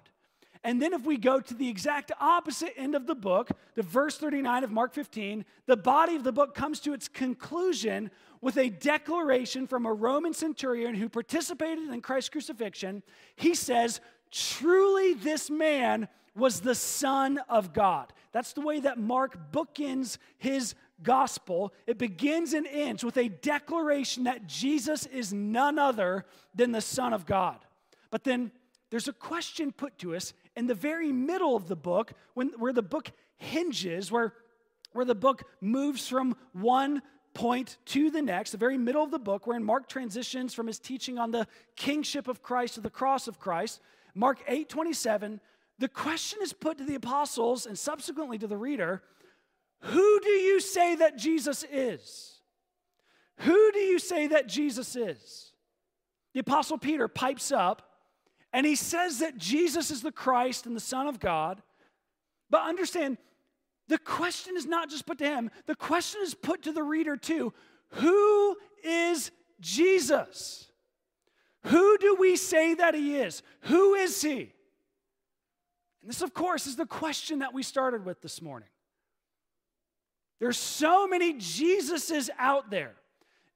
And 0.63 0.79
then, 0.79 0.93
if 0.93 1.03
we 1.05 1.17
go 1.17 1.39
to 1.39 1.53
the 1.55 1.69
exact 1.69 2.11
opposite 2.19 2.73
end 2.77 2.93
of 2.93 3.07
the 3.07 3.15
book, 3.15 3.49
the 3.73 3.81
verse 3.81 4.17
39 4.17 4.63
of 4.63 4.71
Mark 4.71 4.93
15, 4.93 5.43
the 5.65 5.77
body 5.77 6.15
of 6.15 6.23
the 6.23 6.31
book 6.31 6.53
comes 6.53 6.79
to 6.81 6.93
its 6.93 7.07
conclusion 7.07 8.11
with 8.41 8.57
a 8.57 8.69
declaration 8.69 9.65
from 9.65 9.87
a 9.87 9.93
Roman 9.93 10.33
centurion 10.33 10.93
who 10.93 11.09
participated 11.09 11.89
in 11.89 12.01
Christ's 12.01 12.29
crucifixion. 12.29 13.01
He 13.35 13.55
says, 13.55 14.01
Truly, 14.29 15.15
this 15.15 15.49
man 15.49 16.07
was 16.35 16.61
the 16.61 16.75
Son 16.75 17.39
of 17.49 17.73
God. 17.73 18.13
That's 18.31 18.53
the 18.53 18.61
way 18.61 18.79
that 18.81 18.99
Mark 18.99 19.51
bookends 19.51 20.17
his 20.37 20.75
gospel, 21.03 21.73
it 21.87 21.97
begins 21.97 22.53
and 22.53 22.67
ends 22.67 23.03
with 23.03 23.17
a 23.17 23.29
declaration 23.29 24.25
that 24.25 24.47
Jesus 24.47 25.05
is 25.05 25.33
none 25.33 25.79
other 25.79 26.25
than 26.55 26.71
the 26.71 26.81
Son 26.81 27.13
of 27.13 27.25
God. 27.25 27.57
But 28.09 28.23
then 28.23 28.51
there's 28.89 29.07
a 29.07 29.13
question 29.13 29.71
put 29.71 29.97
to 29.99 30.15
us 30.15 30.33
in 30.55 30.67
the 30.67 30.75
very 30.75 31.11
middle 31.11 31.55
of 31.55 31.67
the 31.67 31.75
book, 31.75 32.13
when, 32.33 32.49
where 32.57 32.73
the 32.73 32.81
book 32.81 33.11
hinges, 33.37 34.11
where, 34.11 34.33
where 34.93 35.05
the 35.05 35.15
book 35.15 35.43
moves 35.61 36.07
from 36.07 36.35
one 36.53 37.01
point 37.33 37.77
to 37.85 38.11
the 38.11 38.21
next, 38.21 38.51
the 38.51 38.57
very 38.57 38.77
middle 38.77 39.03
of 39.03 39.11
the 39.11 39.19
book, 39.19 39.47
wherein 39.47 39.63
Mark 39.63 39.87
transitions 39.87 40.53
from 40.53 40.67
his 40.67 40.79
teaching 40.79 41.17
on 41.17 41.31
the 41.31 41.47
kingship 41.75 42.27
of 42.27 42.43
Christ 42.43 42.75
to 42.75 42.81
the 42.81 42.89
cross 42.89 43.27
of 43.27 43.39
Christ. 43.39 43.79
Mark 44.13 44.39
8 44.47 44.67
27, 44.67 45.39
the 45.79 45.87
question 45.87 46.39
is 46.43 46.53
put 46.53 46.77
to 46.77 46.83
the 46.83 46.95
apostles 46.95 47.65
and 47.65 47.79
subsequently 47.79 48.37
to 48.37 48.47
the 48.47 48.57
reader 48.57 49.01
who 49.81 50.19
do 50.19 50.29
you 50.29 50.59
say 50.59 50.95
that 50.95 51.17
Jesus 51.17 51.65
is? 51.71 52.39
Who 53.39 53.71
do 53.71 53.79
you 53.79 53.97
say 53.97 54.27
that 54.27 54.47
Jesus 54.47 54.95
is? 54.95 55.51
The 56.33 56.41
Apostle 56.41 56.77
Peter 56.77 57.07
pipes 57.07 57.51
up 57.51 57.81
and 58.53 58.65
he 58.65 58.75
says 58.75 59.19
that 59.19 59.37
Jesus 59.37 59.91
is 59.91 60.01
the 60.01 60.11
Christ 60.11 60.65
and 60.65 60.75
the 60.75 60.81
Son 60.81 61.07
of 61.07 61.19
God. 61.19 61.61
But 62.49 62.67
understand, 62.67 63.17
the 63.87 63.97
question 63.97 64.55
is 64.55 64.65
not 64.65 64.89
just 64.89 65.05
put 65.05 65.17
to 65.19 65.25
him, 65.25 65.49
the 65.65 65.75
question 65.75 66.21
is 66.23 66.33
put 66.33 66.63
to 66.63 66.71
the 66.71 66.83
reader 66.83 67.17
too. 67.17 67.53
Who 67.95 68.57
is 68.83 69.31
Jesus? 69.59 70.69
Who 71.65 71.97
do 71.97 72.15
we 72.19 72.35
say 72.35 72.73
that 72.75 72.93
he 72.93 73.15
is? 73.17 73.41
Who 73.61 73.95
is 73.95 74.21
he? 74.21 74.53
And 76.01 76.09
this, 76.09 76.21
of 76.21 76.33
course, 76.33 76.67
is 76.67 76.75
the 76.75 76.85
question 76.85 77.39
that 77.39 77.53
we 77.53 77.63
started 77.63 78.05
with 78.05 78.21
this 78.21 78.41
morning. 78.41 78.69
There's 80.41 80.57
so 80.57 81.05
many 81.05 81.35
Jesuses 81.35 82.31
out 82.39 82.71
there. 82.71 82.95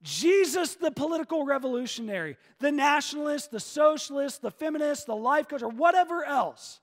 Jesus, 0.03 0.75
the 0.75 0.91
political 0.91 1.43
revolutionary, 1.43 2.37
the 2.59 2.71
nationalist, 2.71 3.49
the 3.49 3.59
socialist, 3.59 4.43
the 4.43 4.51
feminist, 4.51 5.07
the 5.07 5.15
life 5.15 5.47
coach, 5.47 5.63
or 5.63 5.69
whatever 5.69 6.23
else. 6.23 6.79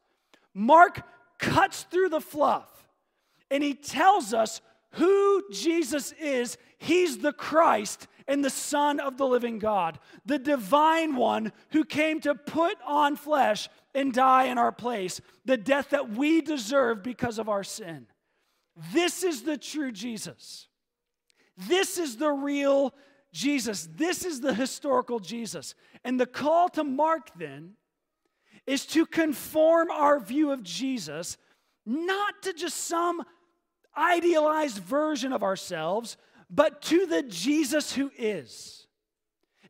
Mark 0.55 1.03
cuts 1.39 1.85
through 1.85 2.09
the 2.09 2.21
fluff 2.21 2.69
and 3.49 3.63
he 3.63 3.75
tells 3.75 4.35
us 4.35 4.61
who 4.95 5.45
Jesus 5.53 6.11
is. 6.21 6.59
He's 6.79 7.19
the 7.19 7.33
Christ 7.33 8.09
and 8.27 8.45
the 8.45 8.51
Son 8.51 8.99
of 8.99 9.19
the 9.19 9.27
living 9.27 9.61
God, 9.61 10.01
the 10.27 10.41
divine 10.41 11.15
one 11.15 11.53
who 11.71 11.85
came 11.85 12.21
to 12.23 12.35
put 12.35 12.77
on 12.85 13.15
flesh 13.15 13.69
and 13.95 14.13
die 14.13 14.47
in 14.47 14.59
our 14.59 14.73
place, 14.73 15.21
the 15.45 15.57
death 15.57 15.91
that 15.91 16.11
we 16.11 16.41
deserve 16.41 17.05
because 17.05 17.39
of 17.39 17.49
our 17.49 17.63
sin. 17.63 18.09
This 18.93 19.23
is 19.23 19.43
the 19.43 19.59
true 19.59 19.93
Jesus. 19.93 20.69
This 21.57 21.99
is 21.99 22.17
the 22.17 22.31
real 22.31 22.95
Jesus. 23.33 23.89
This 23.95 24.25
is 24.25 24.41
the 24.41 24.55
historical 24.55 25.21
Jesus. 25.21 25.75
And 26.05 26.19
the 26.19 26.27
call 26.27 26.69
to 26.71 26.85
Mark 26.85 27.31
then 27.37 27.73
is 28.67 28.87
to 28.87 29.07
conform 29.07 29.91
our 29.91 30.21
view 30.21 30.53
of 30.53 30.63
Jesus 30.63 31.37
not 31.85 32.43
to 32.43 32.53
just 32.53 32.77
some 32.77 33.23
idealized 33.97 34.79
version 34.79 35.33
of 35.33 35.43
ourselves, 35.43 36.17
but 36.49 36.81
to 36.83 37.07
the 37.07 37.23
Jesus 37.23 37.95
who 37.95 38.11
is, 38.17 38.87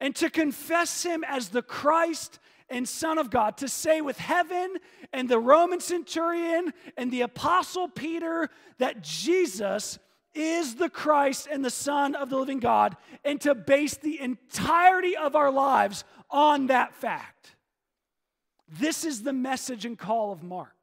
and 0.00 0.14
to 0.16 0.28
confess 0.28 1.02
him 1.02 1.24
as 1.26 1.48
the 1.48 1.62
Christ 1.62 2.38
and 2.72 2.88
Son 2.88 3.18
of 3.18 3.30
God, 3.30 3.58
to 3.58 3.68
say 3.68 4.00
with 4.00 4.18
heaven 4.18 4.74
and 5.12 5.28
the 5.28 5.38
Roman 5.38 5.80
centurion 5.80 6.72
and 6.96 7.12
the 7.12 7.20
Apostle 7.20 7.88
Peter 7.88 8.48
that 8.78 9.02
Jesus 9.02 9.98
is 10.34 10.76
the 10.76 10.88
Christ 10.88 11.46
and 11.50 11.64
the 11.64 11.70
Son 11.70 12.14
of 12.14 12.30
the 12.30 12.38
living 12.38 12.58
God, 12.58 12.96
and 13.24 13.38
to 13.42 13.54
base 13.54 13.96
the 13.98 14.18
entirety 14.18 15.16
of 15.16 15.36
our 15.36 15.50
lives 15.50 16.04
on 16.30 16.68
that 16.68 16.94
fact. 16.94 17.54
This 18.66 19.04
is 19.04 19.22
the 19.22 19.34
message 19.34 19.84
and 19.84 19.98
call 19.98 20.32
of 20.32 20.42
Mark. 20.42 20.81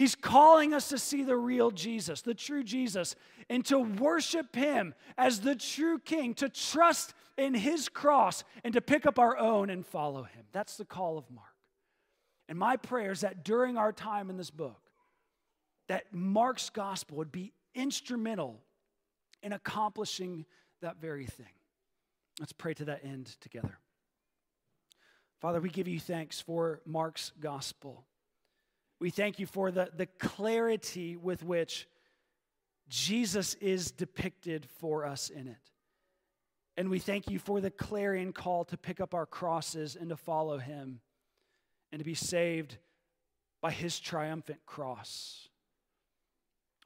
He's 0.00 0.14
calling 0.14 0.72
us 0.72 0.88
to 0.88 0.96
see 0.96 1.24
the 1.24 1.36
real 1.36 1.70
Jesus, 1.70 2.22
the 2.22 2.32
true 2.32 2.64
Jesus, 2.64 3.16
and 3.50 3.62
to 3.66 3.78
worship 3.78 4.56
Him 4.56 4.94
as 5.18 5.42
the 5.42 5.54
true 5.54 5.98
King, 5.98 6.32
to 6.36 6.48
trust 6.48 7.12
in 7.36 7.52
His 7.52 7.90
cross, 7.90 8.42
and 8.64 8.72
to 8.72 8.80
pick 8.80 9.04
up 9.04 9.18
our 9.18 9.36
own 9.36 9.68
and 9.68 9.84
follow 9.84 10.22
Him. 10.22 10.44
That's 10.52 10.78
the 10.78 10.86
call 10.86 11.18
of 11.18 11.30
Mark. 11.30 11.52
And 12.48 12.58
my 12.58 12.78
prayer 12.78 13.10
is 13.10 13.20
that 13.20 13.44
during 13.44 13.76
our 13.76 13.92
time 13.92 14.30
in 14.30 14.38
this 14.38 14.48
book, 14.48 14.80
that 15.88 16.04
Mark's 16.14 16.70
gospel 16.70 17.18
would 17.18 17.30
be 17.30 17.52
instrumental 17.74 18.58
in 19.42 19.52
accomplishing 19.52 20.46
that 20.80 20.98
very 20.98 21.26
thing. 21.26 21.52
Let's 22.38 22.54
pray 22.54 22.72
to 22.72 22.86
that 22.86 23.04
end 23.04 23.36
together. 23.42 23.76
Father, 25.42 25.60
we 25.60 25.68
give 25.68 25.88
you 25.88 26.00
thanks 26.00 26.40
for 26.40 26.80
Mark's 26.86 27.32
gospel. 27.38 28.06
We 29.00 29.08
thank 29.10 29.38
you 29.38 29.46
for 29.46 29.70
the, 29.70 29.90
the 29.96 30.06
clarity 30.06 31.16
with 31.16 31.42
which 31.42 31.88
Jesus 32.88 33.54
is 33.54 33.90
depicted 33.90 34.66
for 34.78 35.06
us 35.06 35.30
in 35.30 35.48
it. 35.48 35.70
And 36.76 36.90
we 36.90 36.98
thank 36.98 37.30
you 37.30 37.38
for 37.38 37.60
the 37.60 37.70
clarion 37.70 38.32
call 38.32 38.64
to 38.66 38.76
pick 38.76 39.00
up 39.00 39.14
our 39.14 39.26
crosses 39.26 39.96
and 39.96 40.10
to 40.10 40.16
follow 40.16 40.58
him 40.58 41.00
and 41.92 41.98
to 41.98 42.04
be 42.04 42.14
saved 42.14 42.76
by 43.62 43.70
his 43.70 43.98
triumphant 43.98 44.60
cross. 44.66 45.48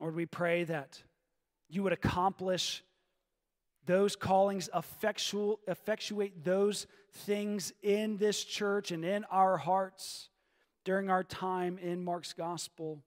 Lord, 0.00 0.14
we 0.14 0.26
pray 0.26 0.64
that 0.64 1.02
you 1.68 1.82
would 1.82 1.92
accomplish 1.92 2.82
those 3.86 4.16
callings, 4.16 4.68
effectual, 4.74 5.60
effectuate 5.66 6.44
those 6.44 6.86
things 7.12 7.72
in 7.82 8.16
this 8.16 8.44
church 8.44 8.92
and 8.92 9.04
in 9.04 9.24
our 9.30 9.56
hearts 9.56 10.28
during 10.84 11.10
our 11.10 11.24
time 11.24 11.78
in 11.78 12.04
Mark's 12.04 12.32
gospel. 12.32 13.02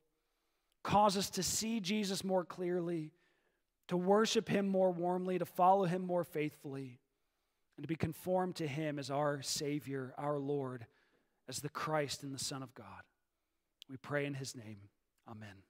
Cause 0.84 1.18
us 1.18 1.30
to 1.32 1.44
see 1.44 1.80
Jesus 1.80 2.24
more 2.24 2.46
clearly, 2.46 3.12
to 3.88 3.98
worship 3.98 4.50
him 4.50 4.68
more 4.68 4.92
warmly, 4.92 5.38
to 5.40 5.46
follow 5.46 5.86
him 5.86 6.06
more 6.06 6.24
faithfully, 6.24 7.00
and 7.78 7.84
to 7.84 7.88
be 7.88 7.96
conformed 7.96 8.56
to 8.56 8.68
him 8.68 8.98
as 8.98 9.12
our 9.12 9.42
Savior, 9.42 10.14
our 10.18 10.38
Lord, 10.38 10.86
as 11.48 11.60
the 11.60 11.70
Christ 11.70 12.24
and 12.24 12.34
the 12.34 12.44
Son 12.44 12.64
of 12.64 12.74
God. 12.74 13.04
We 13.90 13.98
pray 13.98 14.26
in 14.26 14.34
his 14.34 14.56
name. 14.56 14.80
Amen. 15.30 15.67